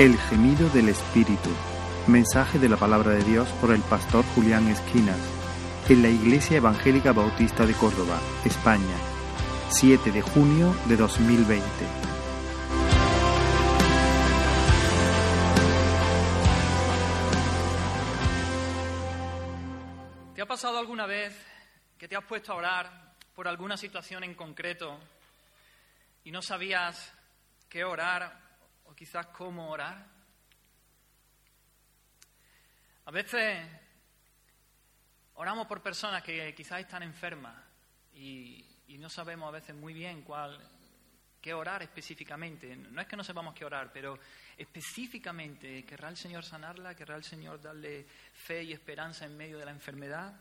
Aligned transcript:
El 0.00 0.16
gemido 0.16 0.70
del 0.70 0.88
Espíritu. 0.88 1.50
Mensaje 2.06 2.58
de 2.58 2.68
la 2.70 2.78
palabra 2.78 3.10
de 3.10 3.22
Dios 3.24 3.46
por 3.60 3.72
el 3.72 3.82
pastor 3.82 4.24
Julián 4.34 4.66
Esquinas. 4.68 5.20
En 5.86 6.00
la 6.00 6.08
Iglesia 6.08 6.56
Evangélica 6.56 7.12
Bautista 7.12 7.66
de 7.66 7.74
Córdoba, 7.74 8.18
España. 8.42 8.96
7 9.68 10.10
de 10.10 10.22
junio 10.22 10.74
de 10.86 10.96
2020. 10.96 11.62
¿Te 20.34 20.40
ha 20.40 20.46
pasado 20.46 20.78
alguna 20.78 21.04
vez 21.04 21.38
que 21.98 22.08
te 22.08 22.16
has 22.16 22.24
puesto 22.24 22.52
a 22.52 22.56
orar 22.56 23.14
por 23.36 23.46
alguna 23.46 23.76
situación 23.76 24.24
en 24.24 24.34
concreto 24.34 24.98
y 26.24 26.30
no 26.30 26.40
sabías 26.40 27.12
qué 27.68 27.84
orar 27.84 28.41
o 28.92 28.94
quizás 28.94 29.26
cómo 29.28 29.70
orar? 29.70 30.06
A 33.06 33.10
veces 33.10 33.66
oramos 35.34 35.66
por 35.66 35.82
personas 35.82 36.22
que 36.22 36.54
quizás 36.54 36.80
están 36.80 37.02
enfermas 37.02 37.56
y, 38.14 38.68
no 38.98 39.08
sabemos 39.08 39.48
a 39.48 39.52
veces 39.52 39.74
muy 39.74 39.94
bien 39.94 40.22
cuál, 40.22 40.60
qué 41.40 41.54
orar 41.54 41.82
específicamente. 41.82 42.76
No 42.76 43.00
es 43.00 43.08
que 43.08 43.16
no 43.16 43.24
sepamos 43.24 43.54
qué 43.54 43.64
orar, 43.64 43.90
pero 43.92 44.18
específicamente, 44.56 45.84
¿querrá 45.84 46.10
el 46.10 46.16
Señor 46.16 46.44
sanarla? 46.44 46.94
¿Querrá 46.94 47.16
el 47.16 47.24
Señor 47.24 47.60
darle 47.60 48.06
fe 48.34 48.62
y 48.62 48.72
esperanza 48.72 49.24
en 49.24 49.36
medio 49.36 49.58
de 49.58 49.64
la 49.64 49.72
enfermedad? 49.72 50.38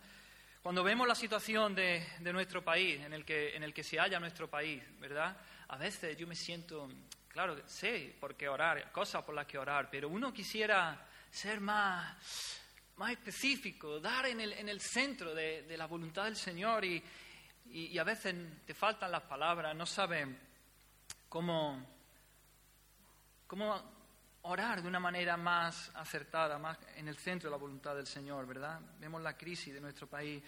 Cuando 0.61 0.83
vemos 0.83 1.07
la 1.07 1.15
situación 1.15 1.73
de, 1.73 2.05
de 2.19 2.33
nuestro 2.33 2.63
país, 2.63 2.99
en 2.99 3.13
el, 3.13 3.23
que, 3.25 3.55
en 3.55 3.63
el 3.63 3.73
que 3.73 3.83
se 3.83 3.97
halla 3.97 4.19
nuestro 4.19 4.47
país, 4.49 4.83
¿verdad? 4.99 5.35
A 5.69 5.77
veces 5.77 6.17
yo 6.17 6.27
me 6.27 6.35
siento, 6.35 6.89
claro, 7.31 7.57
sé 7.67 8.15
por 8.19 8.35
qué 8.35 8.49
orar, 8.49 8.91
cosas 8.91 9.23
por 9.23 9.33
las 9.33 9.47
que 9.47 9.57
orar, 9.57 9.89
pero 9.89 10.09
uno 10.09 10.33
quisiera 10.33 11.07
ser 11.29 11.61
más, 11.61 12.61
más 12.97 13.11
específico, 13.11 13.99
dar 13.99 14.25
en 14.25 14.41
el, 14.41 14.53
en 14.53 14.69
el 14.69 14.81
centro 14.81 15.33
de, 15.33 15.63
de 15.63 15.77
la 15.77 15.87
voluntad 15.87 16.25
del 16.25 16.35
Señor 16.35 16.83
y, 16.83 17.01
y, 17.69 17.97
a 17.97 18.03
veces 18.03 18.35
te 18.65 18.73
faltan 18.73 19.11
las 19.11 19.23
palabras, 19.23 19.75
no 19.75 19.85
sabes 19.85 20.27
cómo, 21.29 21.85
cómo 23.47 23.81
orar 24.41 24.81
de 24.81 24.87
una 24.87 24.99
manera 24.99 25.37
más 25.37 25.89
acertada, 25.95 26.57
más 26.57 26.77
en 26.97 27.07
el 27.07 27.17
centro 27.17 27.49
de 27.49 27.55
la 27.55 27.61
voluntad 27.61 27.95
del 27.95 28.07
Señor, 28.07 28.45
¿verdad? 28.45 28.81
Vemos 28.99 29.21
la 29.21 29.37
crisis 29.37 29.73
de 29.73 29.79
nuestro 29.79 30.07
país. 30.07 30.43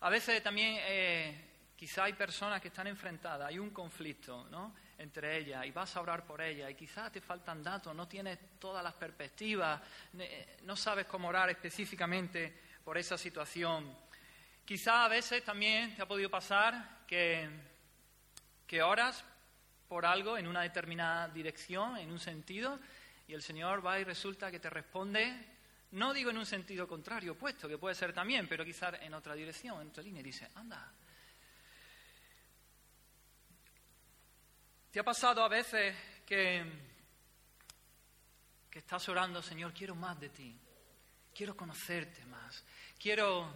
A 0.00 0.08
veces 0.08 0.42
también 0.42 0.76
eh, 0.80 1.72
quizá 1.76 2.04
hay 2.04 2.14
personas 2.14 2.62
que 2.62 2.68
están 2.68 2.86
enfrentadas, 2.86 3.48
hay 3.48 3.58
un 3.58 3.70
conflicto 3.70 4.48
¿no? 4.50 4.74
Entre 4.98 5.38
ellas 5.38 5.66
y 5.66 5.70
vas 5.70 5.96
a 5.96 6.00
orar 6.00 6.24
por 6.24 6.40
ellas 6.40 6.70
y 6.70 6.74
quizás 6.74 7.10
te 7.12 7.20
faltan 7.20 7.62
datos, 7.62 7.94
no 7.94 8.06
tienes 8.08 8.38
todas 8.58 8.82
las 8.82 8.94
perspectivas, 8.94 9.80
no 10.62 10.76
sabes 10.76 11.06
cómo 11.06 11.28
orar 11.28 11.50
específicamente 11.50 12.60
por 12.84 12.98
esa 12.98 13.18
situación. 13.18 13.96
Quizá 14.64 15.04
a 15.04 15.08
veces 15.08 15.44
también 15.44 15.94
te 15.94 16.02
ha 16.02 16.08
podido 16.08 16.30
pasar 16.30 17.04
que, 17.06 17.48
que 18.66 18.82
oras 18.82 19.24
por 19.88 20.06
algo 20.06 20.38
en 20.38 20.46
una 20.46 20.62
determinada 20.62 21.28
dirección, 21.28 21.96
en 21.98 22.10
un 22.10 22.18
sentido, 22.18 22.80
y 23.26 23.34
el 23.34 23.42
Señor 23.42 23.84
va 23.84 23.98
y 23.98 24.04
resulta 24.04 24.50
que 24.50 24.60
te 24.60 24.70
responde, 24.70 25.54
no 25.92 26.12
digo 26.12 26.30
en 26.30 26.38
un 26.38 26.46
sentido 26.46 26.88
contrario, 26.88 27.32
opuesto, 27.32 27.68
que 27.68 27.78
puede 27.78 27.94
ser 27.94 28.12
también, 28.12 28.48
pero 28.48 28.64
quizás 28.64 28.94
en 29.00 29.14
otra 29.14 29.34
dirección, 29.34 29.80
en 29.80 29.88
otra 29.88 30.02
línea, 30.02 30.20
y 30.20 30.24
dice, 30.24 30.48
anda. 30.54 30.92
¿Te 34.94 35.00
ha 35.00 35.04
pasado 35.04 35.42
a 35.42 35.48
veces 35.48 35.92
que, 36.24 36.64
que 38.70 38.78
estás 38.78 39.08
orando, 39.08 39.42
Señor, 39.42 39.74
quiero 39.74 39.96
más 39.96 40.20
de 40.20 40.28
ti, 40.28 40.56
quiero 41.34 41.56
conocerte 41.56 42.24
más, 42.26 42.62
quiero 42.96 43.52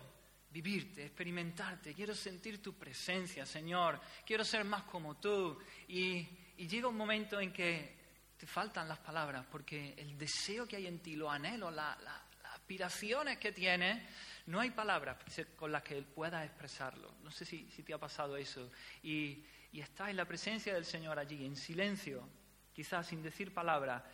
vivirte, 0.50 1.04
experimentarte, 1.04 1.94
quiero 1.94 2.12
sentir 2.12 2.60
tu 2.60 2.77
presencia, 2.77 3.47
Señor, 3.47 4.00
quiero 4.27 4.44
ser 4.44 4.65
más 4.65 4.82
como 4.82 5.16
tú. 5.19 5.56
Y, 5.87 6.27
y, 6.56 6.66
llega 6.66 6.88
un 6.88 6.97
momento 6.97 7.38
en 7.38 7.53
que 7.53 7.97
te 8.37 8.44
faltan 8.48 8.88
las 8.88 8.98
palabras, 8.98 9.47
porque 9.48 9.94
el 9.97 10.19
deseo 10.19 10.66
que 10.66 10.75
hay 10.75 10.88
en 10.88 10.98
ti, 10.98 11.15
los 11.15 11.32
anhelos, 11.32 11.72
la, 11.72 11.97
la, 12.03 12.21
las 12.43 12.53
aspiraciones 12.54 13.38
que 13.38 13.53
tienes, 13.53 14.03
no 14.47 14.59
hay 14.59 14.71
palabras 14.71 15.19
con 15.54 15.71
las 15.71 15.84
que 15.84 15.98
Él 15.98 16.04
pueda 16.04 16.44
expresarlo. 16.44 17.15
No 17.22 17.31
sé 17.31 17.44
si, 17.44 17.71
si 17.71 17.84
te 17.84 17.94
ha 17.94 17.98
pasado 17.98 18.37
eso. 18.37 18.72
Y, 19.04 19.44
y 19.72 19.80
estás 19.80 20.08
en 20.08 20.16
la 20.16 20.24
presencia 20.24 20.74
del 20.74 20.84
Señor 20.84 21.18
allí, 21.18 21.44
en 21.44 21.56
silencio, 21.56 22.28
quizás 22.72 23.06
sin 23.06 23.22
decir 23.22 23.52
palabra, 23.52 24.04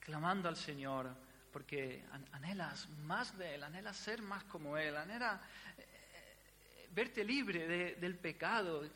clamando 0.00 0.48
al 0.48 0.56
Señor 0.56 1.14
porque 1.52 2.04
anhelas 2.32 2.88
más 2.88 3.36
de 3.36 3.56
Él, 3.56 3.62
anhelas 3.64 3.96
ser 3.96 4.22
más 4.22 4.44
como 4.44 4.76
Él, 4.76 4.96
anhelas 4.96 5.40
eh, 5.76 6.88
verte 6.92 7.24
libre 7.24 7.66
de, 7.66 7.94
del 7.96 8.16
pecado, 8.16 8.88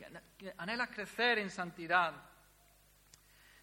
anhelas 0.59 0.89
crecer 0.91 1.39
en 1.39 1.51
santidad. 1.51 2.15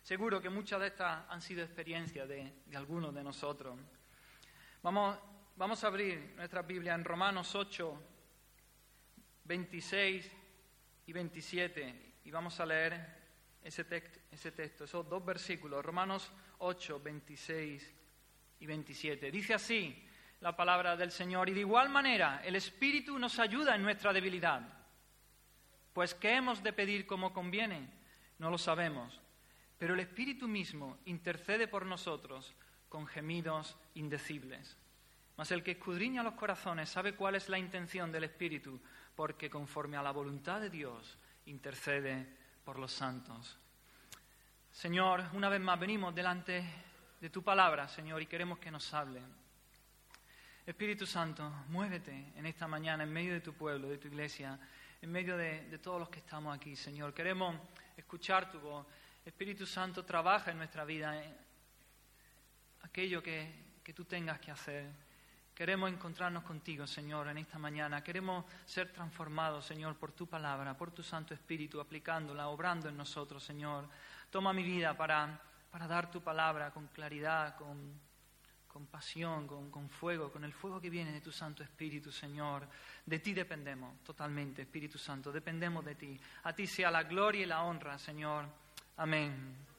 Seguro 0.03 0.41
que 0.41 0.49
muchas 0.49 0.79
de 0.81 0.87
estas 0.87 1.25
han 1.29 1.41
sido 1.41 1.63
experiencias 1.63 2.27
de, 2.27 2.63
de 2.65 2.77
algunos 2.77 3.13
de 3.13 3.23
nosotros. 3.23 3.79
Vamos, 4.81 5.17
vamos 5.55 5.83
a 5.83 5.87
abrir 5.87 6.33
nuestra 6.35 6.63
Biblia 6.63 6.93
en 6.95 7.03
Romanos 7.05 7.55
8, 7.55 8.03
26 9.45 10.31
y 11.05 11.13
27 11.13 12.10
y 12.23 12.31
vamos 12.31 12.59
a 12.59 12.65
leer 12.65 13.21
ese, 13.63 13.83
text, 13.83 14.17
ese 14.31 14.51
texto, 14.51 14.83
esos 14.83 15.07
dos 15.07 15.23
versículos, 15.23 15.83
Romanos 15.83 16.31
8, 16.59 16.99
26 17.03 17.93
y 18.59 18.65
27. 18.65 19.31
Dice 19.31 19.53
así 19.53 20.07
la 20.41 20.55
palabra 20.55 20.95
del 20.95 21.11
Señor, 21.11 21.49
y 21.49 21.53
de 21.53 21.59
igual 21.59 21.89
manera 21.89 22.41
el 22.43 22.55
Espíritu 22.55 23.17
nos 23.19 23.37
ayuda 23.39 23.75
en 23.75 23.83
nuestra 23.83 24.11
debilidad. 24.11 24.61
Pues 25.93 26.15
¿qué 26.15 26.35
hemos 26.35 26.63
de 26.63 26.73
pedir 26.73 27.05
como 27.05 27.33
conviene? 27.33 27.89
No 28.39 28.49
lo 28.49 28.57
sabemos, 28.57 29.21
pero 29.77 29.93
el 29.93 29.99
Espíritu 29.99 30.47
mismo 30.47 30.97
intercede 31.05 31.67
por 31.67 31.85
nosotros 31.85 32.55
con 32.89 33.05
gemidos 33.05 33.77
indecibles. 33.93 34.77
Mas 35.37 35.51
el 35.51 35.63
que 35.63 35.71
escudriña 35.71 36.23
los 36.23 36.33
corazones 36.33 36.89
sabe 36.89 37.15
cuál 37.15 37.35
es 37.35 37.49
la 37.49 37.57
intención 37.57 38.11
del 38.11 38.25
Espíritu, 38.25 38.79
porque 39.15 39.49
conforme 39.49 39.97
a 39.97 40.03
la 40.03 40.11
voluntad 40.11 40.59
de 40.59 40.69
Dios 40.69 41.17
intercede 41.45 42.27
por 42.63 42.79
los 42.79 42.91
santos. 42.91 43.57
Señor, 44.71 45.25
una 45.33 45.49
vez 45.49 45.59
más 45.59 45.79
venimos 45.79 46.15
delante 46.15 46.63
de 47.19 47.29
tu 47.29 47.43
palabra, 47.43 47.87
Señor, 47.87 48.21
y 48.21 48.25
queremos 48.25 48.59
que 48.59 48.71
nos 48.71 48.93
hable. 48.93 49.21
Espíritu 50.65 51.05
Santo, 51.05 51.49
muévete 51.67 52.33
en 52.35 52.45
esta 52.45 52.67
mañana 52.67 53.03
en 53.03 53.11
medio 53.11 53.33
de 53.33 53.41
tu 53.41 53.53
pueblo, 53.53 53.89
de 53.89 53.97
tu 53.97 54.07
iglesia, 54.07 54.59
en 55.01 55.11
medio 55.11 55.35
de, 55.35 55.77
todos 55.79 55.99
los 55.99 56.09
que 56.09 56.19
estamos 56.19 56.55
aquí, 56.55 56.75
Señor. 56.75 57.13
Queremos 57.13 57.55
escuchar 57.97 58.49
tu 58.49 58.59
voz. 58.59 58.85
Espíritu 59.25 59.65
Santo, 59.65 60.05
trabaja 60.05 60.51
en 60.51 60.57
nuestra 60.57 60.85
vida 60.85 61.23
en 61.23 61.35
aquello 62.83 63.21
que, 63.21 63.79
que 63.83 63.93
tú 63.93 64.05
tengas 64.05 64.39
que 64.39 64.51
hacer. 64.51 65.10
Queremos 65.61 65.91
encontrarnos 65.91 66.43
contigo, 66.43 66.87
Señor, 66.87 67.27
en 67.27 67.37
esta 67.37 67.59
mañana. 67.59 68.03
Queremos 68.03 68.45
ser 68.65 68.91
transformados, 68.91 69.63
Señor, 69.63 69.95
por 69.95 70.11
tu 70.11 70.25
palabra, 70.25 70.75
por 70.75 70.89
tu 70.89 71.03
Santo 71.03 71.35
Espíritu, 71.35 71.79
aplicándola, 71.79 72.47
obrando 72.47 72.89
en 72.89 72.97
nosotros, 72.97 73.43
Señor. 73.43 73.87
Toma 74.31 74.53
mi 74.53 74.63
vida 74.63 74.97
para 74.97 75.39
para 75.69 75.85
dar 75.85 76.09
tu 76.09 76.21
palabra 76.21 76.71
con 76.71 76.87
claridad, 76.87 77.55
con, 77.57 77.93
con 78.67 78.87
pasión, 78.87 79.45
con, 79.45 79.69
con, 79.69 79.87
fuego, 79.87 80.31
con 80.31 80.43
el 80.43 80.51
fuego 80.51 80.81
que 80.81 80.89
viene 80.89 81.11
de 81.11 81.21
tu 81.21 81.31
Santo 81.31 81.61
Espíritu, 81.61 82.11
Señor. 82.11 82.67
De 83.05 83.19
ti 83.19 83.31
dependemos 83.31 84.03
totalmente, 84.03 84.63
Espíritu 84.63 84.97
Santo, 84.97 85.31
dependemos 85.31 85.85
de 85.85 85.93
ti. 85.93 86.19
A 86.43 86.53
ti 86.53 86.65
sea 86.65 86.89
la 86.89 87.03
gloria 87.03 87.43
y 87.43 87.45
la 87.45 87.61
honra, 87.61 87.99
Señor. 87.99 88.47
Amén. 88.97 89.70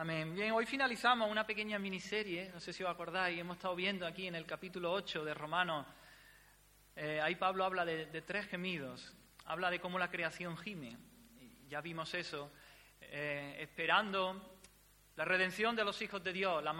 Amén. 0.00 0.34
Bien, 0.34 0.52
hoy 0.52 0.64
finalizamos 0.64 1.30
una 1.30 1.46
pequeña 1.46 1.78
miniserie, 1.78 2.48
no 2.54 2.58
sé 2.58 2.72
si 2.72 2.82
os 2.82 2.88
acordáis, 2.88 3.38
hemos 3.38 3.58
estado 3.58 3.76
viendo 3.76 4.06
aquí 4.06 4.26
en 4.28 4.34
el 4.34 4.46
capítulo 4.46 4.90
8 4.92 5.26
de 5.26 5.34
Romanos, 5.34 5.86
eh, 6.96 7.20
ahí 7.22 7.34
Pablo 7.34 7.66
habla 7.66 7.84
de, 7.84 8.06
de, 8.06 8.22
tres 8.22 8.46
gemidos, 8.46 9.14
habla 9.44 9.68
de 9.68 9.78
cómo 9.78 9.98
la 9.98 10.08
creación 10.08 10.56
gime, 10.56 10.96
ya 11.68 11.82
vimos 11.82 12.14
eso, 12.14 12.50
eh, 13.02 13.58
esperando 13.60 14.58
la 15.16 15.26
redención 15.26 15.76
de 15.76 15.84
los 15.84 16.00
hijos 16.00 16.24
de 16.24 16.32
Dios, 16.32 16.64
la 16.64 16.74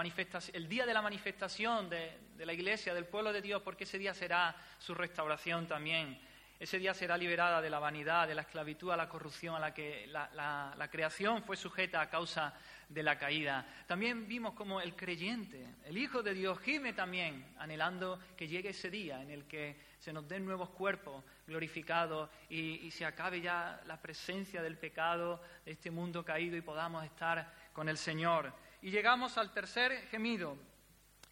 el 0.55 0.67
día 0.67 0.87
de 0.87 0.95
la 0.95 1.03
manifestación 1.03 1.91
de, 1.91 2.19
de, 2.39 2.47
la 2.47 2.55
iglesia, 2.55 2.95
del 2.95 3.05
pueblo 3.05 3.35
de 3.35 3.43
Dios, 3.43 3.61
porque 3.61 3.85
ese 3.85 3.99
día 3.99 4.15
será 4.15 4.57
su 4.79 4.95
restauración 4.95 5.67
también. 5.67 6.19
Ese 6.61 6.79
día 6.79 6.93
será 6.93 7.17
liberada 7.17 7.63
de 7.63 7.71
la 7.71 7.79
vanidad, 7.79 8.29
de 8.29 8.35
la 8.35 8.43
esclavitud, 8.43 8.91
a 8.91 8.97
la 8.97 9.09
corrupción 9.09 9.55
a 9.55 9.59
la 9.59 9.73
que 9.73 10.07
la, 10.07 10.29
la, 10.77 10.91
creación 10.91 11.43
fue 11.43 11.57
sujeta 11.57 12.03
a 12.03 12.11
causa 12.11 12.53
de 12.53 12.61
la 12.91 13.19
caída. 13.19 13.67
También 13.87 14.27
vimos 14.27 14.55
como 14.55 14.81
el 14.81 14.95
creyente, 14.95 15.65
el 15.85 15.97
Hijo 15.97 16.23
de 16.23 16.35
Dios, 16.35 16.59
gime 16.61 16.93
también, 16.93 17.55
anhelando 17.59 18.19
que 18.37 18.49
llegue 18.49 18.71
ese 18.71 18.91
día 18.91 19.23
en 19.23 19.31
el 19.31 19.45
que 19.47 19.77
se 19.99 20.13
nos 20.13 20.29
den 20.29 20.45
nuevos 20.45 20.71
cuerpos 20.71 21.25
glorificados 21.47 22.29
y, 22.49 22.87
y 22.87 22.91
se 22.91 23.05
acabe 23.05 23.41
ya 23.41 23.81
la 23.87 24.01
presencia 24.01 24.63
del 24.63 24.77
pecado 24.77 25.43
de 25.65 25.73
este 25.73 25.91
mundo 25.91 26.25
caído 26.25 26.57
y 26.57 26.63
podamos 26.63 27.05
estar 27.05 27.53
con 27.73 27.89
el 27.89 27.97
Señor. 27.97 28.53
Y 28.83 28.91
llegamos 28.91 29.37
al 29.37 29.53
tercer 29.53 30.07
gemido, 30.09 30.57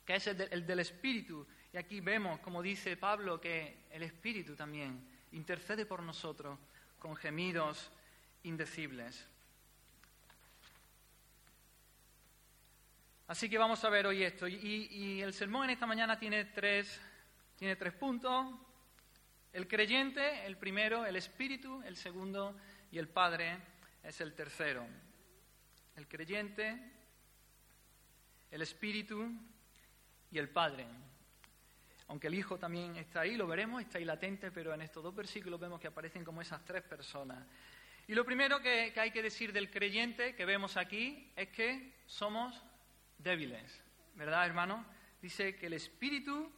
que 0.04 0.16
es 0.16 0.26
el, 0.26 0.66
del 0.66 0.80
Espíritu. 0.80 1.46
Y 1.72 1.76
aquí 1.76 2.00
vemos, 2.00 2.40
como 2.40 2.62
dice 2.62 2.96
Pablo, 2.96 3.40
que 3.40 3.86
el 3.90 4.02
Espíritu 4.02 4.54
también 4.54 5.06
intercede 5.32 5.86
por 5.86 6.02
nosotros 6.02 6.58
con 6.98 7.16
gemidos 7.16 7.90
indecibles. 8.42 9.26
Así 13.28 13.50
que 13.50 13.58
vamos 13.58 13.84
a 13.84 13.90
ver 13.90 14.06
hoy 14.06 14.22
esto. 14.22 14.48
Y, 14.48 15.20
el 15.20 15.34
sermón 15.34 15.64
en 15.64 15.70
esta 15.70 15.84
mañana 15.84 16.18
tiene 16.18 16.46
tres, 16.46 16.98
tiene 17.56 17.76
tres 17.76 17.92
puntos. 17.92 18.46
El 19.52 19.68
creyente, 19.68 20.46
el 20.46 20.56
primero, 20.56 21.04
el 21.04 21.14
Espíritu, 21.14 21.82
el 21.82 21.98
segundo, 21.98 22.56
y 22.90 22.96
el 22.96 23.06
Padre 23.06 23.58
es 24.02 24.22
el 24.22 24.34
tercero. 24.34 24.86
El 25.96 26.08
creyente, 26.08 26.80
el 28.50 28.62
Espíritu 28.62 29.30
y 30.30 30.38
el 30.38 30.48
Padre. 30.48 30.86
Aunque 32.06 32.28
el 32.28 32.34
Hijo 32.34 32.56
también 32.56 32.96
está 32.96 33.20
ahí, 33.20 33.36
lo 33.36 33.46
veremos, 33.46 33.82
está 33.82 33.98
ahí 33.98 34.06
latente, 34.06 34.50
pero 34.50 34.72
en 34.72 34.80
estos 34.80 35.02
dos 35.02 35.14
versículos 35.14 35.60
vemos 35.60 35.78
que 35.78 35.88
aparecen 35.88 36.24
como 36.24 36.40
esas 36.40 36.64
tres 36.64 36.82
personas. 36.82 37.46
Y 38.06 38.14
lo 38.14 38.24
primero 38.24 38.58
que, 38.62 38.90
que 38.94 39.00
hay 39.00 39.10
que 39.10 39.22
decir 39.22 39.52
del 39.52 39.70
creyente 39.70 40.34
que 40.34 40.46
vemos 40.46 40.78
aquí 40.78 41.30
es 41.36 41.48
que 41.48 41.92
somos 42.06 42.64
débiles, 43.18 43.82
¿verdad, 44.14 44.46
hermano? 44.46 44.84
Dice 45.20 45.56
que 45.56 45.66
el 45.66 45.74
Espíritu 45.74 46.50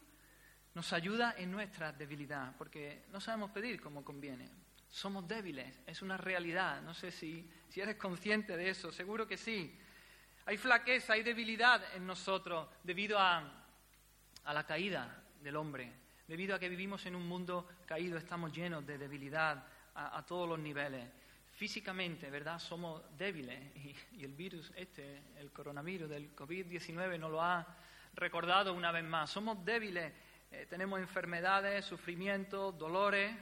nos 0.73 0.93
ayuda 0.93 1.35
en 1.37 1.51
nuestra 1.51 1.91
debilidad, 1.91 2.55
porque 2.57 3.03
no 3.11 3.19
sabemos 3.19 3.51
pedir 3.51 3.81
como 3.81 4.05
conviene. 4.05 4.49
Somos 4.89 5.27
débiles, 5.27 5.81
es 5.85 6.01
una 6.01 6.17
realidad. 6.17 6.81
No 6.81 6.93
sé 6.93 7.11
si, 7.11 7.49
si 7.69 7.81
eres 7.81 7.95
consciente 7.95 8.55
de 8.55 8.69
eso, 8.69 8.91
seguro 8.91 9.27
que 9.27 9.37
sí. 9.37 9.77
Hay 10.45 10.57
flaqueza, 10.57 11.13
hay 11.13 11.23
debilidad 11.23 11.81
en 11.95 12.05
nosotros 12.05 12.67
debido 12.83 13.19
a, 13.19 13.65
a 14.43 14.53
la 14.53 14.65
caída 14.65 15.23
del 15.41 15.55
hombre, 15.55 15.91
debido 16.27 16.55
a 16.55 16.59
que 16.59 16.69
vivimos 16.69 17.05
en 17.05 17.15
un 17.15 17.27
mundo 17.27 17.67
caído, 17.85 18.17
estamos 18.17 18.51
llenos 18.51 18.85
de 18.85 18.97
debilidad 18.97 19.65
a, 19.95 20.17
a 20.17 20.25
todos 20.25 20.47
los 20.47 20.59
niveles 20.59 21.09
físicamente, 21.53 22.29
¿verdad? 22.29 22.59
Somos 22.59 23.01
débiles 23.17 23.59
y, 23.75 24.23
el 24.23 24.33
virus 24.33 24.71
este, 24.75 25.21
el 25.37 25.51
coronavirus 25.51 26.09
del 26.09 26.35
COVID-19 26.35 27.19
nos 27.19 27.31
lo 27.31 27.41
ha 27.41 27.65
recordado 28.15 28.73
una 28.73 28.91
vez 28.91 29.03
más. 29.03 29.29
Somos 29.29 29.63
débiles, 29.63 30.11
eh, 30.51 30.65
tenemos 30.69 30.99
enfermedades, 30.99 31.85
sufrimientos, 31.85 32.77
dolores, 32.77 33.35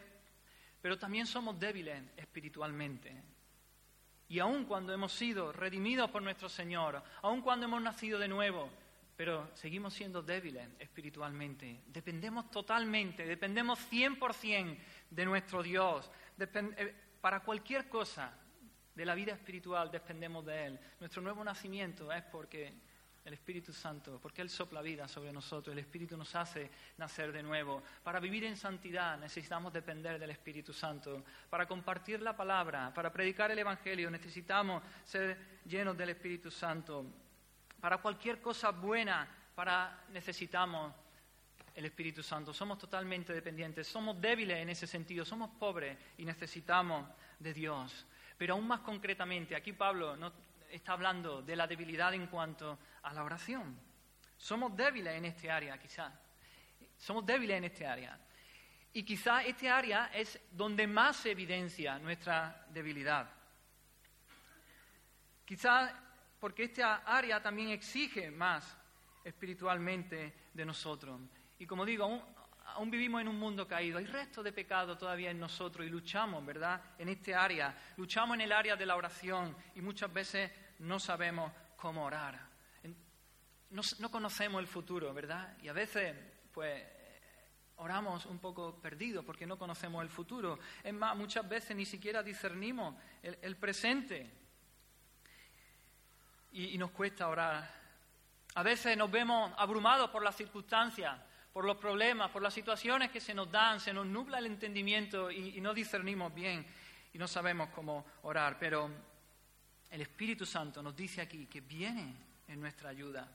pero 0.82 0.98
también 0.98 1.26
somos 1.26 1.60
débiles 1.60 2.02
espiritualmente. 2.18 3.14
Y 4.30 4.40
aun 4.40 4.66
cuando 4.66 4.94
hemos 4.94 5.12
sido 5.12 5.52
redimidos 5.52 6.10
por 6.12 6.22
nuestro 6.22 6.50
Señor, 6.50 7.02
aun 7.24 7.42
cuando 7.42 7.66
hemos 7.66 7.82
nacido 7.82 8.20
de 8.20 8.28
nuevo, 8.28 8.70
pero 9.18 9.50
seguimos 9.56 9.94
siendo 9.94 10.22
débiles 10.22 10.66
espiritualmente. 10.80 11.82
Dependemos 11.88 12.50
totalmente, 12.52 13.26
dependemos 13.26 13.80
100% 13.92 14.78
de 15.10 15.26
nuestro 15.26 15.64
Dios. 15.64 16.10
Eh, 16.40 16.96
para 17.22 17.42
cualquier 17.42 17.90
cosa 17.90 18.34
de 18.96 19.06
la 19.06 19.16
vida 19.16 19.34
espiritual 19.34 19.90
dependemos 19.92 20.46
de 20.46 20.66
Él. 20.66 20.80
Nuestro 21.00 21.22
nuevo 21.22 21.44
nacimiento 21.44 22.12
es 22.12 22.24
porque 22.24 22.74
el 23.26 23.34
Espíritu 23.34 23.72
Santo, 23.72 24.20
porque 24.22 24.42
Él 24.42 24.50
sopla 24.50 24.82
vida 24.82 25.08
sobre 25.08 25.32
nosotros, 25.32 25.72
el 25.72 25.80
Espíritu 25.80 26.18
nos 26.18 26.36
hace 26.36 26.70
nacer 26.98 27.32
de 27.32 27.44
nuevo. 27.44 27.84
Para 28.04 28.20
vivir 28.20 28.44
en 28.44 28.58
santidad 28.58 29.18
necesitamos 29.18 29.72
depender 29.72 30.20
del 30.20 30.32
Espíritu 30.32 30.74
Santo. 30.74 31.24
Para 31.50 31.68
compartir 31.68 32.22
la 32.22 32.36
palabra, 32.36 32.94
para 32.94 33.12
predicar 33.12 33.52
el 33.52 33.60
Evangelio 33.60 34.10
necesitamos 34.10 34.82
ser 35.04 35.62
llenos 35.66 35.98
del 35.98 36.10
Espíritu 36.10 36.50
Santo. 36.50 37.06
Para 37.80 38.00
cualquier 38.00 38.42
cosa 38.42 38.72
buena, 38.72 39.28
para 39.56 40.06
necesitamos 40.10 40.94
el 41.76 41.86
Espíritu 41.86 42.24
Santo. 42.24 42.54
Somos 42.54 42.78
totalmente 42.78 43.34
dependientes, 43.34 43.88
somos 43.88 44.20
débiles 44.20 44.58
en 44.58 44.70
ese 44.70 44.88
sentido, 44.88 45.26
somos 45.26 45.50
pobres 45.52 45.98
y 46.18 46.26
necesitamos 46.26 47.08
de 47.40 47.54
Dios. 47.54 48.06
Pero 48.38 48.54
aún 48.54 48.68
más 48.68 48.82
concretamente, 48.82 49.56
aquí 49.56 49.74
Pablo 49.74 50.16
no 50.16 50.32
está 50.70 50.94
hablando 50.94 51.42
de 51.42 51.56
la 51.56 51.68
debilidad 51.68 52.14
en 52.14 52.28
cuanto 52.28 52.80
a 53.04 53.14
la 53.14 53.24
oración. 53.24 53.78
Somos 54.38 54.76
débiles 54.76 55.16
en 55.16 55.26
este 55.26 55.52
área, 55.52 55.78
quizás. 55.78 56.14
Somos 56.98 57.26
débiles 57.26 57.58
en 57.58 57.64
este 57.66 57.86
área. 57.86 58.20
Y 58.94 59.04
quizá 59.04 59.44
este 59.44 59.70
área 59.70 60.10
es 60.14 60.40
donde 60.52 60.88
más 60.88 61.18
se 61.18 61.32
evidencia 61.32 62.00
nuestra 62.00 62.66
debilidad. 62.70 63.30
Quizá 65.46 65.94
porque 66.40 66.64
esta 66.64 66.98
área 67.06 67.42
también 67.42 67.70
exige 67.70 68.32
más 68.32 68.78
espiritualmente 69.24 70.34
de 70.54 70.66
nosotros. 70.66 71.20
Y 71.60 71.68
como 71.68 71.86
digo, 71.86 72.06
aún, 72.66 72.90
vivimos 72.90 73.20
en 73.22 73.28
un 73.28 73.38
mundo 73.38 73.68
caído, 73.68 73.98
hay 73.98 74.06
restos 74.06 74.46
de 74.46 74.54
pecado 74.54 74.98
todavía 74.98 75.30
en 75.30 75.40
nosotros 75.40 75.86
y 75.86 75.90
luchamos, 75.90 76.46
¿verdad? 76.46 76.82
En 76.98 77.10
este 77.10 77.36
área, 77.36 77.78
luchamos 77.98 78.36
en 78.36 78.42
el 78.42 78.54
área 78.54 78.78
de 78.78 78.86
la 78.86 78.96
oración 78.96 79.56
y 79.76 79.82
muchas 79.82 80.12
veces 80.12 80.50
no 80.80 81.00
sabemos 81.00 81.52
cómo 81.76 82.06
orar. 82.06 82.48
No, 83.72 83.82
no 84.00 84.10
conocemos 84.10 84.62
el 84.62 84.68
futuro, 84.68 85.14
¿verdad? 85.14 85.58
Y 85.62 85.68
a 85.68 85.74
veces, 85.74 86.16
pues, 86.54 86.82
oramos 87.76 88.26
un 88.26 88.40
poco 88.40 88.80
perdidos 88.82 89.26
porque 89.26 89.46
no 89.46 89.58
conocemos 89.58 90.02
el 90.02 90.10
futuro. 90.10 90.60
Es 90.82 90.94
más, 90.94 91.16
muchas 91.18 91.48
veces 91.48 91.76
ni 91.76 91.86
siquiera 91.86 92.24
discernimos 92.24 92.96
el, 93.22 93.58
presente. 93.58 94.32
y, 96.54 96.78
nos 96.78 96.92
cuesta 96.92 97.28
orar. 97.28 97.70
A 98.56 98.64
veces 98.64 98.98
nos 98.98 99.12
vemos 99.12 99.52
abrumados 99.58 100.10
por 100.10 100.24
las 100.24 100.36
circunstancias 100.36 101.20
por 101.60 101.66
los 101.66 101.76
problemas, 101.76 102.32
por 102.32 102.42
las 102.42 102.54
situaciones 102.54 103.12
que 103.12 103.20
se 103.20 103.34
nos 103.34 103.52
dan, 103.52 103.82
se 103.82 103.92
nos 103.92 104.06
nubla 104.06 104.40
el 104.40 104.46
entendimiento 104.46 105.30
y, 105.30 105.60
no 105.60 105.74
discernimos 105.74 106.34
bien 106.34 106.66
y 107.12 107.18
no 107.18 107.28
sabemos 107.28 107.68
cómo 107.76 108.06
orar. 108.22 108.58
Pero 108.58 108.90
el 109.92 110.00
Espíritu 110.00 110.46
Santo 110.46 110.82
nos 110.82 110.96
dice 110.96 111.20
aquí 111.20 111.48
que 111.48 111.60
viene 111.60 112.16
en 112.48 112.62
nuestra 112.62 112.92
ayuda. 112.92 113.28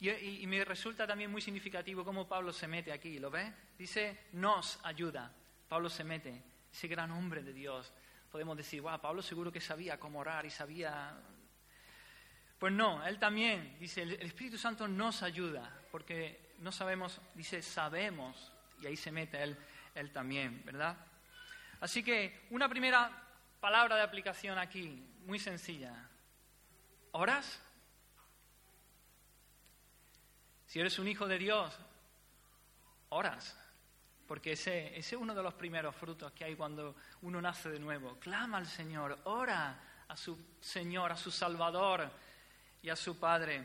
Y, 0.00 0.44
me 0.48 0.64
resulta 0.64 1.06
también 1.06 1.30
muy 1.30 1.40
significativo 1.40 2.04
cómo 2.04 2.26
Pablo 2.26 2.52
se 2.52 2.66
mete 2.66 2.90
aquí, 2.90 3.20
¿lo 3.20 3.30
ves? 3.30 3.52
Dice, 3.78 4.24
nos 4.32 4.80
ayuda. 4.82 5.32
Pablo 5.68 5.88
se 5.88 6.02
mete, 6.02 6.42
ese 6.72 6.88
gran 6.88 7.12
hombre 7.12 7.44
de 7.44 7.52
Dios. 7.52 7.92
Podemos 8.32 8.56
decir, 8.56 8.80
wow, 8.80 9.00
Pablo 9.00 9.22
seguro 9.22 9.52
que 9.52 9.60
sabía 9.60 10.00
cómo 10.00 10.18
orar 10.18 10.44
y 10.44 10.50
sabía... 10.50 11.16
Pues 12.58 12.72
no, 12.72 13.06
él 13.06 13.20
también 13.20 13.76
dice, 13.78 14.02
el 14.02 14.14
Espíritu 14.14 14.58
Santo 14.58 14.88
nos 14.88 15.22
ayuda, 15.22 15.72
porque 15.92 16.41
no 16.62 16.72
sabemos, 16.72 17.20
dice 17.34 17.60
sabemos, 17.60 18.52
y 18.80 18.86
ahí 18.86 18.96
se 18.96 19.10
mete 19.10 19.42
él, 19.42 19.56
él 19.94 20.12
también, 20.12 20.64
¿verdad? 20.64 20.96
Así 21.80 22.02
que 22.02 22.46
una 22.50 22.68
primera 22.68 23.10
palabra 23.60 23.96
de 23.96 24.02
aplicación 24.02 24.58
aquí, 24.58 25.04
muy 25.26 25.38
sencilla. 25.38 26.08
¿Oras? 27.12 27.60
Si 30.66 30.80
eres 30.80 30.98
un 30.98 31.08
hijo 31.08 31.26
de 31.26 31.38
Dios, 31.38 31.76
oras. 33.10 33.56
Porque 34.26 34.52
ese, 34.52 34.96
ese, 34.96 35.16
es 35.16 35.20
uno 35.20 35.34
de 35.34 35.42
los 35.42 35.54
primeros 35.54 35.94
frutos 35.94 36.32
que 36.32 36.44
hay 36.44 36.54
cuando 36.54 36.96
uno 37.22 37.42
nace 37.42 37.68
de 37.68 37.78
nuevo. 37.78 38.18
Clama 38.18 38.58
al 38.58 38.66
Señor, 38.66 39.18
ora 39.24 40.04
a 40.08 40.16
su 40.16 40.38
Señor, 40.60 41.12
a 41.12 41.16
su 41.16 41.30
Salvador 41.30 42.10
y 42.80 42.88
a 42.88 42.96
su 42.96 43.18
Padre. 43.18 43.62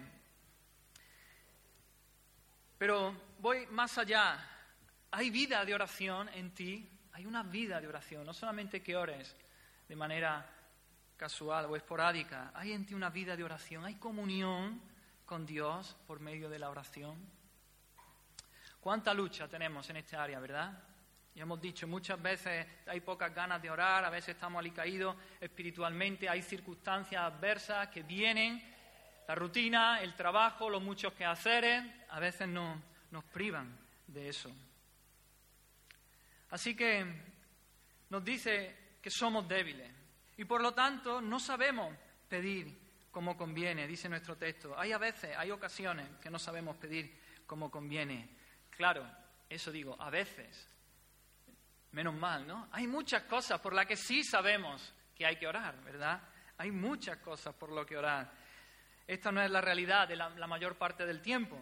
Pero 2.77 3.15
voy 3.39 3.65
más 3.67 3.97
allá. 3.97 4.37
Hay 5.11 5.29
vida 5.29 5.65
de 5.65 5.73
oración 5.73 6.29
en 6.29 6.53
ti, 6.53 6.89
hay 7.13 7.25
una 7.25 7.43
vida 7.43 7.81
de 7.81 7.87
oración, 7.87 8.25
no 8.25 8.33
solamente 8.33 8.83
que 8.83 8.95
ores 8.95 9.35
de 9.87 9.95
manera 9.95 10.45
casual 11.15 11.65
o 11.65 11.75
esporádica, 11.75 12.51
hay 12.53 12.73
en 12.73 12.85
ti 12.85 12.93
una 12.93 13.09
vida 13.09 13.35
de 13.35 13.43
oración, 13.43 13.85
hay 13.85 13.95
comunión 13.95 14.81
con 15.25 15.45
Dios 15.45 15.95
por 16.05 16.19
medio 16.19 16.49
de 16.49 16.59
la 16.59 16.69
oración. 16.69 17.17
¿Cuánta 18.79 19.13
lucha 19.13 19.47
tenemos 19.47 19.89
en 19.89 19.97
esta 19.97 20.23
área, 20.23 20.39
verdad? 20.39 20.71
Ya 21.33 21.43
hemos 21.43 21.59
dicho, 21.59 21.87
muchas 21.87 22.21
veces 22.21 22.65
hay 22.85 23.01
pocas 23.01 23.33
ganas 23.33 23.61
de 23.61 23.69
orar, 23.69 24.05
a 24.05 24.09
veces 24.09 24.35
estamos 24.35 24.59
alicaídos 24.59 25.15
espiritualmente, 25.39 26.29
hay 26.29 26.41
circunstancias 26.41 27.21
adversas 27.21 27.87
que 27.89 28.03
vienen 28.03 28.76
la 29.27 29.35
rutina, 29.35 30.01
el 30.01 30.15
trabajo, 30.15 30.69
los 30.69 30.81
muchos 30.81 31.13
quehaceres, 31.13 31.83
a 32.09 32.19
veces 32.19 32.47
no, 32.47 32.81
nos 33.11 33.23
privan 33.25 33.77
de 34.07 34.29
eso. 34.29 34.49
Así 36.49 36.75
que 36.75 37.05
nos 38.09 38.23
dice 38.23 38.95
que 39.01 39.09
somos 39.09 39.47
débiles 39.47 39.91
y 40.37 40.45
por 40.45 40.61
lo 40.61 40.73
tanto 40.73 41.19
no 41.19 41.39
sabemos 41.39 41.93
pedir 42.29 42.87
como 43.11 43.35
conviene, 43.35 43.87
dice 43.87 44.07
nuestro 44.07 44.37
texto. 44.37 44.79
Hay 44.79 44.91
a 44.91 44.97
veces, 44.97 45.35
hay 45.35 45.51
ocasiones 45.51 46.07
que 46.21 46.29
no 46.29 46.39
sabemos 46.39 46.77
pedir 46.77 47.19
como 47.45 47.69
conviene. 47.69 48.29
Claro, 48.69 49.05
eso 49.49 49.71
digo, 49.71 49.99
a 49.99 50.09
veces. 50.09 50.69
Menos 51.91 52.13
mal, 52.13 52.45
¿no? 52.45 52.69
Hay 52.71 52.85
muchas 52.85 53.23
cosas 53.23 53.59
por 53.59 53.73
las 53.73 53.87
que 53.87 53.95
sí 53.97 54.23
sabemos 54.23 54.93
que 55.15 55.25
hay 55.25 55.37
que 55.37 55.47
orar, 55.47 55.81
¿verdad? 55.83 56.21
Hay 56.57 56.71
muchas 56.71 57.17
cosas 57.17 57.55
por 57.55 57.71
lo 57.71 57.85
que 57.85 57.97
orar. 57.97 58.31
Esta 59.07 59.31
no 59.31 59.41
es 59.41 59.49
la 59.49 59.61
realidad 59.61 60.07
de 60.07 60.17
la, 60.17 60.47
mayor 60.47 60.75
parte 60.75 61.05
del 61.05 61.21
tiempo. 61.21 61.57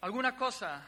Algunas 0.00 0.34
cosas 0.34 0.82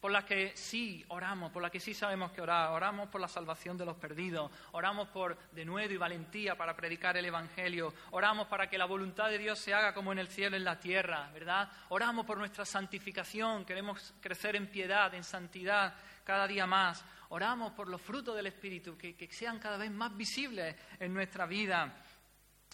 por 0.00 0.10
las 0.10 0.24
que 0.24 0.54
sí 0.56 1.02
oramos, 1.08 1.50
por 1.50 1.62
las 1.62 1.70
que 1.70 1.80
sí 1.80 1.94
sabemos 1.94 2.32
que 2.32 2.42
orar. 2.42 2.72
Oramos 2.72 3.08
por 3.08 3.20
la 3.20 3.28
salvación 3.28 3.78
de 3.78 3.86
los 3.86 3.96
perdidos, 3.96 4.50
oramos 4.72 5.08
por 5.08 5.38
denuedo 5.52 5.94
y 5.94 5.96
valentía 5.96 6.56
para 6.56 6.76
predicar 6.76 7.16
el 7.16 7.24
Evangelio, 7.24 7.94
oramos 8.10 8.48
para 8.48 8.68
que 8.68 8.76
la 8.76 8.84
voluntad 8.84 9.30
de 9.30 9.38
Dios 9.38 9.58
se 9.58 9.72
haga 9.72 9.94
como 9.94 10.12
en 10.12 10.18
el 10.18 10.28
cielo 10.28 10.56
en 10.56 10.64
la 10.64 10.78
tierra, 10.78 11.30
¿verdad? 11.32 11.70
Oramos 11.88 12.26
por 12.26 12.36
nuestra 12.36 12.66
santificación, 12.66 13.64
queremos 13.64 14.12
crecer 14.20 14.56
en 14.56 14.66
piedad, 14.66 15.14
en 15.14 15.24
santidad 15.24 15.94
cada 16.24 16.46
día 16.46 16.66
más. 16.66 17.02
Oramos 17.30 17.72
por 17.72 17.88
los 17.88 18.00
frutos 18.02 18.36
del 18.36 18.48
Espíritu, 18.48 18.98
que, 18.98 19.16
que 19.16 19.32
sean 19.32 19.58
cada 19.58 19.78
vez 19.78 19.90
más 19.90 20.14
visibles 20.14 20.76
en 20.98 21.14
nuestra 21.14 21.46
vida. 21.46 21.96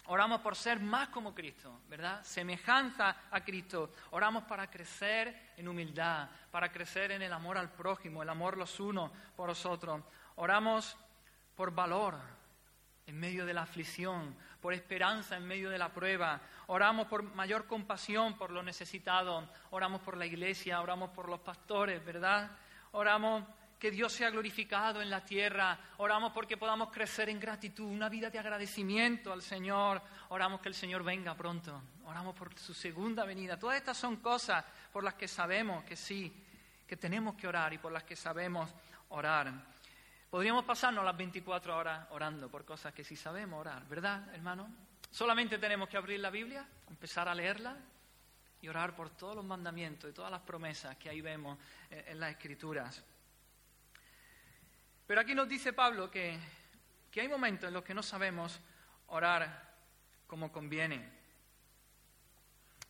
Oramos 0.05 0.41
por 0.41 0.55
ser 0.55 0.79
más 0.79 1.09
como 1.09 1.33
Cristo, 1.33 1.81
¿verdad? 1.87 2.23
Semejanza 2.23 3.15
a 3.29 3.43
Cristo. 3.43 3.91
Oramos 4.11 4.43
para 4.43 4.69
crecer 4.69 5.53
en 5.57 5.67
humildad, 5.67 6.27
para 6.49 6.71
crecer 6.71 7.11
en 7.11 7.21
el 7.21 7.31
amor 7.31 7.57
al 7.57 7.71
prójimo, 7.71 8.23
el 8.23 8.29
amor 8.29 8.57
los 8.57 8.79
unos 8.79 9.11
por 9.35 9.49
los 9.49 9.65
otros. 9.65 10.01
Oramos 10.35 10.97
por 11.55 11.71
valor 11.71 12.15
en 13.05 13.19
medio 13.19 13.45
de 13.45 13.53
la 13.53 13.61
aflicción, 13.63 14.35
por 14.59 14.73
esperanza 14.73 15.37
en 15.37 15.47
medio 15.47 15.69
de 15.69 15.77
la 15.77 15.89
prueba. 15.89 16.41
Oramos 16.67 17.07
por 17.07 17.23
mayor 17.23 17.67
compasión 17.67 18.37
por 18.37 18.51
los 18.51 18.63
necesitados. 18.63 19.47
Oramos 19.69 20.01
por 20.01 20.17
la 20.17 20.25
iglesia, 20.25 20.81
oramos 20.81 21.11
por 21.11 21.29
los 21.29 21.39
pastores, 21.39 22.03
¿verdad? 22.03 22.51
Oramos 22.91 23.43
que 23.81 23.89
Dios 23.89 24.13
sea 24.13 24.29
glorificado 24.29 25.01
en 25.01 25.09
la 25.09 25.25
tierra. 25.25 25.75
Oramos 25.97 26.31
porque 26.33 26.55
podamos 26.55 26.91
crecer 26.91 27.29
en 27.29 27.39
gratitud, 27.39 27.85
una 27.85 28.09
vida 28.09 28.29
de 28.29 28.37
agradecimiento 28.37 29.33
al 29.33 29.41
Señor. 29.41 29.99
Oramos 30.29 30.61
que 30.61 30.69
el 30.69 30.75
Señor 30.75 31.03
venga 31.03 31.33
pronto. 31.33 31.81
Oramos 32.05 32.35
por 32.35 32.55
su 32.59 32.75
segunda 32.75 33.25
venida. 33.25 33.57
Todas 33.57 33.77
estas 33.77 33.97
son 33.97 34.17
cosas 34.17 34.63
por 34.93 35.03
las 35.03 35.15
que 35.15 35.27
sabemos 35.27 35.83
que 35.83 35.95
sí, 35.95 36.31
que 36.85 36.95
tenemos 36.95 37.33
que 37.33 37.47
orar 37.47 37.73
y 37.73 37.79
por 37.79 37.91
las 37.91 38.03
que 38.03 38.15
sabemos 38.15 38.69
orar. 39.09 39.51
Podríamos 40.29 40.63
pasarnos 40.63 41.03
las 41.03 41.17
24 41.17 41.75
horas 41.75 42.05
orando 42.11 42.51
por 42.51 42.63
cosas 42.63 42.93
que 42.93 43.03
sí 43.03 43.15
sabemos 43.15 43.61
orar, 43.61 43.83
¿verdad, 43.87 44.31
hermano? 44.35 44.69
Solamente 45.09 45.57
tenemos 45.57 45.89
que 45.89 45.97
abrir 45.97 46.19
la 46.19 46.29
Biblia, 46.29 46.63
empezar 46.87 47.27
a 47.27 47.33
leerla 47.33 47.75
y 48.61 48.67
orar 48.67 48.95
por 48.95 49.09
todos 49.09 49.35
los 49.35 49.43
mandamientos 49.43 50.07
y 50.07 50.13
todas 50.13 50.29
las 50.29 50.41
promesas 50.41 50.97
que 50.97 51.09
ahí 51.09 51.19
vemos 51.19 51.57
en 51.89 52.19
las 52.19 52.29
Escrituras. 52.29 53.03
Pero 55.11 55.19
aquí 55.19 55.35
nos 55.35 55.49
dice 55.49 55.73
Pablo 55.73 56.09
que, 56.09 56.39
hay 57.19 57.27
momentos 57.27 57.67
en 57.67 57.73
los 57.73 57.83
que 57.83 57.93
no 57.93 58.01
sabemos 58.01 58.57
orar 59.07 59.75
como 60.25 60.49
conviene. 60.49 61.05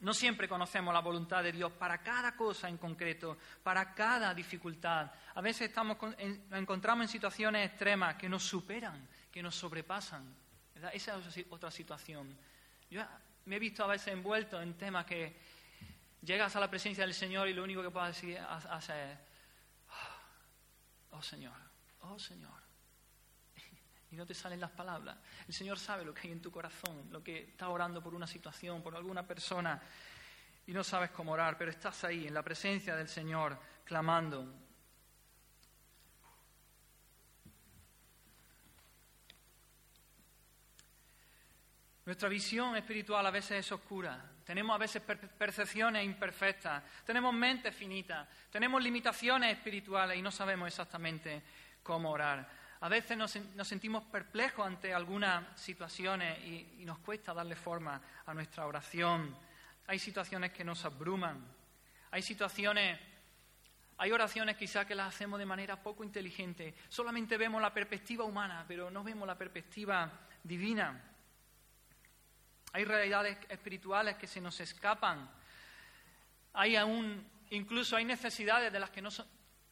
No 0.01 0.13
siempre 0.13 0.47
conocemos 0.47 0.93
la 0.93 0.99
voluntad 0.99 1.41
de 1.41 1.51
Dios 1.51 1.71
para 1.71 1.97
cada 2.03 2.35
cosa 2.35 2.69
en 2.69 2.77
concreto, 2.77 3.39
para 3.63 3.95
cada 3.95 4.35
dificultad. 4.35 5.11
A 5.33 5.41
veces 5.41 5.69
estamos, 5.69 5.97
nos 5.99 6.59
encontramos 6.59 7.05
en 7.05 7.09
situaciones 7.09 7.67
extremas 7.67 8.17
que 8.17 8.29
nos 8.29 8.43
superan, 8.43 9.07
que 9.31 9.41
nos 9.41 9.55
sobrepasan. 9.55 10.23
Esa 10.93 11.17
es 11.17 11.45
otra 11.49 11.71
situación. 11.71 12.37
Yo 12.91 13.01
me 13.45 13.55
he 13.55 13.59
visto 13.59 13.83
a 13.83 13.87
veces 13.87 14.13
envuelto 14.13 14.61
en 14.61 14.75
temas 14.75 15.07
que 15.07 15.35
llegas 16.21 16.55
a 16.55 16.59
la 16.59 16.69
presencia 16.69 17.03
del 17.03 17.15
Señor 17.15 17.47
y 17.47 17.53
lo 17.55 17.63
único 17.63 17.81
que 17.81 17.89
puedes 17.89 18.13
decir 18.13 18.37
es, 18.37 18.43
oh 21.09 21.21
Señor, 21.23 21.60
oh 22.01 22.19
Señor. 22.19 22.61
Y 24.11 24.15
no 24.15 24.25
te 24.25 24.33
salen 24.33 24.59
las 24.59 24.71
palabras. 24.71 25.17
El 25.47 25.53
Señor 25.53 25.79
sabe 25.79 26.03
lo 26.03 26.13
que 26.13 26.27
hay 26.27 26.33
en 26.33 26.41
tu 26.41 26.51
corazón, 26.51 27.07
lo 27.11 27.23
que 27.23 27.43
estás 27.43 27.69
orando 27.69 28.03
por 28.03 28.13
una 28.13 28.27
situación, 28.27 28.81
por 28.81 28.95
alguna 28.95 29.25
persona, 29.25 29.81
y 30.67 30.73
no 30.73 30.83
sabes 30.83 31.11
cómo 31.11 31.31
orar, 31.31 31.57
pero 31.57 31.71
estás 31.71 32.03
ahí, 32.03 32.27
en 32.27 32.33
la 32.33 32.43
presencia 32.43 32.95
del 32.95 33.07
Señor, 33.07 33.57
clamando. 33.85 34.45
Nuestra 42.05 42.27
visión 42.27 42.75
espiritual 42.75 43.25
a 43.25 43.31
veces 43.31 43.65
es 43.65 43.71
oscura. 43.71 44.31
Tenemos 44.43 44.75
a 44.75 44.79
veces 44.79 45.01
percepciones 45.01 46.03
imperfectas, 46.03 46.83
tenemos 47.05 47.33
mentes 47.33 47.73
finitas, 47.73 48.27
tenemos 48.49 48.83
limitaciones 48.83 49.55
espirituales 49.55 50.17
y 50.17 50.21
no 50.21 50.31
sabemos 50.31 50.67
exactamente 50.67 51.41
cómo 51.83 52.11
orar. 52.11 52.47
A 52.81 52.89
veces 52.89 53.15
nos, 53.15 53.37
sentimos 53.67 54.03
perplejos 54.05 54.65
ante 54.65 54.91
algunas 54.91 55.59
situaciones 55.59 56.39
y, 56.39 56.83
nos 56.83 56.97
cuesta 56.99 57.31
darle 57.31 57.55
forma 57.55 58.01
a 58.25 58.33
nuestra 58.33 58.65
oración. 58.65 59.35
Hay 59.85 59.99
situaciones 59.99 60.51
que 60.51 60.63
nos 60.63 60.83
abruman. 60.83 61.45
Hay 62.09 62.23
situaciones, 62.23 62.99
hay 63.97 64.11
oraciones 64.11 64.57
quizás 64.57 64.87
que 64.87 64.95
las 64.95 65.13
hacemos 65.13 65.37
de 65.37 65.45
manera 65.45 65.81
poco 65.81 66.03
inteligente. 66.03 66.73
Solamente 66.89 67.37
vemos 67.37 67.61
la 67.61 67.71
perspectiva 67.71 68.23
humana, 68.23 68.65
pero 68.67 68.89
no 68.89 69.03
vemos 69.03 69.27
la 69.27 69.37
perspectiva 69.37 70.11
divina. 70.43 70.99
Hay 72.73 72.83
realidades 72.83 73.37
espirituales 73.47 74.15
que 74.15 74.25
se 74.25 74.41
nos 74.41 74.59
escapan. 74.59 75.29
Hay 76.53 76.75
aún, 76.75 77.29
incluso 77.51 77.95
hay 77.95 78.05
necesidades 78.05 78.73
de 78.73 78.79
las 78.79 78.89
que 78.89 79.03
no, 79.03 79.11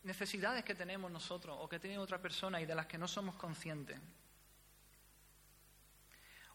necesidades 0.04 0.64
que 0.64 0.76
tenemos 0.76 1.12
nosotros 1.12 1.58
o 1.60 1.68
que 1.68 1.80
tiene 1.80 1.98
otra 1.98 2.22
persona 2.22 2.62
y 2.62 2.66
de 2.66 2.76
las 2.76 2.86
que 2.86 2.98
no 2.98 3.08
somos 3.08 3.36
conscientes. 3.36 4.00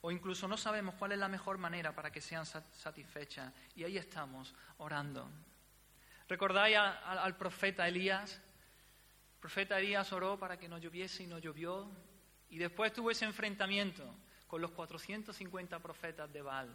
O 0.01 0.11
incluso 0.11 0.47
no 0.47 0.57
sabemos 0.57 0.95
cuál 0.97 1.13
es 1.13 1.19
la 1.19 1.29
mejor 1.29 1.57
manera 1.57 1.95
para 1.95 2.11
que 2.11 2.21
sean 2.21 2.45
satisfechas. 2.45 3.53
Y 3.75 3.85
ahí 3.85 3.97
estamos, 3.97 4.55
orando. 4.77 5.31
¿Recordáis 6.29 6.77
al 6.77 7.37
profeta 7.37 7.89
Elías? 7.89 8.35
El 8.35 9.41
profeta 9.41 9.79
Elías 9.79 10.13
oró 10.13 10.39
para 10.39 10.59
que 10.59 10.69
no 10.69 10.77
lloviese 10.77 11.23
y 11.23 11.27
no 11.27 11.39
llovió. 11.39 11.91
Y 12.51 12.59
después 12.59 12.93
tuvo 12.93 13.11
ese 13.11 13.25
enfrentamiento 13.25 14.15
con 14.47 14.61
los 14.61 14.73
450 14.73 15.79
profetas 15.79 16.33
de 16.33 16.43
Baal. 16.43 16.71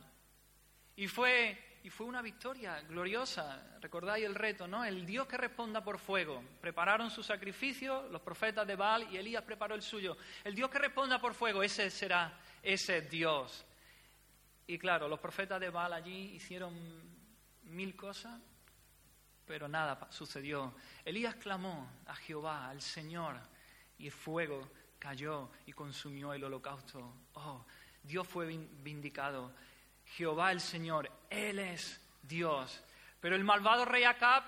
Y 0.95 1.07
fue, 1.07 1.68
y 1.83 1.89
fue 1.89 2.05
una 2.05 2.21
victoria 2.21 2.81
gloriosa. 2.81 3.77
Recordáis 3.81 4.25
el 4.25 4.35
reto, 4.35 4.67
¿no? 4.67 4.83
El 4.83 5.05
Dios 5.05 5.27
que 5.27 5.37
responda 5.37 5.83
por 5.83 5.99
fuego. 5.99 6.43
Prepararon 6.59 7.09
su 7.09 7.23
sacrificio, 7.23 8.07
los 8.09 8.21
profetas 8.21 8.67
de 8.67 8.75
Baal, 8.75 9.07
y 9.11 9.17
Elías 9.17 9.43
preparó 9.43 9.75
el 9.75 9.81
suyo. 9.81 10.17
El 10.43 10.55
Dios 10.55 10.69
que 10.69 10.79
responda 10.79 11.19
por 11.19 11.33
fuego, 11.33 11.63
ese 11.63 11.89
será, 11.89 12.37
ese 12.61 13.01
Dios. 13.01 13.65
Y 14.67 14.77
claro, 14.77 15.07
los 15.07 15.19
profetas 15.19 15.59
de 15.59 15.69
Baal 15.69 15.93
allí 15.93 16.35
hicieron 16.35 16.75
mil 17.63 17.95
cosas, 17.95 18.39
pero 19.45 19.67
nada 19.67 20.07
sucedió. 20.11 20.75
Elías 21.05 21.35
clamó 21.35 21.89
a 22.05 22.15
Jehová, 22.15 22.69
al 22.69 22.81
Señor, 22.81 23.37
y 23.97 24.07
el 24.07 24.11
fuego 24.11 24.69
cayó 24.99 25.49
y 25.65 25.71
consumió 25.71 26.33
el 26.33 26.43
holocausto. 26.43 27.13
Oh, 27.33 27.65
Dios 28.03 28.27
fue 28.27 28.45
vindicado. 28.47 29.53
Jehová 30.15 30.51
el 30.51 30.61
Señor, 30.61 31.09
Él 31.29 31.59
es 31.59 32.01
Dios. 32.21 32.83
Pero 33.19 33.35
el 33.35 33.43
malvado 33.43 33.85
rey 33.85 34.03
Acab 34.03 34.43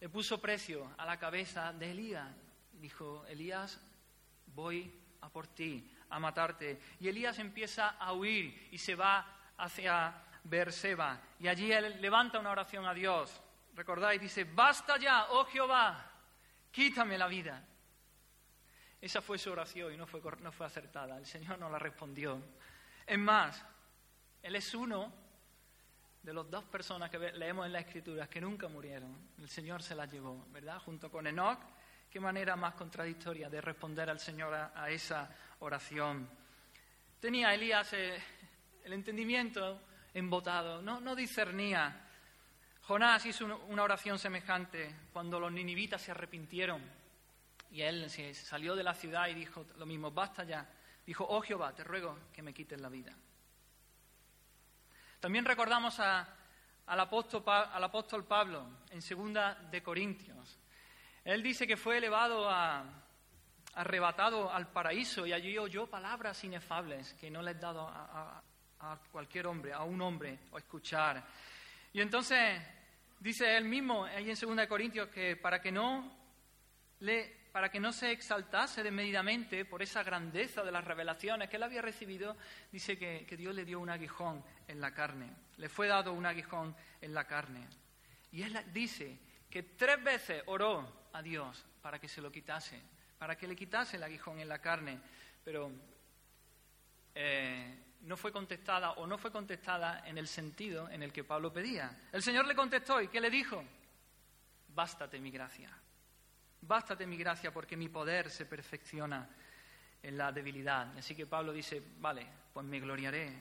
le 0.00 0.08
puso 0.08 0.40
precio 0.40 0.92
a 0.98 1.04
la 1.04 1.18
cabeza 1.18 1.72
de 1.72 1.90
Elías. 1.90 2.28
Dijo, 2.72 3.24
Elías, 3.26 3.80
voy 4.54 4.92
a 5.20 5.28
por 5.28 5.46
ti, 5.46 5.90
a 6.10 6.18
matarte. 6.18 6.80
Y 7.00 7.08
Elías 7.08 7.38
empieza 7.38 7.90
a 7.90 8.12
huir 8.12 8.68
y 8.70 8.78
se 8.78 8.94
va 8.94 9.26
hacia 9.58 10.14
Beerseba. 10.44 11.20
Y 11.40 11.48
allí 11.48 11.72
él 11.72 12.00
levanta 12.00 12.38
una 12.38 12.50
oración 12.50 12.86
a 12.86 12.94
Dios. 12.94 13.40
Recordáis, 13.74 14.20
dice, 14.20 14.44
basta 14.44 14.96
ya, 14.98 15.26
oh 15.30 15.44
Jehová, 15.44 16.10
quítame 16.70 17.18
la 17.18 17.26
vida. 17.26 17.62
Esa 19.00 19.20
fue 19.20 19.38
su 19.38 19.50
oración 19.50 19.92
y 19.92 19.96
no 19.96 20.06
fue, 20.06 20.20
no 20.40 20.50
fue 20.50 20.66
acertada. 20.66 21.18
El 21.18 21.26
Señor 21.26 21.58
no 21.58 21.68
la 21.68 21.78
respondió. 21.78 22.42
Es 23.06 23.18
más, 23.18 23.64
él 24.46 24.54
es 24.54 24.74
uno 24.74 25.12
de 26.22 26.32
las 26.32 26.48
dos 26.48 26.62
personas 26.64 27.10
que 27.10 27.18
leemos 27.18 27.66
en 27.66 27.72
las 27.72 27.84
Escrituras 27.84 28.28
que 28.28 28.40
nunca 28.40 28.68
murieron. 28.68 29.16
El 29.38 29.48
Señor 29.48 29.82
se 29.82 29.96
las 29.96 30.10
llevó, 30.10 30.46
¿verdad? 30.52 30.78
Junto 30.78 31.10
con 31.10 31.26
Enoch. 31.26 31.58
Qué 32.08 32.20
manera 32.20 32.54
más 32.54 32.74
contradictoria 32.74 33.50
de 33.50 33.60
responder 33.60 34.08
al 34.08 34.20
Señor 34.20 34.54
a, 34.54 34.88
esa 34.88 35.28
oración. 35.58 36.28
Tenía 37.18 37.52
Elías 37.52 37.92
eh, 37.94 38.22
el 38.84 38.92
entendimiento 38.92 39.80
embotado, 40.14 40.80
no, 40.80 41.00
no 41.00 41.16
discernía. 41.16 42.04
Jonás 42.82 43.26
hizo 43.26 43.64
una 43.66 43.82
oración 43.82 44.16
semejante 44.16 44.94
cuando 45.12 45.40
los 45.40 45.50
ninivitas 45.50 46.00
se 46.02 46.12
arrepintieron 46.12 46.80
y 47.72 47.82
él 47.82 48.08
se 48.10 48.32
salió 48.32 48.76
de 48.76 48.84
la 48.84 48.94
ciudad 48.94 49.26
y 49.26 49.34
dijo 49.34 49.66
lo 49.76 49.86
mismo, 49.86 50.12
basta 50.12 50.44
ya. 50.44 50.68
Dijo, 51.04 51.26
oh 51.28 51.40
Jehová, 51.40 51.74
te 51.74 51.82
ruego 51.82 52.16
que 52.32 52.42
me 52.42 52.54
quites 52.54 52.80
la 52.80 52.88
vida. 52.88 53.12
También 55.20 55.44
recordamos 55.44 55.98
al, 56.00 56.26
apóstol, 56.86 58.24
Pablo 58.24 58.66
en 58.90 59.02
segunda 59.02 59.54
de 59.54 59.82
Corintios. 59.82 60.58
Él 61.24 61.42
dice 61.42 61.66
que 61.66 61.76
fue 61.76 61.98
elevado 61.98 62.48
a, 62.48 62.84
arrebatado 63.74 64.52
al 64.52 64.68
paraíso 64.68 65.26
y 65.26 65.32
allí 65.32 65.58
oyó 65.58 65.86
palabras 65.86 66.42
inefables 66.44 67.14
que 67.14 67.30
no 67.30 67.42
le 67.42 67.52
he 67.52 67.54
dado 67.54 67.88
a 67.88 68.42
cualquier 69.10 69.46
hombre, 69.46 69.72
a 69.72 69.82
un 69.82 70.00
hombre, 70.00 70.38
o 70.52 70.58
escuchar. 70.58 71.24
Y 71.92 72.00
entonces 72.02 72.60
dice 73.18 73.56
él 73.56 73.64
mismo 73.64 74.04
ahí 74.04 74.30
en 74.30 74.56
2 74.56 74.66
Corintios 74.66 75.08
que 75.08 75.36
para 75.36 75.60
que 75.60 75.72
no 75.72 76.12
le 77.00 77.45
para 77.56 77.70
que 77.70 77.80
no 77.80 77.90
se 77.90 78.12
exaltase 78.12 78.82
desmedidamente 78.82 79.64
por 79.64 79.80
esa 79.80 80.02
grandeza 80.02 80.62
de 80.62 80.70
las 80.70 80.84
revelaciones 80.84 81.48
que 81.48 81.56
él 81.56 81.62
había 81.62 81.80
recibido, 81.80 82.36
dice 82.70 82.98
que, 82.98 83.34
Dios 83.34 83.54
le 83.54 83.64
dio 83.64 83.80
un 83.80 83.88
aguijón 83.88 84.44
en 84.68 84.78
la 84.78 84.92
carne, 84.92 85.32
le 85.56 85.70
fue 85.70 85.88
dado 85.88 86.12
un 86.12 86.26
aguijón 86.26 86.76
en 87.00 87.14
la 87.14 87.26
carne. 87.26 87.66
Y 88.30 88.42
él 88.42 88.62
dice 88.74 89.18
que 89.48 89.62
tres 89.62 90.04
veces 90.04 90.42
oró 90.44 91.08
a 91.14 91.22
Dios 91.22 91.64
para 91.80 91.98
que 91.98 92.08
se 92.08 92.20
lo 92.20 92.30
quitase, 92.30 92.78
para 93.16 93.38
que 93.38 93.48
le 93.48 93.56
quitase 93.56 93.96
el 93.96 94.02
aguijón 94.02 94.38
en 94.38 94.50
la 94.50 94.58
carne, 94.58 95.00
pero 95.42 95.72
eh, 97.14 97.74
no 98.02 98.18
fue 98.18 98.32
contestada 98.32 98.90
o 98.90 99.06
no 99.06 99.16
fue 99.16 99.32
contestada 99.32 100.02
en 100.04 100.18
el 100.18 100.28
sentido 100.28 100.90
en 100.90 101.02
el 101.02 101.10
que 101.10 101.24
Pablo 101.24 101.50
pedía. 101.54 102.06
El 102.12 102.22
Señor 102.22 102.46
le 102.46 102.54
contestó 102.54 103.00
y 103.00 103.08
¿qué 103.08 103.18
le 103.18 103.30
dijo? 103.30 103.64
Bástate 104.68 105.18
mi 105.18 105.30
gracia. 105.30 105.70
Bástate 106.60 107.06
mi 107.06 107.16
gracia 107.16 107.52
porque 107.52 107.76
mi 107.76 107.88
poder 107.88 108.30
se 108.30 108.46
perfecciona 108.46 109.28
en 110.02 110.16
la 110.16 110.32
debilidad. 110.32 110.96
Así 110.96 111.14
que 111.14 111.26
Pablo 111.26 111.52
dice, 111.52 111.82
vale, 111.98 112.26
pues 112.52 112.64
me 112.66 112.80
gloriaré 112.80 113.32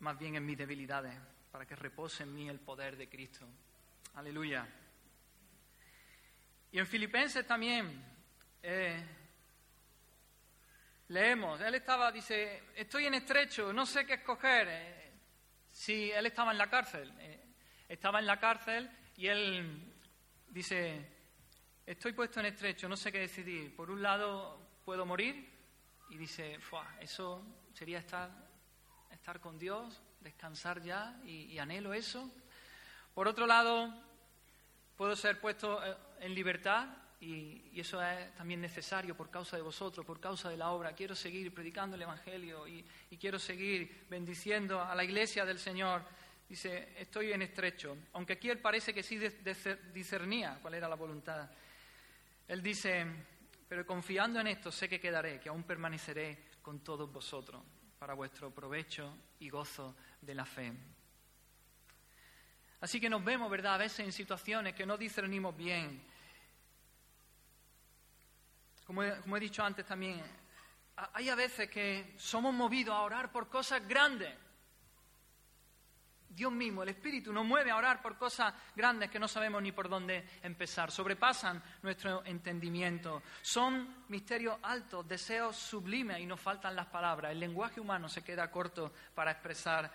más 0.00 0.18
bien 0.18 0.36
en 0.36 0.46
mis 0.46 0.56
debilidades 0.56 1.14
para 1.50 1.66
que 1.66 1.76
repose 1.76 2.22
en 2.22 2.34
mí 2.34 2.48
el 2.48 2.60
poder 2.60 2.96
de 2.96 3.08
Cristo. 3.08 3.46
Aleluya. 4.14 4.66
Y 6.72 6.78
en 6.78 6.86
Filipenses 6.86 7.46
también 7.46 8.02
eh, 8.62 9.04
leemos, 11.08 11.60
él 11.60 11.74
estaba, 11.74 12.12
dice, 12.12 12.62
estoy 12.74 13.06
en 13.06 13.14
estrecho, 13.14 13.72
no 13.72 13.84
sé 13.84 14.06
qué 14.06 14.14
escoger. 14.14 14.68
Eh, 14.70 15.12
sí, 15.72 16.10
él 16.10 16.26
estaba 16.26 16.52
en 16.52 16.58
la 16.58 16.70
cárcel, 16.70 17.12
eh, 17.18 17.44
estaba 17.88 18.20
en 18.20 18.26
la 18.26 18.38
cárcel 18.38 18.90
y 19.16 19.26
él 19.26 19.92
dice, 20.48 21.19
estoy 21.90 22.12
puesto 22.12 22.38
en 22.38 22.46
estrecho, 22.46 22.88
no 22.88 22.96
sé 22.96 23.10
qué 23.10 23.18
decidir. 23.18 23.74
Por 23.74 23.90
un 23.90 24.00
lado, 24.00 24.58
puedo 24.84 25.04
morir 25.04 25.50
y 26.08 26.16
dice, 26.16 26.58
eso 27.00 27.44
sería 27.74 27.98
estar, 27.98 28.30
estar 29.10 29.40
con 29.40 29.58
Dios, 29.58 30.00
descansar 30.20 30.80
ya 30.82 31.20
y, 31.24 31.46
y 31.46 31.58
anhelo 31.58 31.92
eso. 31.92 32.30
Por 33.12 33.26
otro 33.26 33.44
lado, 33.44 33.92
puedo 34.96 35.16
ser 35.16 35.40
puesto 35.40 35.84
eh, 35.84 35.96
en 36.20 36.34
libertad 36.34 36.86
y, 37.20 37.78
eso 37.80 38.02
es 38.02 38.34
también 38.34 38.60
necesario 38.60 39.16
por 39.16 39.30
causa 39.30 39.56
de 39.56 39.62
vosotros, 39.62 40.06
por 40.06 40.20
causa 40.20 40.48
de 40.48 40.56
la 40.56 40.70
obra. 40.70 40.92
Quiero 40.92 41.16
seguir 41.16 41.52
predicando 41.52 41.96
el 41.96 42.02
Evangelio 42.02 42.68
y, 42.68 42.84
quiero 43.18 43.38
seguir 43.38 44.06
bendiciendo 44.08 44.80
a 44.80 44.94
la 44.94 45.02
iglesia 45.02 45.44
del 45.44 45.58
Señor. 45.58 46.02
Dice, 46.48 46.94
estoy 46.98 47.32
en 47.32 47.42
estrecho, 47.42 47.96
aunque 48.12 48.34
aquí 48.34 48.48
él 48.48 48.58
parece 48.58 48.94
que 48.94 49.02
sí 49.02 49.18
discernía 49.92 50.58
cuál 50.62 50.74
era 50.74 50.88
la 50.88 50.96
voluntad. 50.96 51.48
Él 52.50 52.64
dice, 52.64 53.06
pero 53.68 53.86
confiando 53.86 54.40
en 54.40 54.48
esto 54.48 54.72
sé 54.72 54.88
que 54.88 54.98
quedaré, 54.98 55.38
que 55.38 55.48
aún 55.48 55.62
permaneceré 55.62 56.46
con 56.60 56.80
todos 56.80 57.08
vosotros 57.12 57.62
para 57.96 58.14
vuestro 58.14 58.52
provecho 58.52 59.16
y 59.38 59.48
gozo 59.48 59.94
de 60.20 60.34
la 60.34 60.44
fe. 60.44 60.72
Así 62.80 63.00
que 63.00 63.08
nos 63.08 63.22
vemos, 63.22 63.48
¿verdad?, 63.48 63.74
a 63.74 63.78
veces 63.78 64.00
en 64.00 64.10
situaciones 64.10 64.74
que 64.74 64.84
no 64.84 64.96
discernimos 64.96 65.56
bien, 65.56 66.02
como 68.84 69.04
he, 69.04 69.40
dicho 69.40 69.62
antes 69.62 69.86
también, 69.86 70.20
hay 70.96 71.28
a 71.28 71.36
veces 71.36 71.70
que 71.70 72.14
somos 72.16 72.52
movidos 72.52 72.96
a 72.96 73.02
orar 73.02 73.30
por 73.30 73.48
cosas 73.48 73.86
grandes. 73.86 74.34
Dios 76.30 76.52
mismo, 76.52 76.84
el 76.84 76.90
Espíritu 76.90 77.32
nos 77.32 77.44
mueve 77.44 77.72
a 77.72 77.76
orar 77.76 78.00
por 78.00 78.16
cosas 78.16 78.54
grandes 78.76 79.10
que 79.10 79.18
no 79.18 79.26
sabemos 79.26 79.60
ni 79.60 79.72
por 79.72 79.88
dónde 79.88 80.24
empezar. 80.42 80.90
Sobrepasan 80.92 81.60
nuestro 81.82 82.24
entendimiento. 82.24 83.22
Son 83.42 84.04
misterios 84.08 84.56
altos, 84.62 85.08
deseos 85.08 85.56
sublimes 85.56 86.20
y 86.20 86.26
nos 86.26 86.40
faltan 86.40 86.76
las 86.76 86.86
palabras. 86.86 87.32
El 87.32 87.40
lenguaje 87.40 87.80
humano 87.80 88.08
se 88.08 88.22
queda 88.22 88.48
corto 88.48 88.92
para 89.12 89.32
expresar 89.32 89.90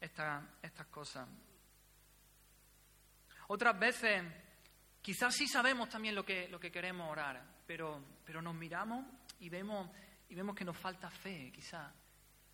estas 0.00 0.86
cosas. 0.90 1.28
Otras 3.48 3.78
veces, 3.78 4.24
quizás 5.00 5.34
sí 5.34 5.46
sabemos 5.46 5.88
también 5.88 6.16
lo 6.16 6.24
que, 6.24 6.48
lo 6.48 6.58
que 6.58 6.72
queremos 6.72 7.08
orar, 7.08 7.40
pero, 7.64 8.02
pero 8.24 8.42
nos 8.42 8.56
miramos 8.56 9.06
y 9.38 9.48
vemos, 9.48 9.88
y 10.28 10.34
vemos 10.34 10.56
que 10.56 10.64
nos 10.64 10.76
falta 10.76 11.08
fe, 11.08 11.52
quizás. 11.54 11.92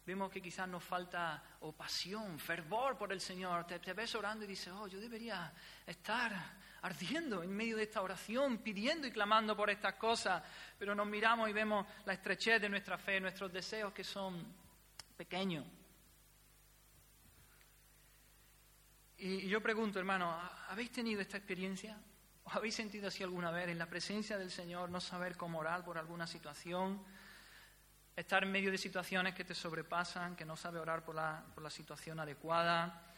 Vemos 0.05 0.31
que 0.33 0.43
quizás 0.43 0.69
nos 0.69 0.83
falta 0.83 1.43
o 1.61 1.73
pasión, 1.73 2.39
fervor 2.39 2.99
por 2.99 3.13
el 3.13 3.21
Señor. 3.21 3.67
Te, 3.67 3.79
te, 3.79 3.93
ves 3.93 4.15
orando 4.17 4.45
y 4.45 4.49
dices, 4.49 4.73
oh, 4.73 4.89
yo 4.89 5.01
debería 5.01 5.53
estar 5.87 6.33
ardiendo 6.83 7.43
en 7.43 7.51
medio 7.51 7.77
de 7.77 7.85
esta 7.85 8.03
oración, 8.03 8.59
pidiendo 8.59 9.07
y 9.07 9.13
clamando 9.13 9.57
por 9.57 9.71
estas 9.71 9.95
cosas. 9.95 10.43
Pero 10.77 10.95
nos 10.95 11.07
miramos 11.07 11.49
y 11.49 11.53
vemos 11.53 11.87
la 12.05 12.15
estrechez 12.15 12.61
de 12.61 12.69
nuestra 12.69 12.99
fe, 12.99 13.21
nuestros 13.21 13.53
deseos 13.53 13.93
que 13.93 14.03
son 14.03 14.45
pequeños. 15.17 15.65
Y 19.19 19.49
yo 19.49 19.63
pregunto, 19.63 20.01
hermano, 20.01 20.37
¿habéis 20.69 20.91
tenido 20.91 21.21
esta 21.21 21.37
experiencia? 21.37 21.97
¿Os 22.43 22.57
habéis 22.57 22.75
sentido 22.75 23.07
así 23.07 23.23
alguna 23.23 23.53
vez 23.53 23.69
en 23.69 23.79
la 23.79 23.87
presencia 23.87 24.37
del 24.37 24.51
Señor, 24.51 24.91
no 24.91 25.01
saber 25.01 25.37
cómo 25.37 25.61
orar 25.61 25.85
por 25.85 25.97
alguna 25.97 26.27
situación? 26.27 27.05
Estar 28.15 28.43
en 28.43 28.53
medio 28.53 28.71
de 28.71 28.77
situaciones 28.77 29.35
que 29.35 29.45
te 29.45 29.55
sobrepasan, 29.55 30.37
que 30.37 30.45
no 30.45 30.57
sabe 30.57 30.79
orar 30.79 31.03
por 31.03 31.15
la, 31.15 31.43
por 31.55 31.63
la 31.63 31.71
situación 31.71 32.21
adecuada. 32.21 33.15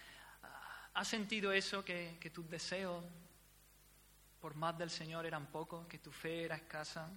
¿Has 0.95 1.09
sentido 1.09 1.53
eso, 1.53 1.85
que, 1.85 2.17
que 2.21 2.31
tus 2.31 2.49
deseos 2.49 3.05
por 4.41 4.55
más 4.55 4.79
del 4.79 4.91
Señor 4.91 5.27
eran 5.27 5.47
pocos, 5.47 5.87
que 5.89 5.99
tu 5.99 6.13
fe 6.13 6.45
era 6.45 6.55
escasa? 6.55 7.11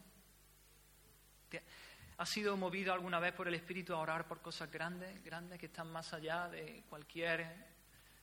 ¿Has 2.18 2.30
sido 2.30 2.58
movido 2.58 2.94
alguna 2.94 3.20
vez 3.20 3.34
por 3.34 3.48
el 3.48 3.54
Espíritu 3.54 3.94
a 3.94 4.00
orar 4.00 4.28
por 4.28 4.42
cosas 4.42 4.72
grandes, 4.72 5.24
grandes 5.24 5.60
que 5.60 5.68
están 5.68 5.92
más 5.92 6.14
allá 6.14 6.50
de 6.50 6.84
cualquier 6.90 7.46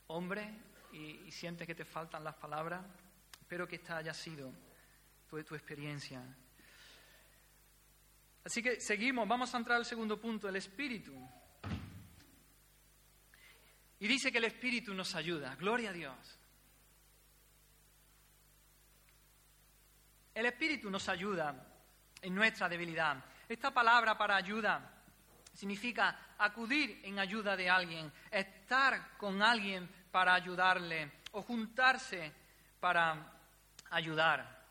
hombre 0.09 0.51
y, 0.93 1.23
y 1.27 1.31
sientes 1.31 1.65
que 1.65 1.77
te 1.77 1.85
faltan 1.85 2.25
las 2.25 2.35
palabras? 2.35 2.85
Espero 3.41 3.69
que 3.69 3.77
esta 3.77 3.99
haya 3.99 4.13
sido 4.13 4.51
tu, 5.31 5.41
tu 5.45 5.55
experiencia. 5.55 6.21
Así 8.45 8.63
que 8.63 8.79
seguimos, 8.81 9.27
vamos 9.27 9.55
a 9.55 9.59
entrar 9.59 9.79
al 9.79 9.87
segundo 9.87 10.21
punto, 10.21 10.49
el 10.49 10.57
espíritu. 10.57 11.15
Y 14.01 14.07
dice 14.07 14.31
que 14.31 14.39
el 14.39 14.45
espíritu 14.45 14.93
nos 14.93 15.15
ayuda, 15.15 15.55
gloria 15.57 15.91
a 15.91 15.93
Dios. 15.95 16.39
El 20.35 20.47
espíritu 20.47 20.91
nos 20.91 21.09
ayuda 21.09 21.55
en 22.21 22.35
nuestra 22.35 22.69
debilidad. 22.69 23.25
Esta 23.49 23.73
palabra 23.73 24.19
para 24.19 24.37
ayuda 24.37 24.91
significa 25.55 26.35
acudir 26.37 27.01
en 27.05 27.19
ayuda 27.19 27.57
de 27.57 27.71
alguien, 27.71 28.13
estar 28.31 29.17
con 29.17 29.41
alguien 29.41 29.89
para 30.11 30.35
ayudarle 30.35 31.13
o 31.33 31.43
juntarse 31.43 32.33
para 32.81 33.33
ayudar. 33.91 34.65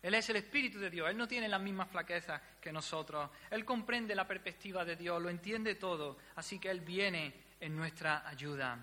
Él 0.00 0.14
es 0.14 0.28
el 0.30 0.36
Espíritu 0.36 0.78
de 0.78 0.90
Dios, 0.90 1.10
Él 1.10 1.16
no 1.16 1.28
tiene 1.28 1.48
las 1.48 1.60
mismas 1.60 1.88
flaquezas 1.88 2.40
que 2.62 2.72
nosotros, 2.72 3.28
Él 3.50 3.64
comprende 3.64 4.14
la 4.14 4.26
perspectiva 4.26 4.84
de 4.84 4.96
Dios, 4.96 5.20
lo 5.20 5.28
entiende 5.28 5.74
todo, 5.74 6.16
así 6.36 6.58
que 6.58 6.70
Él 6.70 6.80
viene 6.80 7.34
en 7.60 7.76
nuestra 7.76 8.26
ayuda. 8.26 8.78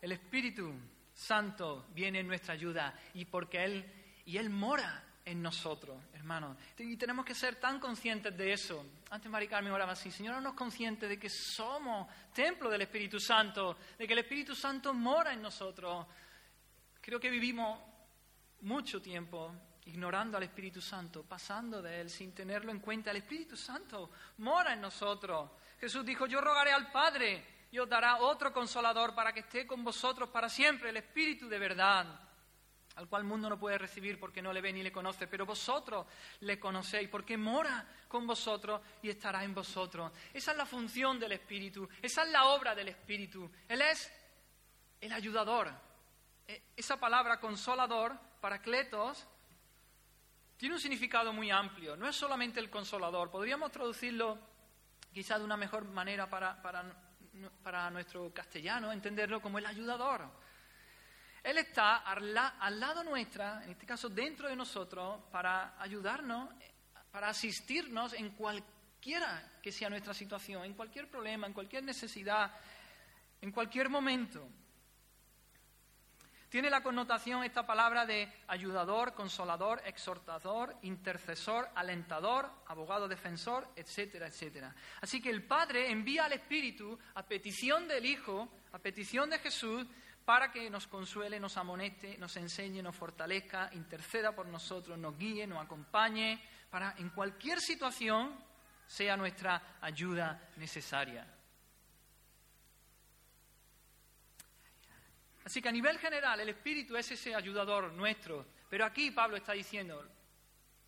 El 0.00 0.12
Espíritu 0.12 0.72
Santo 1.14 1.86
viene 1.94 2.20
en 2.20 2.26
nuestra 2.26 2.54
ayuda 2.54 2.98
y 3.14 3.26
porque 3.26 3.62
Él, 3.62 3.84
y 4.24 4.38
Él 4.38 4.48
mora 4.48 5.04
en 5.26 5.42
nosotros, 5.42 6.02
hermanos. 6.14 6.56
Y 6.78 6.96
tenemos 6.96 7.24
que 7.24 7.34
ser 7.34 7.56
tan 7.56 7.78
conscientes 7.78 8.34
de 8.34 8.52
eso. 8.52 8.84
Antes 9.10 9.30
Mari 9.30 9.46
Carmen 9.46 9.72
oraba 9.72 9.92
así, 9.92 10.10
Señor, 10.10 10.40
nos 10.40 10.54
conscientes 10.54 11.06
de 11.06 11.18
que 11.18 11.28
somos 11.28 12.08
templo 12.32 12.70
del 12.70 12.80
Espíritu 12.80 13.20
Santo, 13.20 13.76
de 13.98 14.06
que 14.06 14.14
el 14.14 14.20
Espíritu 14.20 14.54
Santo 14.54 14.94
mora 14.94 15.34
en 15.34 15.42
nosotros. 15.42 16.06
Creo 17.02 17.20
que 17.20 17.28
vivimos 17.28 17.78
mucho 18.62 19.02
tiempo 19.02 19.52
ignorando 19.88 20.36
al 20.36 20.42
Espíritu 20.42 20.80
Santo, 20.80 21.24
pasando 21.24 21.80
de 21.80 22.00
Él 22.00 22.10
sin 22.10 22.32
tenerlo 22.32 22.70
en 22.70 22.80
cuenta. 22.80 23.10
El 23.10 23.18
Espíritu 23.18 23.56
Santo 23.56 24.10
mora 24.38 24.74
en 24.74 24.80
nosotros. 24.80 25.50
Jesús 25.80 26.04
dijo, 26.04 26.26
yo 26.26 26.40
rogaré 26.40 26.72
al 26.72 26.92
Padre 26.92 27.44
y 27.70 27.78
os 27.78 27.88
dará 27.88 28.18
otro 28.18 28.52
consolador 28.52 29.14
para 29.14 29.32
que 29.32 29.40
esté 29.40 29.66
con 29.66 29.82
vosotros 29.82 30.28
para 30.28 30.48
siempre, 30.48 30.90
el 30.90 30.98
Espíritu 30.98 31.48
de 31.48 31.58
verdad, 31.58 32.20
al 32.96 33.08
cual 33.08 33.22
el 33.22 33.28
mundo 33.28 33.48
no 33.48 33.58
puede 33.58 33.78
recibir 33.78 34.20
porque 34.20 34.42
no 34.42 34.52
le 34.52 34.60
ve 34.60 34.72
ni 34.72 34.82
le 34.82 34.92
conoce, 34.92 35.26
pero 35.26 35.46
vosotros 35.46 36.06
le 36.40 36.58
conocéis 36.58 37.08
porque 37.08 37.36
mora 37.36 37.86
con 38.08 38.26
vosotros 38.26 38.82
y 39.02 39.08
estará 39.08 39.42
en 39.42 39.54
vosotros. 39.54 40.12
Esa 40.34 40.52
es 40.52 40.56
la 40.56 40.66
función 40.66 41.18
del 41.18 41.32
Espíritu, 41.32 41.88
esa 42.02 42.24
es 42.24 42.30
la 42.30 42.46
obra 42.46 42.74
del 42.74 42.88
Espíritu. 42.88 43.50
Él 43.68 43.80
es 43.82 44.12
el 45.00 45.12
ayudador. 45.12 45.72
E, 46.46 46.62
esa 46.76 46.98
palabra 46.98 47.38
consolador 47.38 48.28
Paracletos 48.40 49.26
tiene 50.58 50.74
un 50.74 50.80
significado 50.80 51.32
muy 51.32 51.50
amplio. 51.50 51.96
No 51.96 52.08
es 52.08 52.16
solamente 52.16 52.60
el 52.60 52.68
consolador. 52.68 53.30
Podríamos 53.30 53.70
traducirlo 53.70 54.38
quizá 55.12 55.38
de 55.38 55.44
una 55.44 55.56
mejor 55.56 55.84
manera 55.84 56.28
para, 56.28 56.60
para 56.60 57.90
nuestro 57.90 58.32
castellano 58.34 58.92
entenderlo 58.92 59.40
como 59.40 59.58
el 59.58 59.66
ayudador. 59.66 60.28
Él 61.44 61.58
está 61.58 61.98
al, 61.98 62.36
al 62.36 62.80
lado 62.80 63.04
nuestra, 63.04 63.62
en 63.64 63.70
este 63.70 63.86
caso 63.86 64.08
dentro 64.08 64.48
de 64.48 64.56
nosotros, 64.56 65.20
para 65.30 65.80
ayudarnos, 65.80 66.50
para 67.12 67.28
asistirnos 67.28 68.12
en 68.12 68.30
cualquiera 68.30 69.58
que 69.62 69.70
sea 69.70 69.88
nuestra 69.88 70.12
situación, 70.12 70.64
en 70.64 70.74
cualquier 70.74 71.08
problema, 71.08 71.46
en 71.46 71.52
cualquier 71.52 71.84
necesidad, 71.84 72.52
en 73.40 73.52
cualquier 73.52 73.88
momento. 73.88 74.46
Tiene 76.48 76.70
la 76.70 76.82
connotación 76.82 77.44
esta 77.44 77.66
palabra 77.66 78.06
de 78.06 78.32
ayudador, 78.46 79.12
consolador, 79.12 79.82
exhortador, 79.84 80.74
intercesor, 80.82 81.68
alentador, 81.74 82.50
abogado 82.66 83.06
defensor, 83.06 83.68
etcétera, 83.76 84.28
etcétera. 84.28 84.74
Así 85.02 85.20
que 85.20 85.28
el 85.28 85.42
Padre 85.42 85.90
envía 85.90 86.24
al 86.24 86.32
Espíritu 86.32 86.98
a 87.14 87.22
petición 87.22 87.86
del 87.86 88.06
Hijo, 88.06 88.48
a 88.72 88.78
petición 88.78 89.28
de 89.28 89.38
Jesús, 89.40 89.86
para 90.24 90.50
que 90.50 90.70
nos 90.70 90.86
consuele, 90.86 91.38
nos 91.38 91.56
amoneste, 91.58 92.16
nos 92.18 92.36
enseñe, 92.36 92.82
nos 92.82 92.96
fortalezca, 92.96 93.70
interceda 93.74 94.34
por 94.34 94.46
nosotros, 94.46 94.98
nos 94.98 95.18
guíe, 95.18 95.46
nos 95.46 95.62
acompañe, 95.62 96.42
para 96.70 96.94
en 96.98 97.10
cualquier 97.10 97.60
situación 97.60 98.38
sea 98.86 99.16
nuestra 99.16 99.78
ayuda 99.80 100.50
necesaria. 100.56 101.26
Así 105.48 105.62
que 105.62 105.70
a 105.70 105.72
nivel 105.72 105.98
general 105.98 106.38
el 106.40 106.50
Espíritu 106.50 106.94
es 106.94 107.10
ese 107.10 107.34
ayudador 107.34 107.90
nuestro, 107.94 108.44
pero 108.68 108.84
aquí 108.84 109.12
Pablo 109.12 109.38
está 109.38 109.54
diciendo 109.54 110.06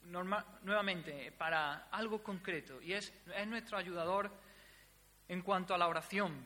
nuevamente 0.02 1.32
para 1.32 1.88
algo 1.90 2.22
concreto 2.22 2.78
y 2.82 2.92
es, 2.92 3.10
es 3.34 3.46
nuestro 3.46 3.78
ayudador 3.78 4.30
en 5.28 5.40
cuanto 5.40 5.72
a 5.72 5.78
la 5.78 5.88
oración. 5.88 6.44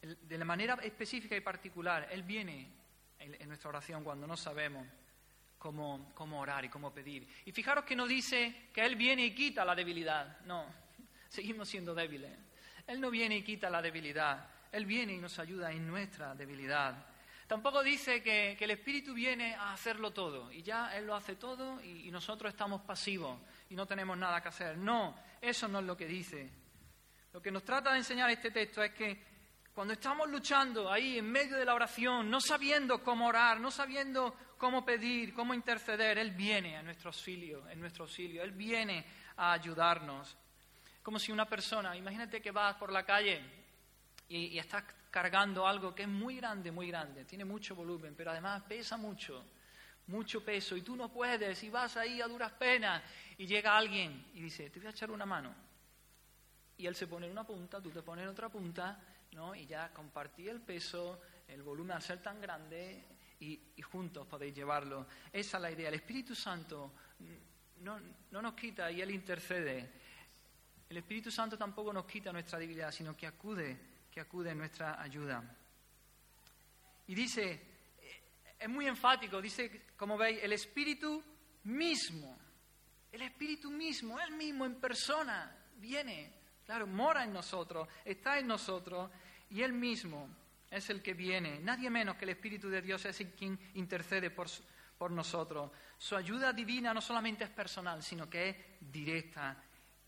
De 0.00 0.38
la 0.38 0.44
manera 0.44 0.74
específica 0.74 1.34
y 1.34 1.40
particular, 1.40 2.06
Él 2.08 2.22
viene 2.22 2.70
en, 3.18 3.48
nuestra 3.48 3.70
oración 3.70 4.04
cuando 4.04 4.24
no 4.24 4.36
sabemos 4.36 4.86
cómo, 5.58 6.12
cómo 6.14 6.38
orar 6.38 6.64
y 6.64 6.68
cómo 6.68 6.94
pedir. 6.94 7.26
Y 7.46 7.50
fijaros 7.50 7.84
que 7.84 7.96
no 7.96 8.06
dice 8.06 8.68
que 8.72 8.86
Él 8.86 8.94
viene 8.94 9.24
y 9.24 9.34
quita 9.34 9.64
la 9.64 9.74
debilidad, 9.74 10.38
no, 10.42 10.66
seguimos 11.28 11.68
siendo 11.68 11.96
débiles. 11.96 12.30
Él 12.86 13.00
no 13.00 13.10
viene 13.10 13.38
y 13.38 13.42
quita 13.42 13.68
la 13.68 13.82
debilidad. 13.82 14.57
Él 14.72 14.86
viene 14.86 15.14
y 15.14 15.18
nos 15.18 15.38
ayuda 15.38 15.72
en 15.72 15.86
nuestra 15.86 16.34
debilidad. 16.34 17.06
Tampoco 17.46 17.82
dice 17.82 18.22
que, 18.22 18.58
el 18.60 18.70
Espíritu 18.70 19.14
viene 19.14 19.54
a 19.54 19.72
hacerlo 19.72 20.12
todo 20.12 20.52
y 20.52 20.62
ya 20.62 20.94
Él 20.94 21.06
lo 21.06 21.14
hace 21.14 21.36
todo 21.36 21.82
y, 21.82 22.10
nosotros 22.10 22.52
estamos 22.52 22.82
pasivos 22.82 23.40
y 23.70 23.74
no 23.74 23.86
tenemos 23.86 24.18
nada 24.18 24.42
que 24.42 24.48
hacer. 24.48 24.76
No, 24.76 25.16
eso 25.40 25.66
no 25.66 25.78
es 25.78 25.86
lo 25.86 25.96
que 25.96 26.06
dice. 26.06 26.50
Lo 27.32 27.40
que 27.40 27.50
nos 27.50 27.64
trata 27.64 27.92
de 27.92 27.98
enseñar 27.98 28.28
este 28.28 28.50
texto 28.50 28.82
es 28.82 28.92
que 28.92 29.24
cuando 29.72 29.94
estamos 29.94 30.28
luchando 30.28 30.92
ahí 30.92 31.18
en 31.18 31.30
medio 31.30 31.56
de 31.56 31.64
la 31.64 31.74
oración, 31.74 32.28
no 32.28 32.40
sabiendo 32.40 33.02
cómo 33.02 33.28
orar, 33.28 33.60
no 33.60 33.70
sabiendo 33.70 34.36
cómo 34.58 34.84
pedir, 34.84 35.32
cómo 35.32 35.54
interceder, 35.54 36.18
Él 36.18 36.32
viene 36.32 36.76
a 36.76 36.82
nuestro 36.82 37.08
auxilio, 37.08 37.66
en 37.70 37.80
nuestro 37.80 38.04
auxilio, 38.04 38.42
Él 38.42 38.52
viene 38.52 39.06
a 39.36 39.52
ayudarnos. 39.52 40.36
Como 41.02 41.18
si 41.18 41.32
una 41.32 41.46
persona, 41.46 41.96
imagínate 41.96 42.42
que 42.42 42.50
vas 42.50 42.76
por 42.76 42.92
la 42.92 43.04
calle 43.04 43.40
y, 44.28 44.58
estás 44.58 44.84
cargando 45.10 45.66
algo 45.66 45.94
que 45.94 46.02
es 46.02 46.08
muy 46.08 46.36
grande, 46.36 46.70
muy 46.70 46.88
grande, 46.88 47.24
tiene 47.24 47.44
mucho 47.44 47.74
volumen, 47.74 48.14
pero 48.14 48.30
además 48.30 48.62
pesa 48.68 48.96
mucho, 48.96 49.44
mucho 50.06 50.44
peso, 50.44 50.76
y 50.76 50.82
tú 50.82 50.96
no 50.96 51.10
puedes, 51.10 51.62
y 51.62 51.70
vas 51.70 51.96
ahí 51.96 52.20
a 52.20 52.28
duras 52.28 52.52
penas, 52.52 53.02
y 53.38 53.46
llega 53.46 53.76
alguien 53.76 54.30
y 54.34 54.42
dice, 54.42 54.70
te 54.70 54.78
voy 54.78 54.88
a 54.88 54.90
echar 54.90 55.10
una 55.10 55.26
mano. 55.26 55.54
Y 56.76 56.86
él 56.86 56.94
se 56.94 57.06
pone 57.06 57.26
en 57.26 57.32
una 57.32 57.44
punta, 57.44 57.80
tú 57.80 57.90
te 57.90 58.02
pones 58.02 58.24
en 58.24 58.28
otra 58.28 58.48
punta, 58.48 59.00
¿no? 59.32 59.54
y 59.54 59.66
ya 59.66 59.92
compartí 59.92 60.48
el 60.48 60.60
peso, 60.60 61.20
el 61.48 61.62
volumen 61.62 61.96
al 61.96 62.02
ser 62.02 62.22
tan 62.22 62.40
grande, 62.40 63.04
y, 63.40 63.82
juntos 63.82 64.26
podéis 64.26 64.54
llevarlo. 64.54 65.06
Esa 65.32 65.58
es 65.58 65.62
la 65.62 65.70
idea. 65.70 65.88
El 65.88 65.94
Espíritu 65.94 66.34
Santo 66.34 66.92
no, 67.80 68.00
no 68.32 68.42
nos 68.42 68.54
quita 68.54 68.90
y 68.90 69.00
Él 69.00 69.12
intercede. 69.12 69.88
El 70.88 70.96
Espíritu 70.96 71.30
Santo 71.30 71.56
tampoco 71.56 71.92
nos 71.92 72.04
quita 72.04 72.32
nuestra 72.32 72.58
debilidad, 72.58 72.90
sino 72.90 73.16
que 73.16 73.26
acude 73.26 73.78
acude 74.20 74.50
en 74.50 74.58
nuestra 74.58 75.00
ayuda. 75.00 75.42
Y 77.06 77.14
dice, 77.14 77.50
eh, 78.00 78.22
es 78.58 78.68
muy 78.68 78.86
enfático, 78.86 79.40
dice, 79.40 79.86
como 79.96 80.16
veis, 80.16 80.40
el 80.42 80.52
Espíritu 80.52 81.22
mismo, 81.64 82.38
el 83.10 83.22
Espíritu 83.22 83.70
mismo, 83.70 84.20
Él 84.20 84.32
mismo 84.32 84.66
en 84.66 84.80
persona, 84.80 85.56
viene, 85.76 86.32
claro, 86.64 86.86
mora 86.86 87.24
en 87.24 87.32
nosotros, 87.32 87.88
está 88.04 88.38
en 88.38 88.46
nosotros, 88.46 89.10
y 89.50 89.62
Él 89.62 89.72
mismo 89.72 90.28
es 90.70 90.90
el 90.90 91.02
que 91.02 91.14
viene. 91.14 91.58
Nadie 91.60 91.88
menos 91.88 92.16
que 92.16 92.24
el 92.24 92.30
Espíritu 92.30 92.68
de 92.68 92.82
Dios 92.82 93.04
es 93.06 93.20
el 93.20 93.32
quien 93.32 93.58
intercede 93.74 94.30
por, 94.30 94.48
por 94.98 95.10
nosotros. 95.10 95.70
Su 95.96 96.14
ayuda 96.14 96.52
divina 96.52 96.92
no 96.92 97.00
solamente 97.00 97.44
es 97.44 97.50
personal, 97.50 98.02
sino 98.02 98.28
que 98.28 98.50
es 98.50 98.56
directa. 98.80 99.62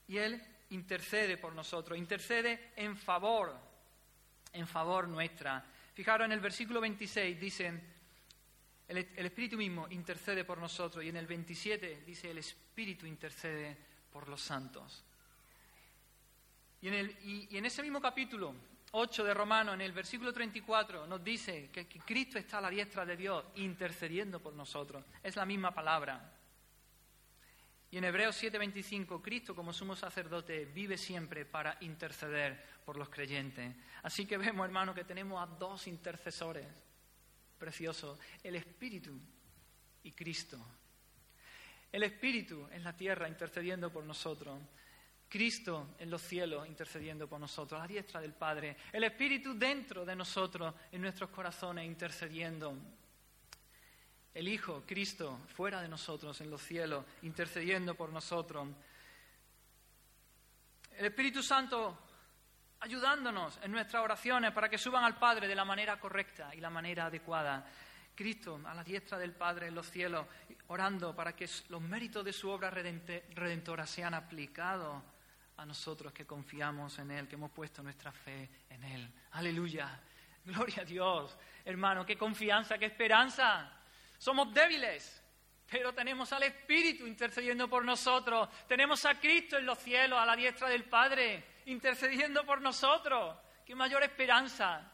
Y 0.07 0.19
Él 0.19 0.43
intercede 0.71 1.39
por 1.39 1.55
nosotros, 1.55 1.99
intercede 1.99 2.73
en 2.77 2.97
favor 2.97 3.70
en 4.53 4.67
favor 4.67 5.09
nuestra. 5.09 5.65
Fijaros 5.95 6.25
en 6.25 6.33
el 6.33 6.41
versículo 6.41 6.81
26 6.81 7.41
dice, 7.41 7.81
el, 8.89 8.99
Espíritu 8.99 9.57
mismo 9.57 9.87
intercede 9.91 10.45
por 10.45 10.59
nosotros 10.59 11.05
y 11.05 11.09
en 11.09 11.17
el 11.17 11.27
27 11.27 12.03
dice, 12.07 12.31
el 12.31 12.39
Espíritu 12.39 13.07
intercede 13.07 13.77
por 14.13 14.29
los 14.29 14.41
santos. 14.41 15.05
Y 16.83 16.89
en, 16.89 16.95
el, 16.95 17.17
y, 17.25 17.57
en 17.57 17.67
ese 17.67 17.83
mismo 17.83 18.01
capítulo 18.01 18.55
8 18.93 19.25
de 19.25 19.35
Romano, 19.35 19.75
en 19.75 19.81
el 19.83 19.93
versículo 19.93 20.33
34, 20.33 21.07
nos 21.07 21.23
dice 21.23 21.71
que 21.71 21.87
Cristo 21.87 22.39
está 22.39 22.59
a 22.59 22.63
la 22.63 22.71
diestra 22.71 23.05
de 23.05 23.17
Dios 23.17 23.45
intercediendo 23.57 24.41
por 24.41 24.55
nosotros. 24.55 25.05
Es 25.23 25.37
la 25.37 25.45
misma 25.45 25.73
palabra. 25.73 26.40
Y 27.93 27.99
en 27.99 28.05
Hebreos 28.05 28.37
7:25, 28.41 29.21
Cristo 29.21 29.55
como 29.55 29.73
sumo 29.73 29.97
sacerdote 29.97 30.65
vive 30.67 30.97
siempre 30.97 31.45
para 31.45 31.77
interceder 31.81 32.65
por 32.85 32.97
los 32.97 33.09
creyentes. 33.09 33.75
Así 34.03 34.27
que 34.27 34.39
vemos, 34.39 34.65
hermano, 34.65 34.95
que 34.95 35.05
tenemos 35.05 35.43
a 35.43 35.47
dos 35.47 35.89
intercesores 35.89 36.67
preciosos, 37.59 38.19
el 38.43 38.55
Espíritu 38.55 39.19
y 40.05 40.13
Cristo. 40.13 40.59
El 41.91 42.05
Espíritu 42.05 42.69
en 42.71 42.85
la 42.85 42.97
tierra 42.97 43.29
intercediendo 43.29 43.93
por 43.93 44.05
nosotros. 44.05 44.61
Cristo 45.29 45.95
en 45.99 46.11
los 46.11 46.23
cielos 46.23 46.67
intercediendo 46.67 47.29
por 47.29 47.39
nosotros, 47.39 47.79
a 47.79 47.85
la 47.85 47.89
diestra 47.89 48.21
del 48.21 48.35
Padre. 48.35 48.77
El 48.93 49.05
Espíritu 49.05 49.55
dentro 49.57 50.05
de 50.05 50.17
nosotros, 50.17 50.75
en 50.91 51.03
nuestros 51.03 51.31
corazones, 51.31 51.87
intercediendo 51.87 52.77
el 54.35 54.49
Hijo, 54.49 54.85
Cristo, 54.87 55.41
fuera 55.55 55.83
de 55.83 55.89
nosotros, 55.89 56.41
en 56.41 56.51
los 56.51 56.63
cielos, 56.63 57.05
intercediendo 57.23 57.95
por 57.95 58.11
nosotros. 58.13 58.69
El 60.97 61.07
Espíritu 61.07 61.43
Santo 61.43 61.99
ayudándonos 62.81 63.59
en 63.63 63.73
nuestras 63.73 64.03
oraciones 64.03 64.53
para 64.53 64.69
que 64.69 64.79
suban 64.79 65.05
al 65.05 65.19
Padre 65.19 65.49
de 65.49 65.55
la 65.55 65.65
manera 65.65 65.99
correcta 65.99 66.55
y 66.55 66.61
la 66.61 66.71
manera 66.71 67.07
adecuada. 67.07 67.67
Cristo 68.15 68.61
a 68.65 68.75
la 68.75 68.85
diestra 68.85 69.19
del 69.19 69.33
Padre 69.33 69.69
en 69.69 69.75
los 69.75 69.91
cielos, 69.91 70.27
orando 70.69 71.15
para 71.15 71.35
que 71.35 71.49
los 71.69 71.81
méritos 71.81 72.25
de 72.25 72.33
su 72.33 72.51
obra 72.51 72.71
redentora 72.71 73.87
sean 73.87 74.15
aplicados 74.15 75.03
a 75.57 75.67
nosotros 75.67 76.13
que 76.13 76.27
confiamos 76.27 76.99
en 76.99 77.11
Él, 77.11 77.29
que 77.29 77.35
hemos 77.35 77.51
puesto 77.51 77.83
nuestra 77.83 78.13
fe 78.13 78.49
en 78.69 78.85
Él. 78.85 79.13
Aleluya. 79.33 80.01
Gloria 80.45 80.83
a 80.83 80.85
Dios. 80.85 81.37
Hermano, 81.65 82.05
qué 82.07 82.17
confianza, 82.17 82.79
qué 82.79 82.87
esperanza. 82.87 83.80
Somos 84.21 84.53
débiles, 84.53 85.25
pero 85.67 85.95
tenemos 85.95 86.31
al 86.35 86.43
Espíritu 86.43 87.07
intercediendo 87.07 87.71
por 87.71 87.87
nosotros. 87.87 88.51
Tenemos 88.69 89.07
a 89.07 89.19
Cristo 89.19 89.57
en 89.57 89.65
los 89.65 89.79
cielos, 89.79 90.19
a 90.19 90.27
la 90.27 90.37
diestra 90.37 90.69
del 90.69 90.85
Padre, 90.85 91.43
intercediendo 91.65 92.45
por 92.45 92.61
nosotros. 92.61 93.39
¡Qué 93.65 93.75
mayor 93.75 94.03
esperanza! 94.03 94.93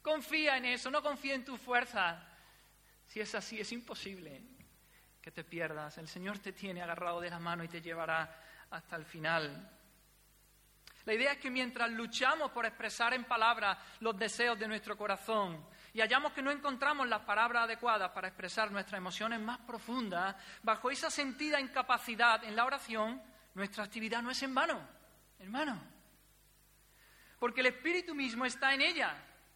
Confía 0.00 0.56
en 0.56 0.64
eso, 0.64 0.90
no 0.90 1.02
confía 1.02 1.34
en 1.34 1.44
tu 1.44 1.58
fuerza. 1.58 2.26
Si 3.04 3.20
es 3.20 3.34
así, 3.34 3.60
es 3.60 3.70
imposible 3.70 4.40
que 5.20 5.30
te 5.30 5.44
pierdas. 5.44 5.98
El 5.98 6.08
Señor 6.08 6.38
te 6.38 6.52
tiene 6.52 6.80
agarrado 6.80 7.20
de 7.20 7.28
la 7.28 7.38
mano 7.38 7.64
y 7.64 7.68
te 7.68 7.82
llevará 7.82 8.34
hasta 8.70 8.96
el 8.96 9.04
final. 9.04 9.70
La 11.04 11.12
idea 11.12 11.32
es 11.32 11.38
que 11.38 11.50
mientras 11.50 11.90
luchamos 11.90 12.50
por 12.50 12.64
expresar 12.64 13.12
en 13.12 13.24
palabras 13.24 13.76
los 14.00 14.18
deseos 14.18 14.58
de 14.58 14.68
nuestro 14.68 14.96
corazón, 14.96 15.62
y 15.98 16.00
hallamos 16.00 16.32
que 16.32 16.42
no 16.42 16.52
encontramos 16.52 17.08
las 17.08 17.22
palabras 17.22 17.64
adecuadas 17.64 18.12
para 18.12 18.28
expresar 18.28 18.70
nuestras 18.70 18.98
emociones 18.98 19.40
más 19.40 19.58
profundas, 19.58 20.36
bajo 20.62 20.92
esa 20.92 21.10
sentida 21.10 21.60
incapacidad 21.60 22.44
en 22.44 22.54
la 22.54 22.64
oración, 22.64 23.20
nuestra 23.54 23.82
actividad 23.82 24.22
no 24.22 24.30
es 24.30 24.40
en 24.44 24.54
vano, 24.54 24.80
hermano. 25.40 25.76
Porque 27.40 27.62
el 27.62 27.66
Espíritu 27.66 28.14
mismo 28.14 28.44
está 28.44 28.72
en 28.74 28.82
ella, 28.82 29.12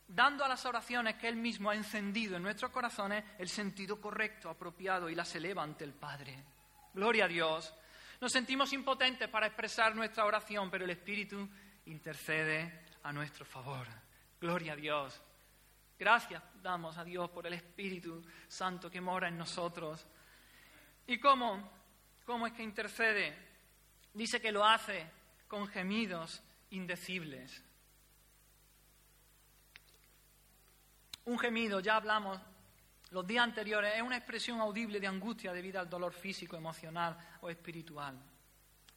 dando 0.09 0.45
a 0.45 0.49
las 0.49 0.67
oraciones 0.67 1.15
que 1.15 1.29
Él 1.29 1.37
mismo 1.37 1.71
ha 1.71 1.77
encendido 1.77 2.37
en 2.37 2.43
nuestros 2.43 2.73
corazones 2.73 3.23
el 3.39 3.49
sentido 3.49 4.01
correcto, 4.01 4.51
apropiado 4.51 5.09
y 5.09 5.15
las 5.15 5.33
eleva 5.37 5.63
ante 5.63 5.85
el 5.85 5.93
Padre. 5.93 6.43
Gloria 6.93 7.27
a 7.27 7.29
Dios. 7.29 7.73
Nos 8.21 8.33
sentimos 8.33 8.73
impotentes 8.73 9.29
para 9.29 9.47
expresar 9.47 9.95
nuestra 9.95 10.25
oración, 10.25 10.73
pero 10.73 10.87
el 10.87 10.91
Espíritu 10.91 11.49
intercede 11.87 12.83
a 13.05 13.13
nuestro 13.13 13.45
favor. 13.45 13.87
Gloria 14.41 14.73
a 14.73 14.77
Dios. 14.77 15.23
Gracias 16.03 16.43
damos 16.61 16.99
a 16.99 17.05
Dios 17.05 17.31
por 17.31 17.47
el 17.47 17.53
Espíritu 17.53 18.25
Santo 18.49 18.91
que 18.91 19.01
mora 19.01 19.29
en 19.29 19.39
nosotros. 19.39 20.05
¿Y 21.07 21.17
cómo? 21.21 21.71
¿Cómo 22.27 22.45
es 22.49 22.53
que 22.55 22.65
intercede? 22.65 23.33
Dice 24.13 24.41
que 24.41 24.51
lo 24.51 24.67
hace 24.67 25.07
con 25.47 25.69
gemidos 25.69 26.43
indecibles. 26.71 27.63
Un 31.27 31.39
gemido, 31.39 31.79
ya 31.79 31.95
hablamos 31.95 32.41
los 33.11 33.25
días 33.25 33.45
anteriores, 33.45 33.95
es 33.95 34.03
una 34.03 34.17
expresión 34.17 34.59
audible 34.61 34.99
de 34.99 35.07
angustia 35.07 35.53
debido 35.53 35.79
al 35.79 35.89
dolor 35.89 36.13
físico, 36.13 36.57
emocional 36.57 37.17
o 37.43 37.49
espiritual. 37.49 38.21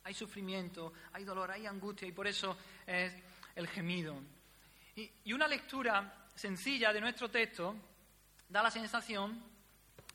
Hay 0.06 0.16
sufrimiento, 0.16 0.92
hay 1.14 1.24
dolor, 1.24 1.52
hay 1.52 1.68
angustia 1.68 2.08
y 2.08 2.14
por 2.14 2.26
eso 2.26 2.58
es 2.84 3.14
el 3.54 3.68
gemido. 3.68 4.20
Y, 4.96 5.34
una 5.34 5.48
lectura 5.48 6.25
sencilla 6.36 6.94
de 6.94 7.02
nuestro 7.02 7.30
texto 7.30 7.76
da 8.50 8.62
la 8.62 8.72
sensación, 8.72 9.42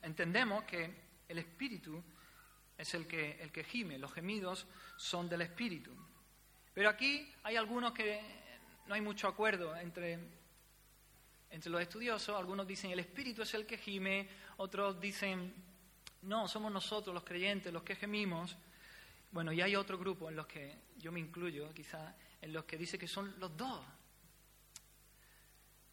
entendemos 0.02 0.64
que 0.64 0.94
el 1.28 1.38
espíritu 1.38 2.02
es 2.76 2.94
el 2.94 3.06
que, 3.06 3.42
el 3.42 3.50
que 3.50 3.64
gime, 3.64 3.98
los 3.98 4.12
gemidos 4.12 4.66
son 4.96 5.28
del 5.28 5.42
espíritu. 5.42 5.90
Pero 6.72 6.88
aquí 6.88 7.32
hay 7.42 7.56
algunos 7.56 7.92
que 7.92 8.20
no 8.86 8.94
hay 8.94 9.00
mucho 9.00 9.28
acuerdo 9.28 9.76
entre, 9.76 10.18
entre 11.50 11.70
los 11.70 11.80
estudiosos, 11.80 12.36
algunos 12.36 12.66
dicen 12.66 12.90
el 12.90 13.00
espíritu 13.00 13.42
es 13.42 13.54
el 13.54 13.66
que 13.66 13.78
gime, 13.78 14.28
otros 14.58 15.00
dicen 15.00 15.54
no, 16.22 16.46
somos 16.48 16.70
nosotros 16.70 17.14
los 17.14 17.24
creyentes 17.24 17.72
los 17.72 17.82
que 17.82 17.96
gemimos. 17.96 18.56
Bueno, 19.30 19.52
y 19.52 19.60
hay 19.60 19.76
otro 19.76 19.96
grupo 19.96 20.28
en 20.28 20.36
los 20.36 20.46
que 20.46 20.76
yo 20.98 21.12
me 21.12 21.20
incluyo, 21.20 21.72
quizás, 21.72 22.14
en 22.40 22.52
los 22.52 22.64
que 22.64 22.76
dice 22.76 22.98
que 22.98 23.08
son 23.08 23.38
los 23.38 23.56
dos. 23.56 23.80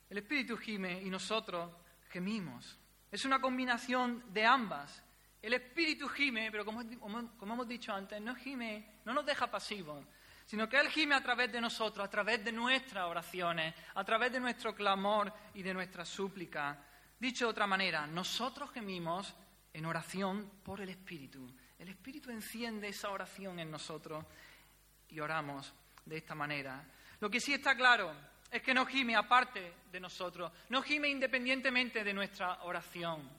El 0.09 0.19
Espíritu 0.19 0.57
gime 0.57 1.01
y 1.01 1.09
nosotros 1.09 1.69
gemimos. 2.09 2.77
Es 3.11 3.25
una 3.25 3.41
combinación 3.41 4.23
de 4.33 4.45
ambas. 4.45 5.03
El 5.41 5.53
Espíritu 5.53 6.07
gime, 6.07 6.49
pero 6.51 6.65
como, 6.65 6.81
hemos 6.81 7.67
dicho 7.67 7.93
antes, 7.93 8.21
no 8.21 8.35
gime, 8.35 8.99
no 9.05 9.13
nos 9.13 9.25
deja 9.25 9.47
pasivos, 9.47 10.05
sino 10.45 10.67
que 10.67 10.79
Él 10.79 10.89
gime 10.89 11.15
a 11.15 11.21
través 11.21 11.51
de 11.51 11.61
nosotros, 11.61 12.05
a 12.05 12.09
través 12.09 12.43
de 12.43 12.51
nuestras 12.51 13.05
oraciones, 13.05 13.73
a 13.95 14.03
través 14.03 14.31
de 14.31 14.39
nuestro 14.39 14.73
clamor 14.73 15.31
y 15.53 15.61
de 15.61 15.73
nuestra 15.73 16.05
súplica. 16.05 16.77
Dicho 17.19 17.45
de 17.45 17.51
otra 17.51 17.67
manera, 17.67 18.07
nosotros 18.07 18.71
gemimos 18.71 19.35
en 19.73 19.85
oración 19.85 20.51
por 20.63 20.81
el 20.81 20.89
Espíritu. 20.89 21.53
El 21.77 21.89
Espíritu 21.89 22.31
enciende 22.31 22.87
esa 22.87 23.09
oración 23.09 23.59
en 23.59 23.69
nosotros 23.69 24.25
y 25.09 25.19
oramos 25.19 25.73
de 26.05 26.17
esta 26.17 26.33
manera. 26.33 26.83
Lo 27.19 27.29
que 27.29 27.39
sí 27.39 27.53
está 27.53 27.75
claro 27.75 28.13
es 28.51 28.61
que 28.61 28.73
no 28.73 28.85
gime 28.85 29.15
aparte 29.15 29.73
de 29.91 29.99
nosotros, 29.99 30.51
no 30.69 30.81
gime 30.81 31.09
independientemente 31.09 32.03
de 32.03 32.13
nuestra 32.13 32.63
oración, 32.63 33.29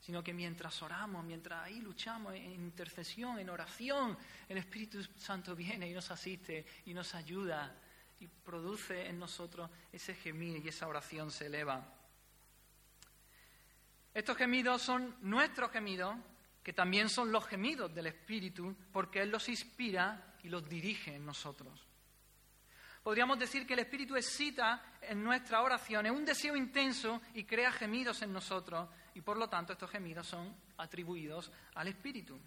sino 0.00 0.22
que 0.22 0.34
mientras 0.34 0.82
oramos, 0.82 1.24
mientras 1.24 1.64
ahí 1.64 1.80
luchamos 1.80 2.34
en 2.34 2.52
intercesión, 2.52 3.38
en 3.38 3.48
oración, 3.48 4.18
el 4.48 4.58
Espíritu 4.58 5.02
Santo 5.16 5.54
viene 5.54 5.88
y 5.88 5.92
nos 5.92 6.10
asiste 6.10 6.66
y 6.86 6.92
nos 6.92 7.14
ayuda 7.14 7.74
y 8.20 8.26
produce 8.26 9.06
en 9.06 9.18
nosotros 9.18 9.70
ese 9.92 10.14
gemir 10.14 10.64
y 10.64 10.68
esa 10.68 10.86
oración 10.86 11.30
se 11.30 11.46
eleva. 11.46 11.84
Estos 14.14 14.36
gemidos 14.36 14.82
son 14.82 15.16
nuestros 15.22 15.70
gemidos, 15.70 16.16
que 16.62 16.72
también 16.72 17.08
son 17.08 17.32
los 17.32 17.46
gemidos 17.46 17.94
del 17.94 18.08
Espíritu, 18.08 18.76
porque 18.92 19.22
Él 19.22 19.30
los 19.30 19.48
inspira 19.48 20.34
y 20.42 20.48
los 20.48 20.68
dirige 20.68 21.14
en 21.14 21.24
nosotros. 21.24 21.86
Podríamos 23.02 23.38
decir 23.38 23.66
que 23.66 23.74
el 23.74 23.80
Espíritu 23.80 24.16
excita 24.16 24.96
en 25.00 25.22
nuestra 25.22 25.62
oración, 25.62 26.06
es 26.06 26.12
un 26.12 26.24
deseo 26.24 26.54
intenso 26.54 27.20
y 27.34 27.44
crea 27.44 27.72
gemidos 27.72 28.22
en 28.22 28.32
nosotros, 28.32 28.88
y 29.14 29.20
por 29.20 29.36
lo 29.36 29.48
tanto 29.48 29.72
estos 29.72 29.90
gemidos 29.90 30.26
son 30.26 30.54
atribuidos 30.76 31.50
al 31.74 31.88
Espíritu. 31.88 32.38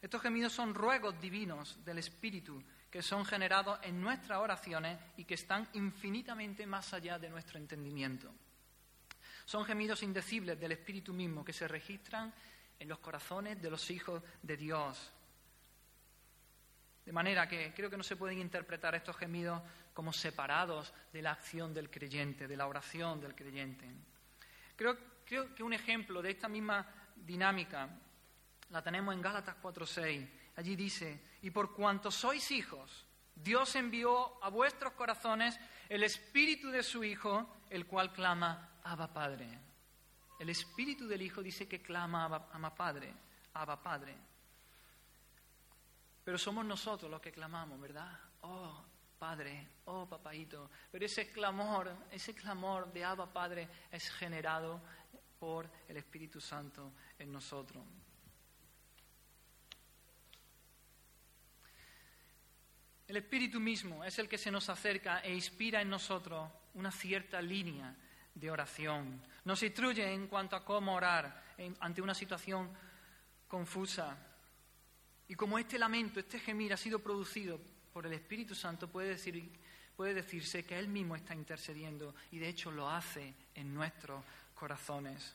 Estos 0.00 0.22
gemidos 0.22 0.52
son 0.52 0.74
ruegos 0.74 1.20
divinos 1.20 1.84
del 1.84 1.98
Espíritu 1.98 2.62
que 2.90 3.02
son 3.02 3.24
generados 3.24 3.78
en 3.82 4.00
nuestras 4.00 4.38
oraciones 4.38 4.98
y 5.16 5.24
que 5.24 5.34
están 5.34 5.68
infinitamente 5.74 6.66
más 6.66 6.94
allá 6.94 7.18
de 7.18 7.28
nuestro 7.28 7.58
entendimiento. 7.58 8.32
Son 9.44 9.64
gemidos 9.64 10.02
indecibles 10.02 10.58
del 10.58 10.72
Espíritu 10.72 11.12
mismo 11.12 11.44
que 11.44 11.52
se 11.52 11.68
registran 11.68 12.32
en 12.78 12.88
los 12.88 12.98
corazones 12.98 13.60
de 13.60 13.70
los 13.70 13.90
hijos 13.90 14.22
de 14.42 14.56
Dios. 14.56 15.12
De 17.08 17.12
manera 17.14 17.48
que 17.48 17.72
creo 17.72 17.88
que 17.88 17.96
no 17.96 18.02
se 18.02 18.16
pueden 18.16 18.38
interpretar 18.38 18.94
estos 18.94 19.16
gemidos 19.16 19.62
como 19.94 20.12
separados 20.12 20.92
de 21.10 21.22
la 21.22 21.30
acción 21.32 21.72
del 21.72 21.88
creyente, 21.88 22.46
de 22.46 22.54
la 22.54 22.66
oración 22.66 23.18
del 23.18 23.34
creyente. 23.34 23.88
Creo, 24.76 24.98
que 25.24 25.62
un 25.62 25.72
ejemplo 25.72 26.20
de 26.20 26.32
esta 26.32 26.50
misma 26.50 26.86
dinámica 27.16 27.88
la 28.68 28.82
tenemos 28.82 29.14
en 29.14 29.22
Gálatas 29.22 29.56
4:6. 29.56 30.28
Allí 30.56 30.76
dice, 30.76 31.38
y 31.40 31.50
por 31.50 31.74
cuanto 31.74 32.10
sois 32.10 32.50
hijos, 32.50 33.06
Dios 33.34 33.74
envió 33.76 34.44
a 34.44 34.50
vuestros 34.50 34.92
corazones 34.92 35.58
el 35.88 36.02
espíritu 36.02 36.68
de 36.68 36.82
su 36.82 37.02
Hijo, 37.02 37.62
el 37.70 37.86
cual 37.86 38.12
clama, 38.12 38.80
Abba 38.84 39.10
Padre. 39.14 39.48
El 40.38 40.50
espíritu 40.50 41.08
del 41.08 41.22
Hijo 41.22 41.42
dice 41.42 41.66
que 41.66 41.80
clama, 41.80 42.26
Abba 42.26 42.74
Padre, 42.74 43.14
Abba 43.54 43.82
Padre. 43.82 44.27
Pero 46.28 46.36
somos 46.36 46.62
nosotros 46.62 47.10
los 47.10 47.22
que 47.22 47.32
clamamos, 47.32 47.80
¿verdad? 47.80 48.12
Oh, 48.42 48.84
Padre, 49.18 49.66
oh, 49.86 50.06
papaito. 50.06 50.70
Pero 50.92 51.06
ese 51.06 51.32
clamor, 51.32 51.90
ese 52.10 52.34
clamor 52.34 52.92
de 52.92 53.02
Abba 53.02 53.32
Padre 53.32 53.66
es 53.90 54.10
generado 54.10 54.78
por 55.38 55.70
el 55.88 55.96
Espíritu 55.96 56.38
Santo 56.38 56.92
en 57.18 57.32
nosotros. 57.32 57.82
El 63.06 63.16
Espíritu 63.16 63.58
mismo 63.58 64.04
es 64.04 64.18
el 64.18 64.28
que 64.28 64.36
se 64.36 64.50
nos 64.50 64.68
acerca 64.68 65.20
e 65.20 65.32
inspira 65.32 65.80
en 65.80 65.88
nosotros 65.88 66.46
una 66.74 66.90
cierta 66.90 67.40
línea 67.40 67.96
de 68.34 68.50
oración. 68.50 69.22
Nos 69.44 69.62
instruye 69.62 70.12
en 70.12 70.26
cuanto 70.26 70.56
a 70.56 70.62
cómo 70.66 70.94
orar 70.94 71.42
ante 71.80 72.02
una 72.02 72.14
situación 72.14 72.70
confusa. 73.48 74.27
Y 75.28 75.34
como 75.34 75.58
este 75.58 75.78
lamento, 75.78 76.18
este 76.18 76.40
gemir 76.40 76.72
ha 76.72 76.76
sido 76.76 76.98
producido 76.98 77.60
por 77.92 78.06
el 78.06 78.14
Espíritu 78.14 78.54
Santo, 78.54 78.88
puede, 78.88 79.10
decir, 79.10 79.50
puede 79.94 80.14
decirse 80.14 80.64
que 80.64 80.78
Él 80.78 80.88
mismo 80.88 81.14
está 81.16 81.34
intercediendo 81.34 82.14
y 82.30 82.38
de 82.38 82.48
hecho 82.48 82.70
lo 82.70 82.88
hace 82.88 83.34
en 83.54 83.74
nuestros 83.74 84.24
corazones. 84.54 85.34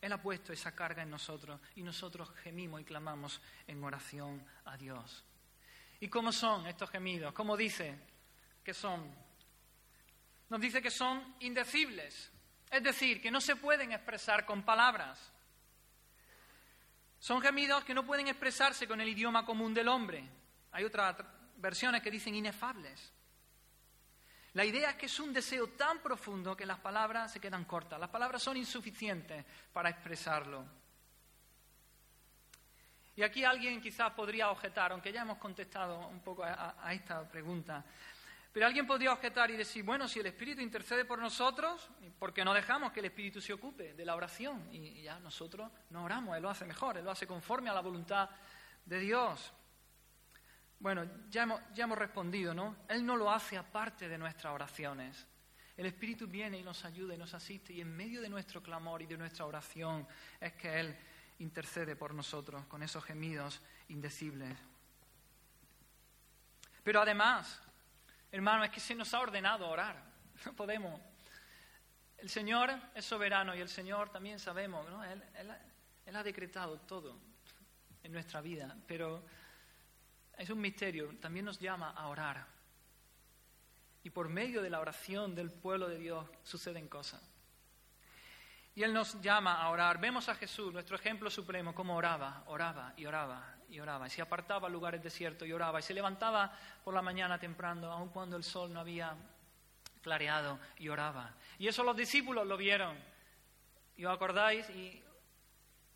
Él 0.00 0.12
ha 0.12 0.22
puesto 0.22 0.52
esa 0.52 0.74
carga 0.74 1.02
en 1.02 1.10
nosotros 1.10 1.60
y 1.74 1.82
nosotros 1.82 2.30
gemimos 2.42 2.80
y 2.80 2.84
clamamos 2.84 3.40
en 3.66 3.82
oración 3.82 4.44
a 4.66 4.76
Dios. 4.76 5.24
¿Y 5.98 6.08
cómo 6.08 6.30
son 6.30 6.66
estos 6.66 6.90
gemidos? 6.90 7.32
¿Cómo 7.32 7.56
dice 7.56 7.98
que 8.62 8.74
son? 8.74 9.02
Nos 10.50 10.60
dice 10.60 10.82
que 10.82 10.90
son 10.90 11.36
indecibles, 11.40 12.30
es 12.70 12.82
decir, 12.82 13.20
que 13.20 13.30
no 13.30 13.40
se 13.40 13.56
pueden 13.56 13.92
expresar 13.92 14.44
con 14.44 14.62
palabras. 14.62 15.32
Son 17.24 17.40
gemidos 17.40 17.82
que 17.84 17.94
no 17.94 18.04
pueden 18.04 18.28
expresarse 18.28 18.86
con 18.86 19.00
el 19.00 19.08
idioma 19.08 19.46
común 19.46 19.72
del 19.72 19.88
hombre. 19.88 20.22
Hay 20.72 20.84
otras 20.84 21.16
versiones 21.56 22.02
que 22.02 22.10
dicen 22.10 22.34
inefables. 22.34 23.14
La 24.52 24.62
idea 24.62 24.90
es 24.90 24.96
que 24.96 25.06
es 25.06 25.18
un 25.20 25.32
deseo 25.32 25.68
tan 25.68 26.00
profundo 26.00 26.54
que 26.54 26.66
las 26.66 26.80
palabras 26.80 27.32
se 27.32 27.40
quedan 27.40 27.64
cortas. 27.64 27.98
Las 27.98 28.10
palabras 28.10 28.42
son 28.42 28.58
insuficientes 28.58 29.42
para 29.72 29.88
expresarlo. 29.88 30.66
Y 33.16 33.22
aquí 33.22 33.42
alguien 33.42 33.80
quizás 33.80 34.12
podría 34.12 34.50
objetar, 34.50 34.92
aunque 34.92 35.10
ya 35.10 35.22
hemos 35.22 35.38
contestado 35.38 36.06
un 36.08 36.20
poco 36.20 36.44
a, 36.44 36.92
esta 36.92 37.26
pregunta, 37.26 37.82
pero 38.54 38.66
alguien 38.66 38.86
podría 38.86 39.12
objetar 39.12 39.50
y 39.50 39.56
decir, 39.56 39.82
bueno, 39.82 40.06
si 40.06 40.20
el 40.20 40.26
Espíritu 40.26 40.60
intercede 40.60 41.04
por 41.04 41.18
nosotros, 41.18 41.90
¿por 42.20 42.32
qué 42.32 42.44
no 42.44 42.54
dejamos 42.54 42.92
que 42.92 43.00
el 43.00 43.06
Espíritu 43.06 43.40
se 43.40 43.52
ocupe 43.52 43.94
de 43.94 44.04
la 44.04 44.14
oración? 44.14 44.68
Y 44.70 45.02
ya 45.02 45.18
nosotros 45.18 45.72
no 45.90 46.04
oramos, 46.04 46.36
Él 46.36 46.42
lo 46.44 46.50
hace 46.50 46.64
mejor, 46.64 46.96
Él 46.96 47.04
lo 47.04 47.10
hace 47.10 47.26
conforme 47.26 47.68
a 47.68 47.74
la 47.74 47.80
voluntad 47.80 48.30
de 48.86 49.00
Dios. 49.00 49.52
Bueno, 50.78 51.04
ya 51.30 51.42
hemos, 51.42 51.60
ya 51.74 51.82
hemos 51.82 51.98
respondido, 51.98 52.54
¿no? 52.54 52.76
Él 52.86 53.04
no 53.04 53.16
lo 53.16 53.28
hace 53.28 53.56
aparte 53.56 54.08
de 54.08 54.18
nuestras 54.18 54.54
oraciones. 54.54 55.26
El 55.76 55.86
Espíritu 55.86 56.28
viene 56.28 56.56
y 56.56 56.62
nos 56.62 56.84
ayuda 56.84 57.12
y 57.12 57.18
nos 57.18 57.34
asiste 57.34 57.72
y 57.72 57.80
en 57.80 57.96
medio 57.96 58.20
de 58.20 58.28
nuestro 58.28 58.62
clamor 58.62 59.02
y 59.02 59.06
de 59.06 59.16
nuestra 59.16 59.46
oración 59.46 60.06
es 60.40 60.52
que 60.52 60.78
Él 60.78 60.96
intercede 61.40 61.96
por 61.96 62.14
nosotros 62.14 62.64
con 62.66 62.84
esos 62.84 63.02
gemidos 63.02 63.60
indecibles. 63.88 64.56
Pero 66.84 67.00
además, 67.00 67.60
Hermano, 68.34 68.64
es 68.64 68.70
que 68.72 68.80
se 68.80 68.96
nos 68.96 69.14
ha 69.14 69.20
ordenado 69.20 69.68
orar. 69.68 69.96
No 70.44 70.54
podemos. 70.54 71.00
El 72.18 72.28
Señor 72.28 72.68
es 72.92 73.04
soberano 73.04 73.54
y 73.54 73.60
el 73.60 73.68
Señor 73.68 74.10
también 74.10 74.40
sabemos, 74.40 74.90
¿no? 74.90 75.04
Él, 75.04 75.22
él 76.04 76.16
ha 76.16 76.22
decretado 76.24 76.80
todo 76.80 77.16
en 78.02 78.10
nuestra 78.10 78.40
vida, 78.40 78.76
pero 78.88 79.24
es 80.36 80.50
un 80.50 80.60
misterio. 80.60 81.16
También 81.20 81.44
nos 81.44 81.60
llama 81.60 81.90
a 81.90 82.08
orar. 82.08 82.44
Y 84.02 84.10
por 84.10 84.28
medio 84.28 84.62
de 84.62 84.70
la 84.70 84.80
oración 84.80 85.36
del 85.36 85.52
pueblo 85.52 85.88
de 85.88 85.98
Dios 85.98 86.28
suceden 86.42 86.88
cosas. 86.88 87.22
Y 88.74 88.82
Él 88.82 88.92
nos 88.92 89.20
llama 89.20 89.62
a 89.62 89.70
orar. 89.70 90.00
Vemos 90.00 90.28
a 90.28 90.34
Jesús, 90.34 90.72
nuestro 90.72 90.96
ejemplo 90.96 91.30
supremo, 91.30 91.74
como 91.74 91.94
oraba, 91.94 92.42
oraba 92.46 92.92
y 92.96 93.06
oraba 93.06 93.54
y 93.68 93.80
oraba. 93.80 94.06
Y 94.06 94.10
se 94.10 94.22
apartaba 94.22 94.68
a 94.68 94.70
lugares 94.70 95.02
desiertos 95.02 95.46
y 95.46 95.52
oraba. 95.52 95.80
Y 95.80 95.82
se 95.82 95.94
levantaba 95.94 96.52
por 96.82 96.94
la 96.94 97.02
mañana 97.02 97.38
temprano, 97.38 97.90
aun 97.90 98.08
cuando 98.08 98.36
el 98.36 98.44
sol 98.44 98.72
no 98.72 98.80
había 98.80 99.16
clareado, 100.02 100.58
y 100.78 100.88
oraba. 100.88 101.34
Y 101.58 101.68
eso 101.68 101.82
los 101.82 101.96
discípulos 101.96 102.46
lo 102.46 102.56
vieron. 102.56 102.96
¿Y 103.96 104.04
os 104.04 104.14
acordáis? 104.14 104.68
Y 104.70 105.02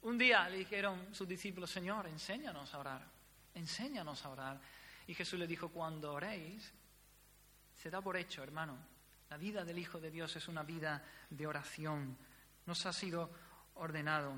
un 0.02 0.16
día 0.16 0.48
le 0.48 0.58
dijeron 0.58 1.14
sus 1.14 1.26
discípulos, 1.26 1.70
Señor, 1.70 2.06
enséñanos 2.06 2.72
a 2.74 2.78
orar. 2.78 3.02
Enséñanos 3.54 4.24
a 4.24 4.28
orar. 4.28 4.60
Y 5.06 5.14
Jesús 5.14 5.38
le 5.38 5.46
dijo, 5.46 5.68
cuando 5.70 6.12
oréis, 6.12 6.72
se 7.74 7.90
da 7.90 8.00
por 8.00 8.16
hecho, 8.16 8.42
hermano. 8.42 8.76
La 9.30 9.36
vida 9.36 9.64
del 9.64 9.78
Hijo 9.78 10.00
de 10.00 10.10
Dios 10.10 10.34
es 10.36 10.48
una 10.48 10.62
vida 10.62 11.04
de 11.28 11.46
oración. 11.46 12.16
Nos 12.68 12.84
ha 12.84 12.92
sido 12.92 13.30
ordenado. 13.76 14.34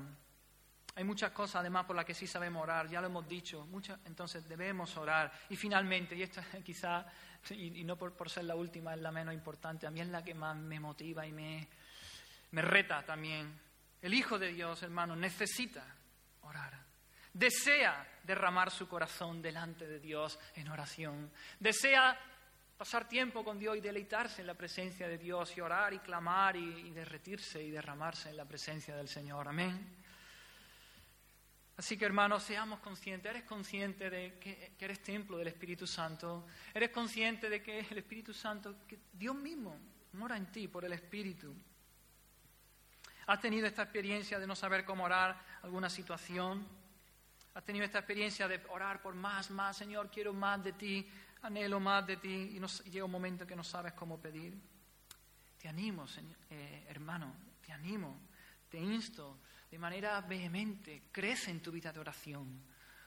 Hay 0.95 1.03
muchas 1.03 1.31
cosas 1.31 1.57
además 1.57 1.83
por 1.85 1.97
las 1.97 2.05
que 2.05 2.13
sí 2.13 2.25
sabemos 2.25 2.63
orar, 2.63 2.87
ya 2.87 3.01
lo 3.01 3.07
hemos 3.07 3.27
dicho, 3.27 3.67
entonces 4.05 4.47
debemos 4.47 4.95
orar. 4.95 5.33
Y 5.49 5.57
finalmente, 5.57 6.15
y 6.15 6.23
esta 6.23 6.41
quizá, 6.63 7.05
y, 7.49 7.83
no 7.83 7.97
por, 7.97 8.29
ser 8.29 8.45
la 8.45 8.55
última, 8.55 8.93
es 8.93 9.01
la 9.01 9.11
menos 9.11 9.33
importante, 9.33 9.85
a 9.85 9.91
mí 9.91 9.99
es 9.99 10.07
la 10.07 10.23
que 10.23 10.33
más 10.33 10.55
me 10.55 10.79
motiva 10.79 11.27
y 11.27 11.33
me, 11.33 11.67
me 12.51 12.61
reta 12.61 13.03
también. 13.03 13.53
El 14.01 14.13
Hijo 14.13 14.39
de 14.39 14.53
Dios, 14.53 14.81
hermano, 14.81 15.13
necesita 15.13 15.85
orar. 16.43 16.79
Desea 17.33 18.07
derramar 18.23 18.71
su 18.71 18.87
corazón 18.87 19.41
delante 19.41 19.85
de 19.85 19.99
Dios 19.99 20.39
en 20.55 20.69
oración. 20.69 21.33
Desea 21.59 22.17
pasar 22.81 23.07
tiempo 23.07 23.43
con 23.43 23.59
Dios 23.59 23.77
y 23.77 23.79
deleitarse 23.79 24.41
en 24.41 24.47
la 24.47 24.55
presencia 24.55 25.07
de 25.07 25.19
Dios 25.19 25.55
y 25.55 25.61
orar 25.61 25.93
y 25.93 25.99
clamar 25.99 26.55
y, 26.55 26.89
derretirse 26.89 27.61
y 27.61 27.69
derramarse 27.69 28.31
en 28.31 28.37
la 28.37 28.45
presencia 28.45 28.95
del 28.95 29.07
Señor. 29.07 29.47
Amén. 29.47 29.87
Así 31.77 31.95
que 31.95 32.05
hermanos, 32.05 32.41
seamos 32.41 32.79
conscientes. 32.79 33.29
¿Eres 33.29 33.43
consciente 33.43 34.09
de 34.09 34.39
que, 34.39 34.73
que, 34.79 34.85
eres 34.85 35.03
templo 35.03 35.37
del 35.37 35.49
Espíritu 35.49 35.85
Santo? 35.85 36.47
¿Eres 36.73 36.89
consciente 36.89 37.49
de 37.51 37.61
que 37.61 37.81
el 37.81 37.99
Espíritu 37.99 38.33
Santo, 38.33 38.77
que 38.87 38.97
Dios 39.13 39.35
mismo 39.35 39.77
mora 40.13 40.35
en 40.35 40.51
ti 40.51 40.67
por 40.67 40.83
el 40.83 40.93
Espíritu? 40.93 41.53
¿Has 43.27 43.39
tenido 43.39 43.67
esta 43.67 43.83
experiencia 43.83 44.39
de 44.39 44.47
no 44.47 44.55
saber 44.55 44.85
cómo 44.85 45.03
orar 45.03 45.39
alguna 45.61 45.87
situación? 45.87 46.67
¿Has 47.53 47.63
tenido 47.63 47.85
esta 47.85 47.99
experiencia 47.99 48.47
de 48.47 48.59
orar 48.69 49.03
por 49.03 49.13
más, 49.13 49.51
más, 49.51 49.77
Señor, 49.77 50.09
quiero 50.09 50.33
más 50.33 50.63
de 50.63 50.73
ti? 50.73 51.07
Anhelo 51.43 51.79
más 51.79 52.05
de 52.05 52.17
ti 52.17 52.51
y, 52.55 52.59
no, 52.59 52.67
llega 52.67 53.05
un 53.05 53.11
momento 53.11 53.45
que 53.45 53.55
no 53.55 53.63
sabes 53.63 53.93
cómo 53.93 54.19
pedir. 54.19 54.57
Te 55.57 55.67
animo, 55.67 56.05
eh, 56.49 56.85
hermano, 56.89 57.35
te 57.63 57.71
animo, 57.71 58.19
te 58.69 58.79
insto 58.79 59.39
de 59.69 59.77
manera 59.77 60.19
vehemente, 60.21 61.03
crece 61.11 61.51
en 61.51 61.61
tu 61.61 61.71
vida 61.71 61.93
de 61.93 61.99
oración, 61.99 62.61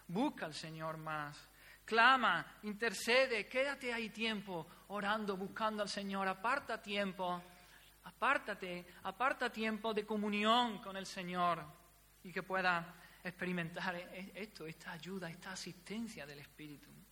busca 0.07 0.47
al 0.47 0.55
Señor 0.55 0.97
más, 0.97 1.37
clama, 1.85 2.59
intercede, 2.62 3.49
quédate 3.49 3.92
ahí 3.92 4.11
tiempo 4.11 4.66
orando, 4.88 5.37
buscando 5.37 5.83
al 5.83 5.88
Señor, 5.88 6.29
aparta 6.29 6.81
tiempo, 6.81 7.42
apártate, 8.05 8.87
aparta 9.03 9.51
tiempo 9.51 9.92
de 9.92 10.07
comunión 10.07 10.79
con 10.79 10.97
el 10.97 11.07
Señor 11.07 11.62
y 12.23 12.33
que 12.33 12.42
pueda 12.42 12.94
experimentar 13.23 13.97
e-, 13.97 14.33
esto, 14.35 14.66
esta 14.66 14.92
ayuda, 14.92 15.29
esta 15.29 15.53
asistencia 15.53 16.25
del 16.25 16.38
Espíritu 16.38 17.04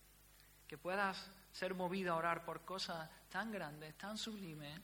que 0.73 0.77
puedas 0.79 1.29
ser 1.51 1.75
movido 1.75 2.13
a 2.13 2.15
orar 2.15 2.43
por 2.43 2.65
cosas 2.65 3.07
tan 3.29 3.51
grandes, 3.51 3.95
tan 3.95 4.17
sublimes, 4.17 4.81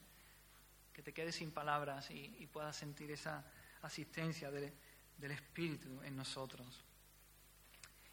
que 0.93 1.01
te 1.01 1.11
quedes 1.11 1.33
sin 1.33 1.49
palabras 1.49 2.11
y, 2.11 2.45
puedas 2.53 2.75
sentir 2.75 3.09
esa 3.09 3.43
asistencia 3.81 4.51
del 4.51 5.31
Espíritu 5.31 5.99
en 6.03 6.15
nosotros. 6.15 6.85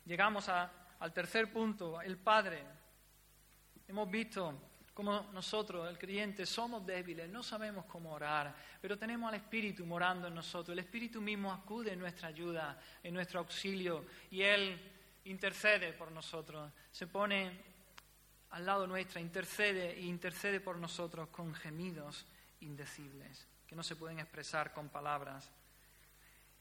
Llegamos 0.07 0.49
al 0.49 1.12
tercer 1.12 1.53
punto, 1.53 2.01
el 2.01 2.17
Padre. 2.17 2.65
Hemos 3.87 4.11
visto 4.11 4.59
cómo 4.95 5.29
nosotros, 5.35 5.87
el 5.87 5.99
creyente, 5.99 6.47
somos 6.47 6.87
débiles, 6.87 7.29
no 7.29 7.43
sabemos 7.43 7.85
cómo 7.85 8.12
orar, 8.12 8.57
pero 8.81 8.97
tenemos 8.97 9.29
al 9.29 9.35
Espíritu 9.35 9.85
morando 9.85 10.29
en 10.29 10.35
nosotros. 10.35 10.73
El 10.73 10.79
Espíritu 10.79 11.21
mismo 11.21 11.53
acude 11.53 11.93
en 11.93 11.99
nuestra 11.99 12.29
ayuda, 12.29 12.81
en 13.03 13.12
nuestro 13.12 13.41
auxilio, 13.41 14.07
y 14.31 14.41
Él 14.41 14.96
intercede 15.27 15.93
por 15.93 16.11
nosotros, 16.11 16.73
se 16.91 17.07
pone 17.07 17.61
al 18.51 18.65
lado 18.65 18.87
nuestra, 18.87 19.21
intercede 19.21 19.93
e 19.93 20.03
intercede 20.03 20.61
por 20.61 20.79
nosotros 20.79 21.29
con 21.29 21.55
gemidos 21.55 22.27
indecibles 22.61 23.47
que 23.67 23.77
no 23.77 23.83
se 23.83 23.97
pueden 23.97 24.21
expresar 24.21 24.73
con 24.73 24.89
palabras. 24.89 25.51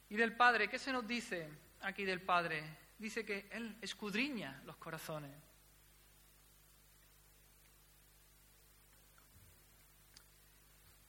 Y 0.09 0.15
del 0.15 0.35
Padre, 0.35 0.67
¿qué 0.67 0.79
se 0.79 0.91
nos 0.91 1.07
dice 1.07 1.47
aquí 1.81 2.03
del 2.03 2.21
Padre? 2.21 2.63
Dice 2.97 3.25
que 3.25 3.47
Él 3.51 3.77
escudriña 3.81 4.61
los 4.65 4.77
corazones. 4.77 5.31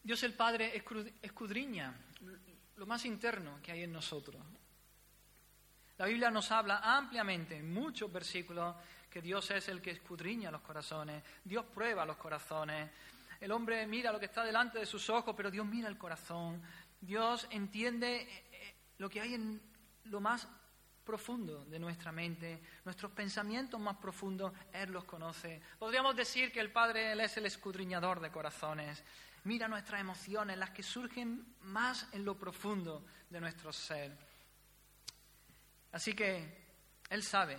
Dios 0.03 0.23
el 0.23 0.35
Padre 0.35 0.73
escudriña 1.23 1.93
lo 2.77 2.87
más 2.87 3.05
interno 3.05 3.59
que 3.63 3.73
hay 3.73 3.83
en 3.83 3.93
nosotros. 3.93 4.41
La 5.99 6.07
Biblia 6.07 6.31
nos 6.31 6.51
habla 6.53 6.81
ampliamente, 6.83 7.57
en 7.57 7.73
muchos 7.73 8.13
versículos, 8.13 8.75
que 9.11 9.23
Dios 9.23 9.51
es 9.51 9.69
el 9.69 9.81
que 9.81 9.93
escudriña 9.93 10.51
los 10.51 10.61
corazones, 10.61 11.23
Dios 11.43 11.65
prueba 11.65 12.05
los 12.05 12.19
corazones. 12.19 12.91
El 13.41 13.51
hombre 13.51 13.87
mira 13.87 14.13
lo 14.13 14.19
que 14.19 14.27
está 14.27 14.45
delante 14.45 14.79
de 14.79 14.85
sus 14.85 15.09
ojos, 15.09 15.35
pero 15.35 15.51
Dios 15.51 15.65
mira 15.65 15.89
el 15.89 15.97
corazón. 15.97 16.63
Dios 17.01 17.47
entiende 17.51 18.23
eh, 18.23 18.45
eh, 18.53 18.75
lo 18.99 19.09
que 19.09 19.21
hay 19.23 19.35
en 19.35 19.61
lo 20.05 20.21
más 20.21 20.47
profundo 21.03 21.65
de 21.65 21.79
nuestra 21.79 22.13
mente, 22.13 22.61
nuestros 22.85 23.13
pensamientos 23.13 23.81
más 23.81 23.97
profundos, 23.97 24.53
Él 24.73 24.91
los 24.91 25.05
conoce. 25.05 25.63
Podríamos 25.79 26.17
decir 26.17 26.53
que 26.53 26.61
el 26.61 26.73
Padre 26.73 27.13
Él 27.13 27.21
es 27.21 27.37
el 27.37 27.47
escudriñador 27.47 28.21
de 28.21 28.31
corazones. 28.31 29.03
Mira 29.45 29.69
nuestras 29.69 30.01
emociones, 30.01 30.59
las 30.59 30.71
que 30.71 30.83
surgen 30.83 31.55
más 31.61 32.09
en 32.13 32.25
lo 32.25 32.37
profundo 32.37 33.07
de 33.31 33.41
nuestro 33.41 33.73
ser. 33.73 34.26
Así 35.93 36.15
que 36.15 36.67
Él 37.11 37.23
sabe, 37.23 37.57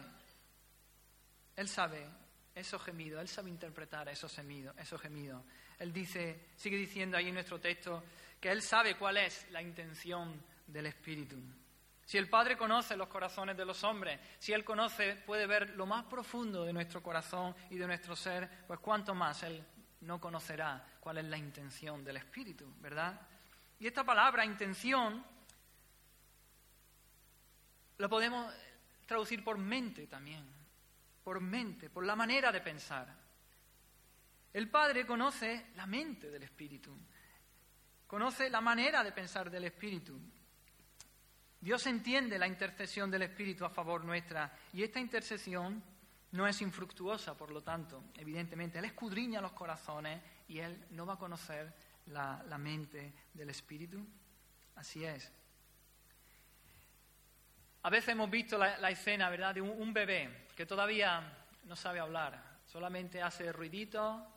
Él 1.56 1.68
sabe 1.68 2.08
esos 2.54 2.82
gemidos, 2.84 3.22
Él 3.22 3.28
sabe 3.28 3.50
interpretar 3.50 4.10
esos 4.10 4.34
gemidos, 4.34 4.76
esos 4.78 5.02
gemidos. 5.02 5.44
Él 5.80 5.94
dice, 5.94 6.50
sigue 6.56 6.78
diciendo 6.78 7.18
ahí 7.18 7.28
en 7.28 7.36
nuestro 7.36 7.60
texto, 7.60 8.04
que 8.40 8.52
Él 8.52 8.62
sabe 8.62 8.96
cuál 8.96 9.18
es 9.18 9.50
la 9.52 9.62
intención 9.62 10.42
del 10.66 10.88
Espíritu. 10.88 11.38
Si 12.06 12.18
el 12.18 12.30
Padre 12.30 12.56
conoce 12.56 12.96
los 12.96 13.10
corazones 13.10 13.58
de 13.58 13.66
los 13.66 13.84
hombres, 13.84 14.20
si 14.40 14.54
Él 14.54 14.64
conoce, 14.64 15.16
puede 15.26 15.46
ver 15.46 15.72
lo 15.72 15.86
más 15.86 16.06
profundo 16.06 16.64
de 16.64 16.72
nuestro 16.72 17.04
corazón 17.04 17.54
y 17.70 17.78
de 17.78 17.86
nuestro 17.86 18.16
ser, 18.16 18.50
pues 18.66 18.80
cuánto 18.80 19.14
más 19.14 19.44
Él 19.44 19.64
no 20.02 20.20
conocerá 20.20 20.86
cuál 21.00 21.18
es 21.18 21.26
la 21.26 21.38
intención 21.38 22.04
del 22.04 22.18
Espíritu, 22.18 22.74
¿verdad? 22.80 23.20
Y 23.80 23.88
esta 23.88 24.04
palabra, 24.04 24.46
intención, 24.46 25.24
lo 27.98 28.10
podemos 28.10 28.54
traducir 29.06 29.44
por 29.44 29.58
mente 29.58 30.08
también, 30.08 30.46
por 31.24 31.42
mente, 31.42 31.90
por 31.90 32.06
la 32.06 32.16
manera 32.16 32.52
de 32.52 32.62
pensar. 32.62 33.08
El 34.54 34.70
Padre 34.70 35.06
conoce 35.06 35.68
la 35.76 35.86
mente 35.86 36.30
del 36.30 36.44
Espíritu, 36.44 36.96
conoce 38.06 38.50
la 38.50 38.62
manera 38.62 39.04
de 39.04 39.12
pensar 39.12 39.50
del 39.50 39.66
Espíritu. 39.66 40.20
Dios 41.60 41.86
entiende 41.88 42.38
la 42.38 42.48
intercesión 42.48 43.10
del 43.10 43.24
Espíritu 43.24 43.66
a 43.66 43.70
favor 43.70 44.04
nuestra 44.06 44.56
y 44.74 44.84
esta 44.84 45.00
intercesión 45.00 45.84
no 46.32 46.48
es 46.48 46.62
infructuosa, 46.62 47.36
por 47.36 47.52
lo 47.52 47.64
tanto, 47.64 48.04
evidentemente. 48.16 48.80
Él 48.80 48.86
escudriña 48.86 49.42
los 49.42 49.54
corazones 49.54 50.22
y 50.48 50.60
Él 50.60 50.86
no 50.92 51.06
va 51.06 51.14
a 51.14 51.20
conocer 51.20 51.74
la, 52.08 52.44
la 52.48 52.58
mente 52.58 53.14
del 53.34 53.50
Espíritu. 53.50 54.06
Así 54.76 55.04
es. 55.04 55.32
A 57.88 57.90
veces 57.90 58.10
hemos 58.10 58.30
visto 58.30 58.58
la, 58.58 58.92
escena, 58.92 59.30
¿verdad?, 59.30 59.56
de 59.56 59.62
un, 59.62 59.94
bebé 59.94 60.48
que 60.58 60.66
todavía 60.66 61.24
no 61.64 61.74
sabe 61.78 62.02
hablar, 62.02 62.60
solamente 62.66 63.22
hace 63.22 63.50
ruidito, 63.54 64.28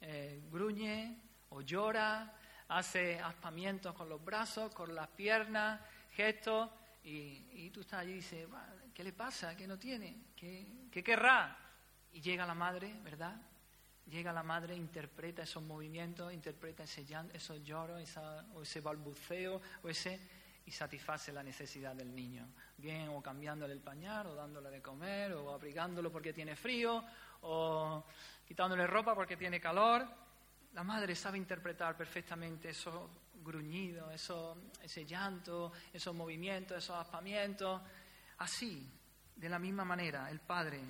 eh, 0.00 0.40
gruñe 0.52 1.16
o 1.48 1.62
llora, 1.62 2.32
hace 2.68 3.18
aspamientos 3.18 3.92
con 3.96 4.08
los 4.08 4.24
brazos, 4.24 4.72
con 4.72 4.94
las 4.94 5.08
piernas, 5.08 5.80
gestos, 6.12 6.70
y, 7.02 7.70
tú 7.70 7.80
estás 7.80 8.02
allí 8.02 8.12
y 8.12 8.14
dices, 8.14 8.46
¿qué 8.94 9.02
le 9.02 9.12
pasa? 9.12 9.56
¿Qué 9.56 9.66
no 9.66 9.80
tiene? 9.80 10.18
¿Qué, 10.36 11.02
querrá? 11.02 11.58
Y 12.12 12.20
llega 12.20 12.46
la 12.46 12.54
madre, 12.54 12.94
¿verdad? 13.02 13.34
Llega 14.06 14.32
la 14.32 14.44
madre, 14.44 14.76
interpreta 14.76 15.42
esos 15.42 15.64
movimientos, 15.64 16.32
interpreta 16.32 16.84
ese 16.84 17.04
llanto, 17.04 17.34
esos 17.36 17.64
lloros, 17.64 18.00
o 18.54 18.62
ese 18.62 18.80
balbuceo, 18.80 19.60
o 19.82 19.88
ese 19.88 20.20
y 20.66 20.70
satisface 20.70 21.32
la 21.32 21.42
necesidad 21.42 21.94
del 21.94 22.14
niño. 22.14 22.48
Bien, 22.76 23.08
o 23.08 23.22
cambiándole 23.22 23.72
el 23.72 23.80
pañal, 23.80 24.26
o 24.26 24.34
dándole 24.34 24.70
de 24.70 24.82
comer, 24.82 25.32
o 25.32 25.52
abrigándolo 25.52 26.10
porque 26.10 26.32
tiene 26.32 26.56
frío, 26.56 27.04
o 27.42 28.04
quitándole 28.46 28.86
ropa 28.86 29.14
porque 29.14 29.36
tiene 29.36 29.60
calor. 29.60 30.06
la 30.72 30.84
madre 30.84 31.14
sabe 31.14 31.38
interpretar 31.38 31.96
perfectamente 31.96 32.70
esos 32.70 33.10
gruñidos, 33.42 34.12
esos, 34.12 34.56
ese 34.82 35.04
llanto, 35.04 35.72
esos 35.92 36.14
movimientos, 36.14 36.78
esos 36.78 36.96
aspamientos. 36.96 37.80
Así, 38.38 38.88
de 39.36 39.48
la 39.48 39.58
misma 39.58 39.84
manera, 39.84 40.30
el 40.30 40.40
Padre 40.40 40.80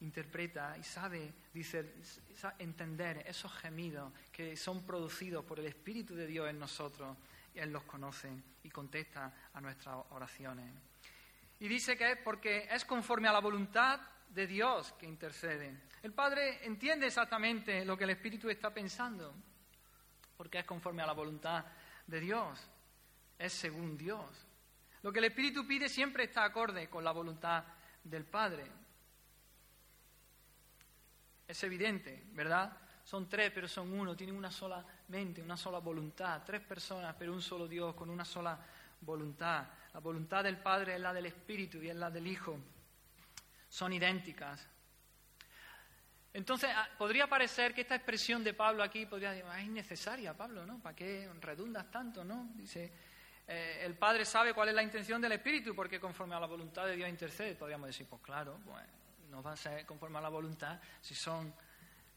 interpreta 0.00 0.76
y 0.78 0.82
sabe, 0.82 1.32
dice, 1.52 1.94
entender 2.58 3.24
esos 3.26 3.52
gemidos 3.54 4.12
que 4.30 4.56
son 4.56 4.84
producidos 4.84 5.44
por 5.44 5.58
el 5.58 5.66
Espíritu 5.66 6.14
de 6.14 6.26
Dios 6.26 6.48
en 6.48 6.58
nosotros. 6.58 7.16
Él 7.58 7.72
los 7.72 7.84
conoce 7.84 8.30
y 8.62 8.70
contesta 8.70 9.50
a 9.52 9.60
nuestras 9.60 9.96
oraciones. 10.10 10.72
Y 11.60 11.68
dice 11.68 11.96
que 11.96 12.12
es 12.12 12.18
porque 12.18 12.68
es 12.70 12.84
conforme 12.84 13.28
a 13.28 13.32
la 13.32 13.40
voluntad 13.40 14.00
de 14.28 14.46
Dios 14.46 14.92
que 14.92 15.06
intercede. 15.06 15.74
El 16.02 16.12
Padre 16.12 16.64
entiende 16.64 17.06
exactamente 17.06 17.84
lo 17.84 17.96
que 17.96 18.04
el 18.04 18.10
Espíritu 18.10 18.48
está 18.48 18.72
pensando, 18.72 19.34
porque 20.36 20.60
es 20.60 20.64
conforme 20.64 21.02
a 21.02 21.06
la 21.06 21.12
voluntad 21.12 21.64
de 22.06 22.20
Dios, 22.20 22.60
es 23.38 23.52
según 23.52 23.96
Dios. 23.96 24.46
Lo 25.02 25.12
que 25.12 25.18
el 25.18 25.26
Espíritu 25.26 25.66
pide 25.66 25.88
siempre 25.88 26.24
está 26.24 26.44
acorde 26.44 26.88
con 26.88 27.02
la 27.02 27.12
voluntad 27.12 27.64
del 28.04 28.24
Padre. 28.24 28.66
Es 31.46 31.62
evidente, 31.64 32.24
¿verdad? 32.32 32.76
Son 33.08 33.26
tres, 33.26 33.50
pero 33.54 33.66
son 33.66 33.90
uno, 33.90 34.14
tienen 34.14 34.36
una 34.36 34.50
sola 34.50 34.84
mente, 35.08 35.40
una 35.40 35.56
sola 35.56 35.78
voluntad. 35.78 36.42
Tres 36.44 36.60
personas, 36.60 37.16
pero 37.18 37.32
un 37.32 37.40
solo 37.40 37.66
Dios, 37.66 37.94
con 37.94 38.10
una 38.10 38.22
sola 38.22 38.58
voluntad. 39.00 39.66
La 39.94 40.00
voluntad 40.00 40.44
del 40.44 40.58
Padre 40.58 40.96
es 40.96 41.00
la 41.00 41.14
del 41.14 41.24
Espíritu 41.24 41.78
y 41.78 41.88
es 41.88 41.96
la 41.96 42.10
del 42.10 42.26
Hijo. 42.26 42.58
Son 43.66 43.90
idénticas. 43.94 44.68
Entonces, 46.34 46.68
ah, 46.70 46.86
podría 46.98 47.26
parecer 47.26 47.72
que 47.72 47.80
esta 47.80 47.94
expresión 47.94 48.44
de 48.44 48.52
Pablo 48.52 48.82
aquí 48.82 49.06
podría 49.06 49.30
decir, 49.30 49.46
ah, 49.48 49.58
es 49.58 49.66
innecesaria, 49.66 50.36
Pablo, 50.36 50.66
¿no? 50.66 50.78
¿Para 50.78 50.94
qué 50.94 51.30
redundas 51.40 51.90
tanto, 51.90 52.22
no? 52.26 52.50
Dice, 52.56 52.92
eh, 53.46 53.80
el 53.86 53.94
Padre 53.94 54.26
sabe 54.26 54.52
cuál 54.52 54.68
es 54.68 54.74
la 54.74 54.82
intención 54.82 55.18
del 55.22 55.32
Espíritu 55.32 55.74
porque 55.74 55.98
conforme 55.98 56.34
a 56.34 56.40
la 56.40 56.46
voluntad 56.46 56.84
de 56.84 56.96
Dios 56.96 57.08
intercede. 57.08 57.54
Podríamos 57.54 57.86
decir, 57.86 58.06
pues 58.06 58.20
claro, 58.20 58.60
pues, 58.66 58.84
no 59.30 59.42
va 59.42 59.52
a 59.52 59.56
ser 59.56 59.86
conforme 59.86 60.18
a 60.18 60.20
la 60.20 60.28
voluntad 60.28 60.78
si 61.00 61.14
son 61.14 61.54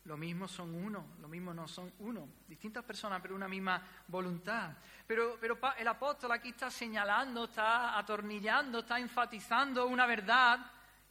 lo 0.05 0.17
mismo 0.17 0.47
son 0.47 0.73
uno, 0.73 1.13
lo 1.19 1.27
mismo 1.27 1.53
no 1.53 1.67
son 1.67 1.91
uno. 1.99 2.27
Distintas 2.47 2.83
personas, 2.83 3.21
pero 3.21 3.35
una 3.35 3.47
misma 3.47 3.81
voluntad. 4.07 4.71
Pero, 5.05 5.37
pero 5.39 5.59
el 5.77 5.87
apóstol 5.87 6.31
aquí 6.31 6.49
está 6.49 6.71
señalando, 6.71 7.45
está 7.45 7.97
atornillando, 7.97 8.79
está 8.79 8.99
enfatizando 8.99 9.85
una 9.85 10.05
verdad 10.05 10.59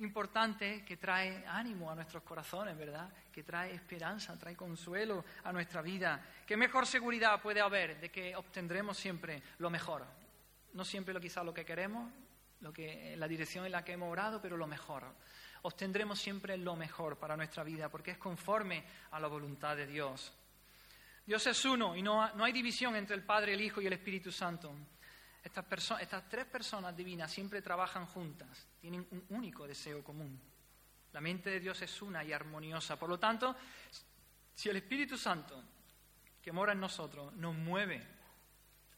importante 0.01 0.85
que 0.85 0.97
trae 0.97 1.45
ánimo 1.47 1.91
a 1.91 1.95
nuestros 1.95 2.23
corazones, 2.23 2.77
¿verdad? 2.77 3.13
Que 3.31 3.43
trae 3.43 3.75
esperanza, 3.75 4.37
trae 4.39 4.57
consuelo 4.57 5.25
a 5.45 5.53
nuestra 5.53 5.83
vida. 5.83 6.25
¿Qué 6.47 6.57
mejor 6.57 6.87
seguridad 6.87 7.41
puede 7.41 7.61
haber 7.61 8.01
de 8.01 8.11
que 8.11 8.35
obtendremos 8.35 8.97
siempre 8.97 9.43
lo 9.59 9.71
mejor? 9.71 10.05
No 10.73 10.85
siempre 10.85 11.15
lo 11.15 11.21
quizá 11.21 11.45
lo 11.45 11.55
que 11.55 11.65
queremos, 11.65 12.11
lo 12.61 12.73
que, 12.73 13.15
la 13.17 13.29
dirección 13.29 13.67
en 13.67 13.73
la 13.73 13.85
que 13.85 13.93
hemos 13.93 14.11
orado, 14.11 14.41
pero 14.41 14.57
lo 14.57 14.67
mejor. 14.67 15.05
Obtendremos 15.63 16.19
siempre 16.19 16.57
lo 16.57 16.77
mejor 16.77 17.19
para 17.19 17.37
nuestra 17.37 17.63
vida 17.65 17.89
porque 17.89 18.13
es 18.13 18.19
conforme 18.19 18.85
a 19.11 19.21
la 19.21 19.29
voluntad 19.29 19.77
de 19.77 19.87
Dios. 19.87 20.33
Dios 21.27 21.47
es 21.47 21.65
uno 21.65 21.95
y 21.95 22.03
no, 22.03 22.35
no 22.35 22.45
hay 22.45 22.53
división 22.53 22.97
entre 22.97 23.15
el 23.15 23.25
Padre, 23.25 23.55
el 23.55 23.61
Hijo 23.61 23.81
y 23.81 23.87
el 23.87 23.93
Espíritu 23.93 24.33
Santo. 24.33 24.75
Estas, 25.43 25.65
estas 26.01 26.29
tres 26.29 26.47
personas 26.47 26.97
divinas 26.97 27.31
siempre 27.31 27.63
trabajan 27.63 28.07
juntas, 28.07 28.67
tienen 28.81 29.07
un 29.11 29.25
único 29.31 29.67
deseo 29.67 30.03
común. 30.03 30.41
La 31.13 31.21
mente 31.21 31.51
de 31.51 31.61
Dios 31.61 31.81
es 31.83 32.03
una 32.03 32.23
y 32.23 32.33
armoniosa. 32.33 32.99
Por 32.99 33.09
lo 33.09 33.19
tanto, 33.19 33.55
si 34.55 34.69
el 34.69 34.77
Espíritu 34.77 35.17
Santo 35.17 35.63
que 36.43 36.53
mora 36.53 36.73
en 36.73 36.81
nosotros 36.81 37.33
nos 37.35 37.55
mueve 37.55 38.03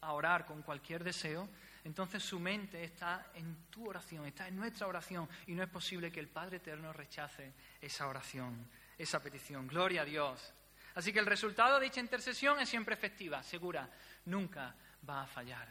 a 0.01 0.13
orar 0.13 0.47
con 0.47 0.63
cualquier 0.63 1.03
deseo, 1.03 1.49
entonces 1.85 2.23
su 2.23 2.39
mente 2.39 2.85
está 2.85 3.31
en 3.35 3.65
tu 3.71 3.89
oración, 3.89 4.27
está 4.27 4.47
en 4.47 4.57
nuestra 4.57 4.87
oración 4.87 5.29
y 5.47 5.53
no 5.53 5.63
es 5.63 5.69
posible 5.69 6.13
que 6.13 6.21
el 6.21 6.29
Padre 6.29 6.59
Eterno 6.59 6.93
rechace 6.93 7.53
esa 7.81 8.07
oración, 8.07 8.69
esa 8.97 9.23
petición. 9.23 9.67
Gloria 9.67 10.03
a 10.03 10.05
Dios. 10.05 10.53
Así 10.95 11.13
que 11.13 11.19
el 11.19 11.27
resultado 11.27 11.79
de 11.79 11.87
dicha 11.87 12.01
intercesión 12.01 12.61
es 12.61 12.69
siempre 12.69 12.95
efectiva, 12.95 13.43
segura, 13.43 13.89
nunca 14.27 14.75
va 15.09 15.23
a 15.23 15.27
fallar. 15.27 15.69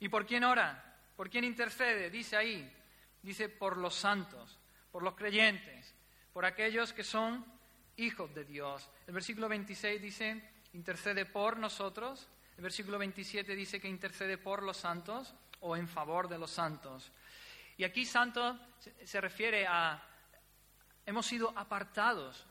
¿Y 0.00 0.08
por 0.08 0.26
quién 0.26 0.44
ora? 0.44 0.96
¿Por 1.14 1.28
quién 1.28 1.44
intercede? 1.44 2.10
Dice 2.10 2.36
ahí, 2.36 2.72
dice 3.22 3.48
por 3.48 3.76
los 3.76 3.94
santos, 3.94 4.58
por 4.90 5.02
los 5.02 5.14
creyentes, 5.14 5.94
por 6.32 6.44
aquellos 6.44 6.92
que 6.92 7.04
son 7.04 7.44
hijos 7.96 8.34
de 8.34 8.44
Dios. 8.44 8.88
El 9.06 9.14
versículo 9.14 9.48
26 9.48 10.00
dice, 10.00 10.42
intercede 10.72 11.26
por 11.26 11.58
nosotros. 11.58 12.28
El 12.60 12.64
versículo 12.64 12.98
27 12.98 13.56
dice 13.56 13.80
que 13.80 13.88
intercede 13.88 14.36
por 14.36 14.62
los 14.62 14.76
santos 14.76 15.34
o 15.60 15.78
en 15.78 15.88
favor 15.88 16.28
de 16.28 16.36
los 16.36 16.50
santos. 16.50 17.10
Y 17.78 17.84
aquí 17.84 18.04
santo 18.04 18.60
se 19.02 19.18
refiere 19.18 19.66
a, 19.66 19.98
hemos 21.06 21.24
sido 21.24 21.54
apartados 21.56 22.46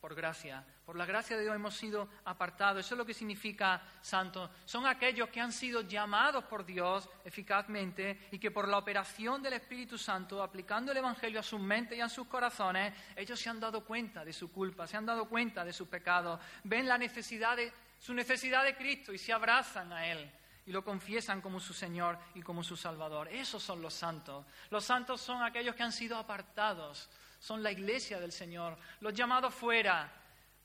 por 0.00 0.16
gracia. 0.16 0.66
Por 0.84 0.96
la 0.96 1.06
gracia 1.06 1.36
de 1.36 1.44
Dios 1.44 1.54
hemos 1.54 1.76
sido 1.76 2.08
apartados. 2.24 2.84
Eso 2.84 2.96
es 2.96 2.98
lo 2.98 3.06
que 3.06 3.14
significa 3.14 3.80
santo. 4.00 4.50
Son 4.64 4.84
aquellos 4.84 5.28
que 5.28 5.40
han 5.40 5.52
sido 5.52 5.82
llamados 5.82 6.42
por 6.42 6.66
Dios 6.66 7.08
eficazmente 7.24 8.26
y 8.32 8.40
que 8.40 8.50
por 8.50 8.66
la 8.66 8.78
operación 8.78 9.44
del 9.44 9.52
Espíritu 9.52 9.96
Santo, 9.96 10.42
aplicando 10.42 10.90
el 10.90 10.98
Evangelio 10.98 11.38
a 11.38 11.44
sus 11.44 11.60
mentes 11.60 11.96
y 11.96 12.00
a 12.00 12.08
sus 12.08 12.26
corazones, 12.26 12.92
ellos 13.14 13.38
se 13.38 13.48
han 13.48 13.60
dado 13.60 13.84
cuenta 13.84 14.24
de 14.24 14.32
su 14.32 14.50
culpa, 14.50 14.88
se 14.88 14.96
han 14.96 15.06
dado 15.06 15.28
cuenta 15.28 15.64
de 15.64 15.72
su 15.72 15.88
pecado, 15.88 16.40
ven 16.64 16.88
la 16.88 16.98
necesidad 16.98 17.56
de, 17.56 17.72
su 18.02 18.12
necesidad 18.12 18.64
de 18.64 18.76
Cristo 18.76 19.14
y 19.14 19.18
se 19.18 19.32
abrazan 19.32 19.94
a 19.94 20.06
Él 20.06 20.30
y 20.66 20.72
lo 20.72 20.84
confiesan 20.84 21.40
como 21.40 21.58
su 21.60 21.72
Señor 21.72 22.18
y 22.34 22.42
como 22.42 22.62
su 22.62 22.76
Salvador. 22.76 23.28
Esos 23.28 23.62
son 23.62 23.80
los 23.80 23.94
santos. 23.94 24.44
Los 24.68 24.84
santos 24.84 25.20
son 25.20 25.42
aquellos 25.42 25.74
que 25.74 25.82
han 25.82 25.92
sido 25.92 26.18
apartados 26.18 27.08
son 27.42 27.60
la 27.60 27.72
iglesia 27.72 28.20
del 28.20 28.30
Señor, 28.30 28.78
los 29.00 29.12
llamados 29.12 29.52
fuera, 29.52 30.08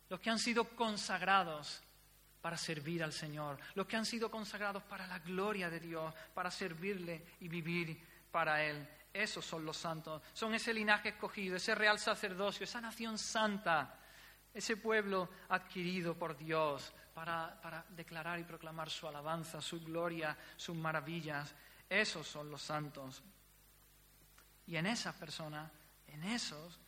los 0.10 0.20
que 0.20 0.30
han 0.30 0.38
sido 0.38 0.64
consagrados 0.76 1.82
para 2.40 2.56
servir 2.56 3.04
al 3.04 3.12
Señor, 3.12 3.58
los 3.74 3.88
que 3.88 3.96
han 3.96 4.06
sido 4.06 4.30
consagrados 4.30 4.84
para 4.84 5.08
la 5.08 5.18
gloria 5.18 5.72
de 5.72 5.80
Dios, 5.80 6.14
para 6.36 6.52
servirle 6.52 7.26
y 7.40 7.48
vivir 7.48 8.00
para 8.32 8.64
Él. 8.64 8.88
Esos 9.12 9.44
son 9.44 9.66
los 9.66 9.76
santos, 9.76 10.22
son 10.34 10.54
ese 10.54 10.72
linaje 10.72 11.10
escogido, 11.10 11.56
ese 11.56 11.74
real 11.74 11.98
sacerdocio, 11.98 12.66
esa 12.66 12.80
nación 12.80 13.18
santa, 13.18 13.97
ese 14.58 14.78
pueblo 14.78 15.30
adquirido 15.50 16.18
por 16.18 16.36
Dios 16.38 16.92
para, 17.14 17.86
declarar 17.90 18.40
y 18.40 18.44
proclamar 18.44 18.90
su 18.90 19.08
alabanza, 19.08 19.62
su 19.62 19.80
gloria, 19.82 20.36
sus 20.56 20.76
maravillas. 20.76 21.54
Esos 21.88 22.28
son 22.28 22.50
los 22.50 22.62
santos. 22.62 23.22
Y 24.66 24.76
en 24.76 24.88
esas 24.88 25.16
personas 25.16 25.72
en 26.08 26.24
esos, 26.24 26.80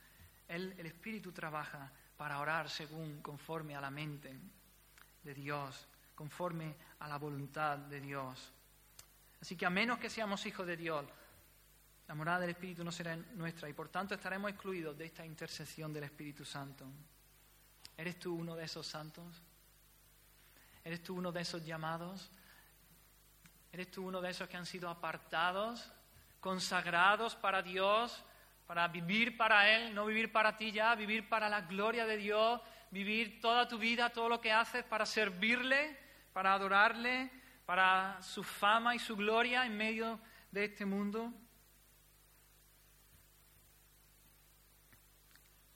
el 0.48 0.86
Espíritu 0.86 1.32
trabaja 1.32 1.92
para 2.18 2.40
orar 2.40 2.70
según, 2.70 3.22
conforme 3.22 3.76
a 3.76 3.82
la 3.82 3.92
mente 3.92 4.36
de 5.24 5.34
Dios, 5.34 5.88
conforme 6.16 6.76
a 7.00 7.08
la 7.08 7.18
voluntad 7.18 7.78
de 7.78 8.02
Dios. 8.02 8.52
Así 9.42 9.56
que 9.56 9.66
a 9.66 9.70
menos 9.70 10.00
que 10.00 10.10
seamos 10.10 10.46
hijos 10.46 10.66
de 10.66 10.76
Dios, 10.76 11.06
la 12.08 12.16
morada 12.16 12.40
del 12.40 12.50
Espíritu 12.50 12.84
no 12.84 12.92
será 12.92 13.16
nuestra 13.16 13.70
y 13.70 13.74
por 13.74 13.90
tanto 13.90 14.16
estaremos 14.16 14.50
excluidos 14.50 14.98
de 14.98 15.06
esta 15.06 15.26
intercesión 15.26 15.94
del 15.94 16.06
Espíritu 16.06 16.44
Santo. 16.44 16.86
¿Eres 18.00 18.18
tú 18.18 18.34
uno 18.34 18.56
de 18.56 18.64
esos 18.64 18.88
santos? 18.88 19.44
¿Eres 20.86 21.04
tú 21.04 21.18
uno 21.18 21.34
de 21.34 21.42
esos 21.42 21.66
llamados? 21.66 22.32
¿Eres 23.74 23.92
tú 23.92 24.08
uno 24.08 24.22
de 24.22 24.30
esos 24.30 24.48
que 24.48 24.56
han 24.56 24.66
sido 24.66 24.88
apartados, 24.88 25.92
consagrados 26.40 27.36
para 27.36 27.62
Dios, 27.62 28.24
para 28.68 28.88
vivir 28.88 29.36
para 29.36 29.70
Él, 29.76 29.94
no 29.94 30.06
vivir 30.06 30.32
para 30.32 30.56
ti 30.56 30.72
ya, 30.72 30.96
vivir 30.96 31.28
para 31.28 31.50
la 31.50 31.60
gloria 31.60 32.06
de 32.06 32.16
Dios, 32.16 32.62
vivir 32.90 33.42
toda 33.42 33.68
tu 33.68 33.78
vida, 33.78 34.10
todo 34.12 34.30
lo 34.30 34.40
que 34.40 34.54
haces 34.54 34.86
para 34.86 35.06
servirle, 35.06 36.00
para 36.32 36.54
adorarle, 36.54 37.30
para 37.66 38.22
su 38.22 38.46
fama 38.46 38.96
y 38.96 39.00
su 39.00 39.18
gloria 39.18 39.66
en 39.66 39.76
medio 39.76 40.22
de 40.52 40.64
este 40.64 40.86
mundo. 40.86 41.34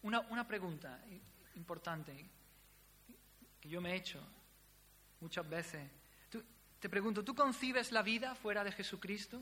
Una, 0.04 0.22
una 0.22 0.48
pregunta 0.48 1.02
importante 1.56 2.30
que 3.60 3.70
yo 3.70 3.82
me 3.82 3.94
he 3.94 3.96
hecho 3.96 4.20
muchas 5.20 5.48
veces. 5.50 5.90
te 6.80 6.90
pregunto, 6.90 7.24
¿tú 7.24 7.34
concibes 7.34 7.92
la 7.92 8.02
vida 8.02 8.36
fuera 8.36 8.64
de 8.64 8.72
Jesucristo? 8.72 9.42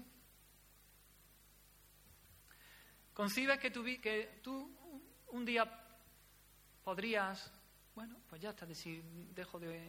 Concibes 3.14 3.60
que 3.60 3.72
tú, 3.72 3.84
que 3.84 4.40
tú 4.44 4.78
un 5.30 5.44
día 5.44 5.66
podrías, 6.84 7.52
bueno, 7.96 8.18
pues 8.30 8.42
ya 8.42 8.52
está, 8.52 8.66
decir, 8.66 9.04
dejo 9.34 9.60
de, 9.60 9.82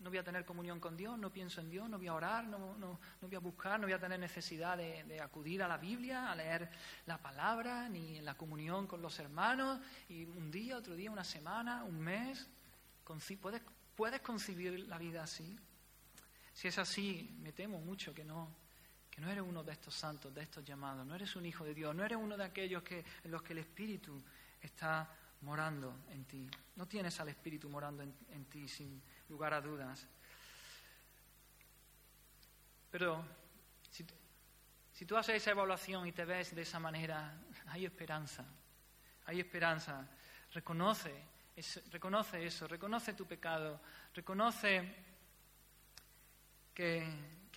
no 0.00 0.10
voy 0.10 0.18
a 0.18 0.24
tener 0.24 0.44
comunión 0.44 0.80
con 0.80 0.96
Dios, 0.96 1.18
no 1.18 1.30
pienso 1.30 1.60
en 1.60 1.70
Dios, 1.70 1.88
no 1.88 1.98
voy 1.98 2.08
a 2.08 2.14
orar, 2.14 2.44
no, 2.46 2.76
no, 2.76 2.98
no 3.20 3.28
voy 3.28 3.36
a 3.36 3.40
buscar, 3.40 3.78
no 3.78 3.86
voy 3.86 3.94
a 3.94 4.00
tener 4.00 4.18
necesidad 4.18 4.76
de, 4.76 5.04
de, 5.04 5.20
acudir 5.20 5.62
a 5.62 5.68
la 5.68 5.76
Biblia, 5.76 6.30
a 6.30 6.34
leer 6.34 6.70
la 7.06 7.18
palabra, 7.18 7.88
ni 7.88 8.18
en 8.18 8.24
la 8.24 8.34
comunión 8.34 8.86
con 8.86 9.02
los 9.02 9.18
hermanos, 9.18 9.80
y 10.08 10.24
un 10.24 10.50
día, 10.50 10.76
otro 10.76 10.94
día, 10.94 11.10
una 11.10 11.24
semana, 11.24 11.84
un 11.84 12.00
mes, 12.00 12.48
¿Puedes, 13.40 13.62
¿Puedes 13.96 14.20
concebir 14.20 14.86
la 14.86 14.96
vida 14.96 15.24
así? 15.24 15.58
Si 16.52 16.68
es 16.68 16.78
así, 16.78 17.36
me 17.42 17.52
temo 17.52 17.80
mucho 17.80 18.14
que 18.14 18.24
no, 18.24 18.48
que 19.10 19.20
no 19.20 19.28
eres 19.28 19.42
uno 19.42 19.64
de 19.64 19.72
estos 19.72 19.94
santos, 19.94 20.32
de 20.32 20.42
estos 20.42 20.64
llamados, 20.64 21.04
no 21.04 21.16
eres 21.16 21.34
un 21.34 21.44
hijo 21.44 21.64
de 21.64 21.74
Dios, 21.74 21.94
no 21.94 22.04
eres 22.04 22.18
uno 22.18 22.36
de 22.36 22.44
aquellos 22.44 22.84
que, 22.84 23.04
en 23.24 23.30
los 23.30 23.42
que 23.42 23.52
el 23.52 23.58
Espíritu 23.58 24.22
está 24.60 25.12
morando 25.40 26.04
en 26.10 26.24
ti. 26.24 26.48
No 26.76 26.86
tienes 26.86 27.18
al 27.18 27.30
Espíritu 27.30 27.68
morando 27.68 28.02
en, 28.02 28.44
ti, 28.44 28.68
sin 28.68 29.02
lugar 29.30 29.54
a 29.54 29.60
dudas. 29.60 30.06
Pero 32.90 33.24
si, 33.90 35.06
tú 35.06 35.16
haces 35.16 35.36
esa 35.36 35.52
evaluación 35.52 36.06
y 36.06 36.12
te 36.12 36.24
ves 36.24 36.54
de 36.54 36.62
esa 36.62 36.78
manera, 36.78 37.32
hay 37.68 37.86
esperanza, 37.86 38.44
hay 39.24 39.40
esperanza. 39.40 40.06
Reconoce, 40.52 41.14
reconoce 41.90 42.44
eso, 42.44 42.66
reconoce 42.66 43.14
tu 43.14 43.26
pecado, 43.26 43.80
reconoce 44.12 44.94
que, 46.74 47.06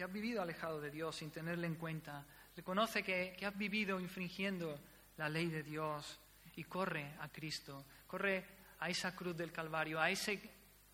has 0.01 0.11
vivido 0.11 0.41
alejado 0.41 0.79
de 0.79 0.91
Dios 0.91 1.15
sin 1.15 1.31
tenerle 1.31 1.67
en 1.67 1.75
cuenta, 1.75 2.25
reconoce 2.55 3.03
que 3.03 3.45
has 3.45 3.57
vivido 3.57 3.99
infringiendo 3.99 4.79
la 5.17 5.29
ley 5.29 5.47
de 5.47 5.63
Dios 5.63 6.19
y 6.55 6.63
corre 6.65 7.13
a 7.19 7.29
Cristo, 7.29 7.85
corre 8.07 8.45
a 8.79 8.89
esa 8.89 9.15
cruz 9.15 9.35
del 9.35 9.51
Calvario, 9.51 9.99
a 9.99 10.09
ese 10.09 10.39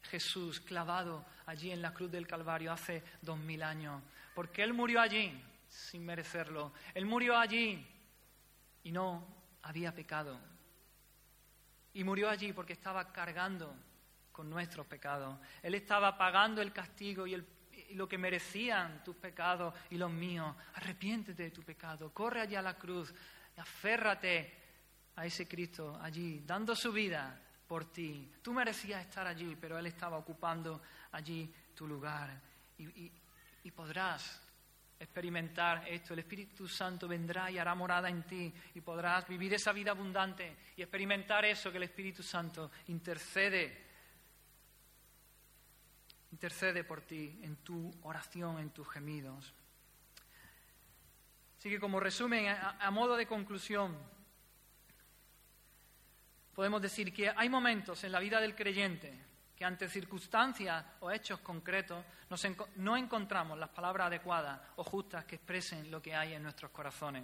Jesús 0.04 0.60
clavado 0.62 1.26
allí 1.46 1.72
en 1.72 1.82
la 1.82 1.94
cruz 1.94 2.12
del 2.12 2.28
Calvario 2.28 2.72
hace 2.72 3.04
dos 3.22 3.38
mil 3.38 3.64
años, 3.64 4.02
porque 4.34 4.64
Él 4.64 4.74
murió 4.74 5.02
allí 5.02 5.44
sin 5.68 6.06
merecerlo, 6.06 6.74
Él 6.94 7.06
murió 7.06 7.38
allí 7.38 7.86
y 8.84 8.92
no 8.92 9.28
había 9.62 9.94
pecado, 9.94 10.40
y 11.94 12.04
murió 12.04 12.30
allí 12.30 12.54
porque 12.54 12.74
estaba 12.74 13.12
cargando 13.12 13.76
con 14.32 14.50
nuestros 14.50 14.88
pecados, 14.88 15.38
Él 15.62 15.76
estaba 15.76 16.18
pagando 16.18 16.62
el 16.62 16.72
castigo 16.72 17.28
y, 17.28 17.46
lo 17.92 18.08
que 18.08 18.18
merecían 18.18 19.04
tus 19.04 19.16
pecados 19.16 19.74
y 19.90 19.98
los 19.98 20.12
míos, 20.12 20.56
arrepiéntete 20.76 21.44
de 21.44 21.52
tu 21.52 21.64
pecado, 21.64 22.14
corre 22.14 22.42
allá 22.42 22.60
a 22.60 22.64
la 22.64 22.78
cruz, 22.78 23.14
aférrate 23.58 24.54
a 25.16 25.26
ese 25.26 25.48
Cristo 25.48 25.98
allí, 26.02 26.44
dando 26.46 26.76
su 26.76 26.92
vida 26.92 27.42
por 27.70 27.86
ti. 27.86 28.28
Tú 28.42 28.52
merecías 28.52 29.06
estar 29.06 29.28
allí, 29.28 29.56
pero 29.56 29.78
Él 29.78 29.86
estaba 29.86 30.18
ocupando 30.18 30.82
allí 31.12 31.54
tu 31.76 31.88
lugar. 31.88 32.42
Y, 32.80 33.12
podrás 33.72 34.42
experimentar 35.00 35.88
esto. 35.88 36.14
El 36.14 36.20
Espíritu 36.20 36.68
Santo 36.68 37.08
vendrá 37.08 37.52
y 37.52 37.60
hará 37.60 37.76
morada 37.76 38.10
en 38.10 38.24
ti 38.24 38.52
y 38.74 38.82
podrás 38.82 39.28
vivir 39.28 39.54
esa 39.54 39.72
vida 39.72 39.92
abundante 39.92 40.58
y 40.76 40.82
experimentar 40.82 41.46
eso 41.46 41.70
que 41.70 41.78
el 41.78 41.84
Espíritu 41.84 42.24
Santo 42.24 42.72
intercede. 42.88 43.86
Intercede 46.32 46.84
por 46.84 47.02
ti 47.02 47.40
en 47.44 47.58
tu 47.58 47.94
oración, 48.02 48.58
en 48.58 48.72
tus 48.72 48.90
gemidos. 48.90 49.54
Así 51.60 51.70
que 51.70 51.80
como 51.80 52.00
resumen, 52.00 52.48
a 52.48 52.90
modo 52.90 53.16
de 53.16 53.28
conclusión, 53.28 53.96
podemos 56.60 56.82
decir 56.82 57.14
que 57.14 57.32
hay 57.34 57.48
momentos 57.48 58.04
en 58.04 58.12
la 58.12 58.20
vida 58.20 58.42
del 58.42 58.54
creyente 58.54 59.18
que 59.56 59.64
ante 59.64 59.88
circunstancias 59.88 60.84
o 61.00 61.10
hechos 61.10 61.40
concretos 61.40 62.04
no 62.76 62.98
encontramos 62.98 63.58
las 63.58 63.70
palabras 63.70 64.08
adecuadas 64.08 64.60
o 64.76 64.84
justas 64.84 65.24
que 65.24 65.38
expresen 65.38 65.90
lo 65.90 66.02
que 66.02 66.14
hay 66.14 66.34
en 66.34 66.44
nuestros 66.44 66.70
corazones. 66.72 67.24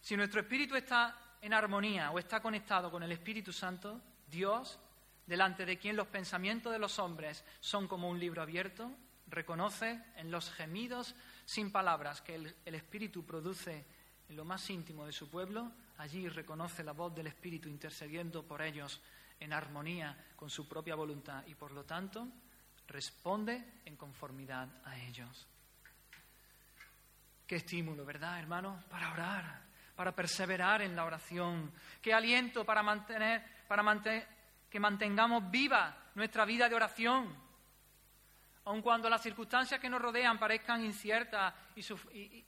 Si 0.00 0.16
nuestro 0.16 0.42
espíritu 0.42 0.76
está 0.76 1.34
en 1.40 1.52
armonía 1.52 2.12
o 2.12 2.20
está 2.20 2.38
conectado 2.38 2.88
con 2.88 3.02
el 3.02 3.10
Espíritu 3.10 3.52
Santo, 3.52 4.00
Dios, 4.28 4.78
delante 5.26 5.66
de 5.66 5.76
quien 5.76 5.96
los 5.96 6.06
pensamientos 6.06 6.72
de 6.72 6.78
los 6.78 7.00
hombres 7.00 7.44
son 7.58 7.88
como 7.88 8.08
un 8.08 8.20
libro 8.20 8.42
abierto, 8.42 8.92
reconoce 9.26 10.04
en 10.14 10.30
los 10.30 10.52
gemidos 10.52 11.16
sin 11.44 11.72
palabras 11.72 12.22
que 12.22 12.36
el 12.36 12.74
Espíritu 12.76 13.26
produce 13.26 13.84
en 14.28 14.36
lo 14.36 14.44
más 14.44 14.68
íntimo 14.70 15.06
de 15.06 15.12
su 15.12 15.28
pueblo, 15.28 15.72
allí 15.98 16.28
reconoce 16.28 16.82
la 16.82 16.92
voz 16.92 17.14
del 17.14 17.26
Espíritu 17.26 17.68
intercediendo 17.68 18.42
por 18.42 18.62
ellos 18.62 19.00
en 19.40 19.52
armonía 19.52 20.16
con 20.36 20.50
su 20.50 20.68
propia 20.68 20.94
voluntad 20.94 21.44
y 21.46 21.54
por 21.54 21.72
lo 21.72 21.84
tanto 21.84 22.28
responde 22.86 23.80
en 23.84 23.96
conformidad 23.96 24.68
a 24.84 24.98
ellos. 24.98 25.46
Qué 27.46 27.56
estímulo, 27.56 28.04
¿verdad, 28.04 28.38
hermanos? 28.38 28.82
Para 28.84 29.12
orar, 29.12 29.62
para 29.94 30.12
perseverar 30.12 30.82
en 30.82 30.96
la 30.96 31.04
oración. 31.04 31.72
Qué 32.00 32.14
aliento 32.14 32.64
para 32.64 32.82
mantener, 32.82 33.64
para 33.68 33.82
mantener, 33.82 34.26
que 34.70 34.80
mantengamos 34.80 35.50
viva 35.50 36.10
nuestra 36.14 36.44
vida 36.44 36.68
de 36.68 36.74
oración. 36.74 37.44
Aun 38.64 38.80
cuando 38.80 39.10
las 39.10 39.22
circunstancias 39.22 39.78
que 39.78 39.90
nos 39.90 40.00
rodean 40.00 40.38
parezcan 40.38 40.82
inciertas 40.84 41.54
y, 41.76 41.80
y, 42.18 42.44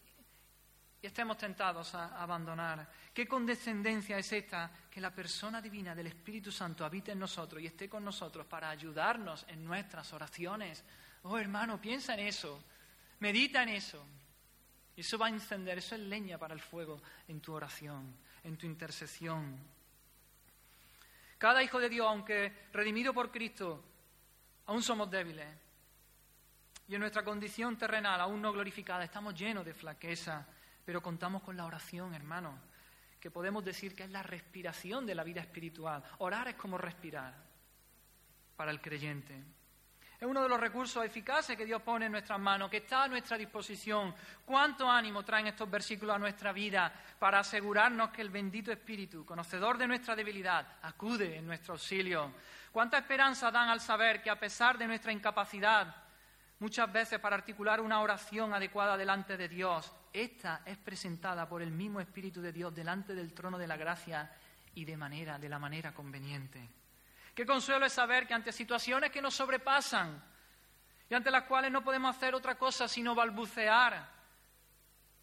y 1.07 1.09
estemos 1.09 1.39
tentados 1.39 1.95
a 1.95 2.21
abandonar. 2.21 2.85
¿Qué 3.15 3.29
condescendencia 3.29 4.19
es 4.19 4.33
esta? 4.33 4.69
Que 4.91 5.01
la 5.01 5.15
persona 5.15 5.63
divina 5.63 5.95
del 5.95 6.09
Espíritu 6.09 6.51
Santo 6.51 6.85
habite 6.85 7.13
en 7.13 7.21
nosotros 7.21 7.63
y 7.63 7.67
esté 7.67 7.89
con 7.89 8.05
nosotros 8.05 8.45
para 8.45 8.71
ayudarnos 8.71 9.47
en 9.47 9.65
nuestras 9.65 10.13
oraciones. 10.13 10.83
Oh 11.23 11.39
hermano, 11.39 11.81
piensa 11.81 12.15
en 12.15 12.27
eso, 12.27 12.61
medita 13.21 13.63
en 13.63 13.69
eso. 13.69 14.05
Eso 14.97 15.17
va 15.17 15.27
a 15.27 15.31
encender, 15.31 15.79
eso 15.79 15.95
es 15.95 16.01
leña 16.01 16.39
para 16.39 16.55
el 16.55 16.61
fuego 16.61 17.01
en 17.29 17.41
tu 17.41 17.53
oración, 17.53 18.13
en 18.43 18.57
tu 18.57 18.67
intercesión. 18.67 19.57
Cada 21.39 21.63
hijo 21.63 21.79
de 21.79 21.89
Dios, 21.89 22.09
aunque 22.09 22.67
redimido 22.73 23.15
por 23.15 23.31
Cristo, 23.31 23.81
aún 24.67 24.83
somos 24.83 25.09
débiles. 25.09 25.47
Y 26.89 26.97
en 26.97 27.01
nuestra 27.01 27.23
condición 27.23 27.79
terrenal, 27.79 28.21
aún 28.21 28.43
no 28.43 28.53
glorificada, 28.53 29.05
estamos 29.05 29.37
llenos 29.37 29.65
de 29.65 29.73
flaqueza 29.73 30.45
pero 30.87 31.03
contamos 31.03 31.43
con 31.43 31.57
la 31.57 31.67
oración, 31.67 32.15
hermano, 32.15 32.57
que 33.19 33.29
podemos 33.29 33.65
decir 33.65 33.97
que 33.97 34.05
es 34.05 34.11
la 34.11 34.23
respiración 34.23 35.05
de 35.05 35.17
la 35.17 35.25
vida 35.25 35.41
espiritual. 35.41 36.03
Orar 36.19 36.47
es 36.47 36.55
como 36.55 36.79
respirar 36.79 37.35
para 38.55 38.71
el 38.71 38.81
creyente. 38.81 39.35
Es 40.19 40.27
uno 40.27 40.45
de 40.45 40.49
los 40.49 40.61
recursos 40.61 41.05
eficaces 41.05 41.57
que 41.57 41.67
Dios 41.67 41.83
pone 41.83 42.07
en 42.07 42.13
nuestras 42.13 42.39
manos, 42.39 42.71
que 42.71 42.79
está 42.79 43.03
a 43.03 43.09
nuestra 43.09 43.37
disposición. 43.37 44.15
¿Cuánto 44.45 44.89
ánimo 44.89 45.25
traen 45.25 45.49
estos 45.49 45.69
versículos 45.69 46.15
a 46.15 46.21
nuestra 46.21 46.53
vida 46.53 46.93
para 47.19 47.41
asegurarnos 47.41 48.11
que 48.11 48.23
el 48.23 48.31
bendito 48.31 48.71
Espíritu, 48.71 49.27
conocedor 49.27 49.77
de 49.77 49.89
nuestra 49.89 50.15
debilidad, 50.15 50.79
acude 50.83 51.37
en 51.37 51.47
nuestro 51.47 51.75
auxilio? 51.75 52.33
¿Cuánta 52.71 52.99
esperanza 52.99 53.51
dan 53.51 53.71
al 53.71 53.81
saber 53.81 54.23
que 54.23 54.31
a 54.31 54.39
pesar 54.39 54.79
de 54.79 54.87
nuestra 54.87 55.11
incapacidad, 55.11 55.97
muchas 56.61 56.91
veces 56.93 57.19
para 57.19 57.35
articular 57.35 57.81
una 57.81 58.01
oración 58.01 58.55
adecuada 58.55 58.97
delante 58.97 59.37
de 59.37 59.49
Dios, 59.49 59.93
esta 60.23 60.63
es 60.65 60.77
presentada 60.79 61.49
por 61.49 61.63
el 61.63 61.71
mismo 61.71 62.01
Espíritu 62.01 62.41
de 62.41 62.53
Dios 62.53 62.75
delante 62.75 63.15
del 63.15 63.33
trono 63.33 63.59
de 63.59 63.67
la 63.67 63.77
gracia 63.77 64.31
y 64.75 64.85
de 64.85 64.97
manera, 64.97 65.39
de 65.39 65.49
la 65.49 65.59
manera 65.59 65.93
conveniente. 65.93 66.69
Qué 67.35 67.45
consuelo 67.45 67.87
es 67.87 67.93
saber 67.93 68.27
que 68.27 68.35
ante 68.35 68.53
situaciones 68.53 69.11
que 69.11 69.21
nos 69.21 69.35
sobrepasan 69.35 70.23
y 71.09 71.15
ante 71.15 71.31
las 71.31 71.45
cuales 71.45 71.71
no 71.71 71.85
podemos 71.85 72.17
hacer 72.17 72.35
otra 72.35 72.57
cosa 72.57 72.89
sino 72.89 73.15
balbucear 73.15 74.17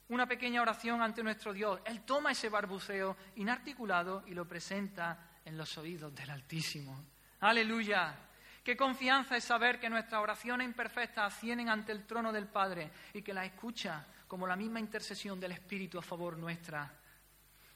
una 0.10 0.28
pequeña 0.28 0.62
oración 0.62 1.02
ante 1.02 1.24
nuestro 1.24 1.54
Dios, 1.54 1.80
Él 1.86 2.02
toma 2.02 2.32
ese 2.32 2.50
balbuceo 2.50 3.18
inarticulado 3.36 4.24
y 4.28 4.34
lo 4.34 4.48
presenta 4.48 5.40
en 5.44 5.58
los 5.58 5.78
oídos 5.78 6.14
del 6.14 6.30
Altísimo. 6.30 7.06
Aleluya. 7.40 8.16
Qué 8.64 8.78
confianza 8.78 9.36
es 9.36 9.44
saber 9.44 9.80
que 9.80 9.90
nuestras 9.90 10.22
oraciones 10.22 10.66
imperfectas 10.66 11.34
ascienden 11.34 11.68
ante 11.68 11.92
el 11.92 12.06
trono 12.06 12.32
del 12.32 12.48
Padre 12.48 12.92
y 13.14 13.22
que 13.22 13.34
las 13.34 13.46
escucha 13.46 14.06
como 14.34 14.48
la 14.48 14.56
misma 14.56 14.80
intercesión 14.80 15.40
del 15.40 15.52
Espíritu 15.52 16.00
a 16.00 16.02
favor 16.02 16.40
nuestra. 16.40 16.92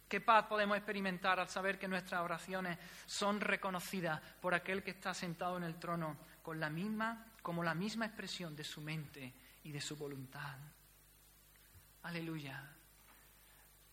Qué 0.10 0.22
paz 0.22 0.48
podemos 0.48 0.76
experimentar 0.76 1.40
al 1.40 1.48
saber 1.50 1.78
que 1.78 1.88
nuestras 1.88 2.20
oraciones 2.20 2.80
son 3.06 3.40
reconocidas 3.40 4.20
por 4.42 4.56
aquel 4.56 4.82
que 4.82 4.90
está 4.90 5.14
sentado 5.14 5.58
en 5.58 5.64
el 5.66 5.76
trono 5.76 6.18
con 6.42 6.60
la 6.60 6.72
misma, 6.72 7.28
como 7.44 7.64
la 7.64 7.76
misma 7.76 8.08
expresión 8.08 8.56
de 8.56 8.64
su 8.64 8.82
mente 8.82 9.32
y 9.66 9.72
de 9.72 9.80
su 9.80 9.98
voluntad. 9.98 10.58
Aleluya. 12.02 12.68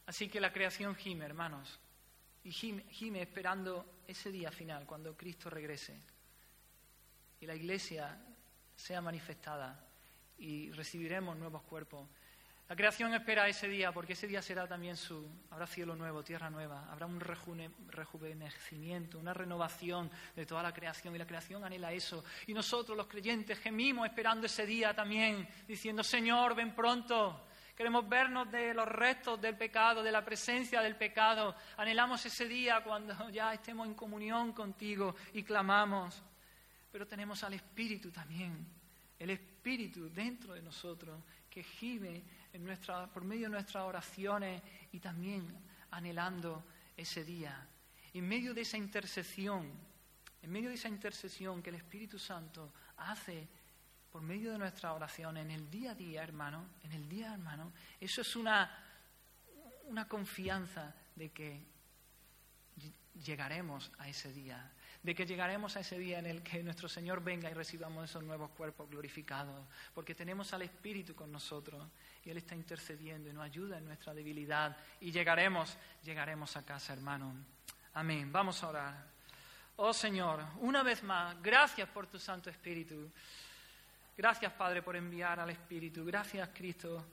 Así 0.06 0.30
que 0.30 0.40
la 0.40 0.50
creación 0.50 0.94
gime, 0.94 1.26
hermanos, 1.26 1.78
y 2.44 2.50
gime 2.50 3.20
esperando 3.20 4.00
ese 4.06 4.32
día 4.32 4.50
final, 4.50 4.86
cuando 4.86 5.14
Cristo 5.14 5.50
regrese 5.50 6.00
y 7.42 7.44
la 7.44 7.56
iglesia 7.56 8.18
sea 8.74 9.02
manifestada 9.02 9.86
y 10.38 10.70
recibiremos 10.72 11.36
nuevos 11.36 11.60
cuerpos. 11.64 12.08
La 12.74 12.76
creación 12.76 13.14
espera 13.14 13.46
ese 13.46 13.68
día, 13.68 13.92
porque 13.92 14.14
ese 14.14 14.26
día 14.26 14.42
será 14.42 14.66
también 14.66 14.96
su, 14.96 15.24
habrá 15.52 15.64
cielo 15.64 15.94
nuevo, 15.94 16.24
tierra 16.24 16.50
nueva, 16.50 16.90
habrá 16.90 17.06
un 17.06 17.20
rejuvenecimiento, 17.20 19.16
una 19.16 19.32
renovación 19.32 20.10
de 20.34 20.44
toda 20.44 20.60
la 20.60 20.72
creación, 20.72 21.14
y 21.14 21.18
la 21.18 21.24
creación 21.24 21.64
anhela 21.64 21.92
eso. 21.92 22.24
Y 22.48 22.52
nosotros, 22.52 22.96
los 22.96 23.06
creyentes, 23.06 23.60
gemimos 23.60 24.08
esperando 24.08 24.46
ese 24.46 24.66
día 24.66 24.92
también, 24.92 25.46
diciendo, 25.68 26.02
Señor, 26.02 26.56
ven 26.56 26.74
pronto, 26.74 27.46
Queremos 27.76 28.08
vernos 28.08 28.50
de 28.50 28.74
los 28.74 28.88
restos 28.88 29.40
del 29.40 29.56
pecado, 29.56 30.02
de 30.02 30.10
la 30.10 30.24
presencia 30.24 30.80
del 30.80 30.96
pecado. 30.96 31.54
Anhelamos 31.76 32.26
ese 32.26 32.48
día 32.48 32.82
cuando 32.82 33.30
ya 33.30 33.54
estemos 33.54 33.86
en 33.86 33.94
comunión 33.94 34.52
contigo 34.52 35.14
y 35.32 35.44
clamamos. 35.44 36.20
Pero 36.90 37.06
tenemos 37.06 37.44
al 37.44 37.54
Espíritu 37.54 38.10
también, 38.10 38.66
el 39.16 39.30
Espíritu 39.30 40.08
dentro 40.08 40.54
de 40.54 40.62
nosotros 40.62 41.20
que 41.54 41.62
gime 41.62 42.24
en 42.54 42.64
nuestra, 42.64 43.06
por 43.08 43.24
medio 43.24 43.42
de 43.42 43.50
nuestras 43.50 43.84
oraciones 43.84 44.62
y 44.92 45.00
también 45.00 45.46
anhelando 45.90 46.64
ese 46.96 47.24
día. 47.24 47.66
En 48.12 48.26
medio 48.26 48.54
de 48.54 48.62
esa 48.62 48.76
intercesión, 48.76 49.70
en 50.40 50.50
medio 50.50 50.68
de 50.68 50.76
esa 50.76 50.88
intercesión 50.88 51.62
que 51.62 51.70
el 51.70 51.76
Espíritu 51.76 52.18
Santo 52.18 52.72
hace 52.98 53.48
por 54.10 54.22
medio 54.22 54.52
de 54.52 54.58
nuestra 54.58 54.92
oración 54.92 55.36
en 55.36 55.50
el 55.50 55.68
día 55.68 55.90
a 55.90 55.94
día, 55.96 56.22
hermano, 56.22 56.68
en 56.84 56.92
el 56.92 57.08
día, 57.08 57.32
hermano, 57.32 57.72
eso 58.00 58.20
es 58.20 58.36
una, 58.36 58.70
una 59.86 60.06
confianza 60.06 60.94
de 61.16 61.32
que 61.32 61.66
llegaremos 63.24 63.90
a 63.98 64.08
ese 64.08 64.32
día, 64.32 64.72
de 65.04 65.14
que 65.14 65.26
llegaremos 65.26 65.76
a 65.76 65.80
ese 65.80 65.98
día 65.98 66.18
en 66.18 66.24
el 66.24 66.42
que 66.42 66.62
nuestro 66.62 66.88
Señor 66.88 67.22
venga 67.22 67.50
y 67.50 67.52
recibamos 67.52 68.08
esos 68.08 68.24
nuevos 68.24 68.50
cuerpos 68.52 68.88
glorificados, 68.88 69.66
porque 69.94 70.14
tenemos 70.14 70.54
al 70.54 70.62
Espíritu 70.62 71.14
con 71.14 71.30
nosotros 71.30 71.86
y 72.24 72.30
Él 72.30 72.38
está 72.38 72.54
intercediendo 72.54 73.28
y 73.28 73.34
nos 73.34 73.44
ayuda 73.44 73.76
en 73.76 73.84
nuestra 73.84 74.14
debilidad 74.14 74.74
y 75.00 75.12
llegaremos, 75.12 75.76
llegaremos 76.02 76.56
a 76.56 76.64
casa, 76.64 76.94
hermano. 76.94 77.34
Amén. 77.92 78.32
Vamos 78.32 78.62
a 78.64 78.68
orar. 78.70 79.06
Oh 79.76 79.92
Señor, 79.92 80.42
una 80.60 80.82
vez 80.82 81.02
más, 81.02 81.40
gracias 81.42 81.86
por 81.90 82.06
tu 82.06 82.18
Santo 82.18 82.48
Espíritu. 82.48 83.10
Gracias, 84.16 84.52
Padre, 84.54 84.80
por 84.80 84.96
enviar 84.96 85.38
al 85.38 85.50
Espíritu. 85.50 86.02
Gracias, 86.02 86.48
Cristo, 86.54 87.04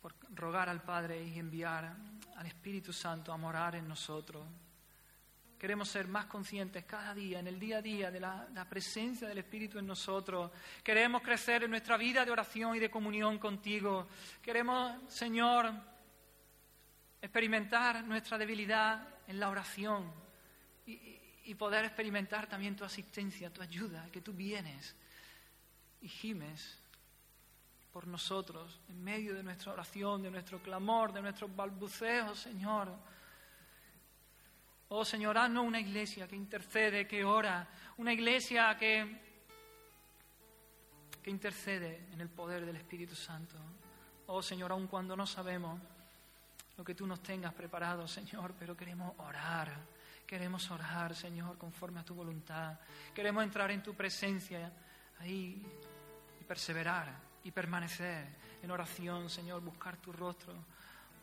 por 0.00 0.14
rogar 0.34 0.70
al 0.70 0.80
Padre 0.80 1.22
y 1.22 1.38
enviar 1.38 1.94
al 2.36 2.46
Espíritu 2.46 2.90
Santo 2.90 3.34
a 3.34 3.36
morar 3.36 3.74
en 3.74 3.86
nosotros. 3.86 4.46
Queremos 5.58 5.88
ser 5.88 6.06
más 6.06 6.26
conscientes 6.26 6.84
cada 6.84 7.14
día, 7.14 7.40
en 7.40 7.46
el 7.46 7.58
día 7.58 7.78
a 7.78 7.82
día, 7.82 8.10
de 8.10 8.20
la, 8.20 8.66
presencia 8.68 9.26
del 9.26 9.38
Espíritu 9.38 9.78
en 9.78 9.86
nosotros. 9.86 10.50
Queremos 10.82 11.22
crecer 11.22 11.64
en 11.64 11.70
nuestra 11.70 11.96
vida 11.96 12.24
de 12.24 12.30
oración 12.30 12.76
y 12.76 12.78
de 12.78 12.90
comunión 12.90 13.38
contigo. 13.38 14.06
Queremos, 14.42 14.94
Señor, 15.12 15.72
experimentar 17.20 18.04
nuestra 18.04 18.36
debilidad 18.36 19.08
en 19.26 19.40
la 19.40 19.48
oración 19.48 20.12
y, 20.84 21.18
y 21.44 21.54
poder 21.54 21.86
experimentar 21.86 22.46
también 22.46 22.76
tu 22.76 22.84
asistencia, 22.84 23.50
tu 23.50 23.62
ayuda, 23.62 24.08
que 24.12 24.20
tú 24.20 24.32
vienes 24.32 24.94
y 26.02 26.08
gimes 26.08 26.78
por 27.96 28.06
nosotros 28.06 28.78
en 28.90 29.02
medio 29.02 29.34
de 29.34 29.42
nuestra 29.42 29.72
oración, 29.72 30.22
de 30.22 30.30
nuestro 30.30 30.60
clamor, 30.60 31.14
de 31.14 31.22
nuestros 31.22 31.56
balbuceos, 31.56 32.38
Señor. 32.38 32.94
Oh 34.88 35.04
Señor, 35.04 35.36
haznos 35.36 35.64
una 35.64 35.80
iglesia 35.80 36.28
que 36.28 36.36
intercede, 36.36 37.08
que 37.08 37.24
ora, 37.24 37.66
una 37.96 38.12
iglesia 38.12 38.76
que, 38.78 39.20
que 41.20 41.28
intercede 41.30 42.06
en 42.12 42.20
el 42.20 42.28
poder 42.28 42.64
del 42.64 42.76
Espíritu 42.76 43.16
Santo. 43.16 43.56
Oh 44.26 44.40
Señor, 44.40 44.70
aun 44.70 44.86
cuando 44.86 45.16
no 45.16 45.26
sabemos 45.26 45.80
lo 46.76 46.84
que 46.84 46.94
tú 46.94 47.04
nos 47.04 47.20
tengas 47.20 47.52
preparado, 47.52 48.06
Señor, 48.06 48.54
pero 48.56 48.76
queremos 48.76 49.12
orar, 49.18 49.72
queremos 50.24 50.70
orar, 50.70 51.16
Señor, 51.16 51.58
conforme 51.58 51.98
a 51.98 52.04
tu 52.04 52.14
voluntad. 52.14 52.78
Queremos 53.12 53.42
entrar 53.42 53.72
en 53.72 53.82
tu 53.82 53.92
presencia 53.94 54.70
ahí 55.18 55.66
y 56.40 56.44
perseverar 56.44 57.12
y 57.42 57.50
permanecer 57.50 58.24
en 58.62 58.70
oración, 58.70 59.28
Señor, 59.28 59.62
buscar 59.62 59.96
tu 59.96 60.12
rostro. 60.12 60.54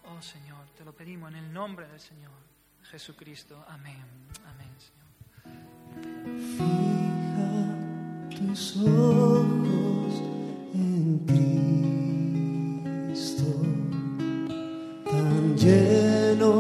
Oh 0.03 0.21
Señor, 0.21 0.67
te 0.71 0.83
lo 0.83 0.91
pedimos 0.91 1.31
en 1.31 1.37
el 1.37 1.53
nombre 1.53 1.87
del 1.87 2.01
Señor 2.01 2.52
Jesucristo. 2.91 3.63
Amén. 3.67 3.97
Amén, 4.45 4.69
Señor. 4.77 5.07
Fija 6.57 7.51
tus 8.29 8.77
ojos 8.77 10.13
en 10.73 11.19
Cristo, 13.09 13.49
tan 15.05 15.55
lleno 15.57 16.53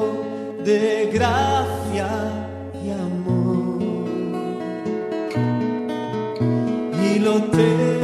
de 0.63 1.09
gracia 1.13 2.09
y 2.83 2.89
amor. 2.91 3.81
Y 7.03 7.19
lo 7.19 7.43
terrenal 7.51 8.02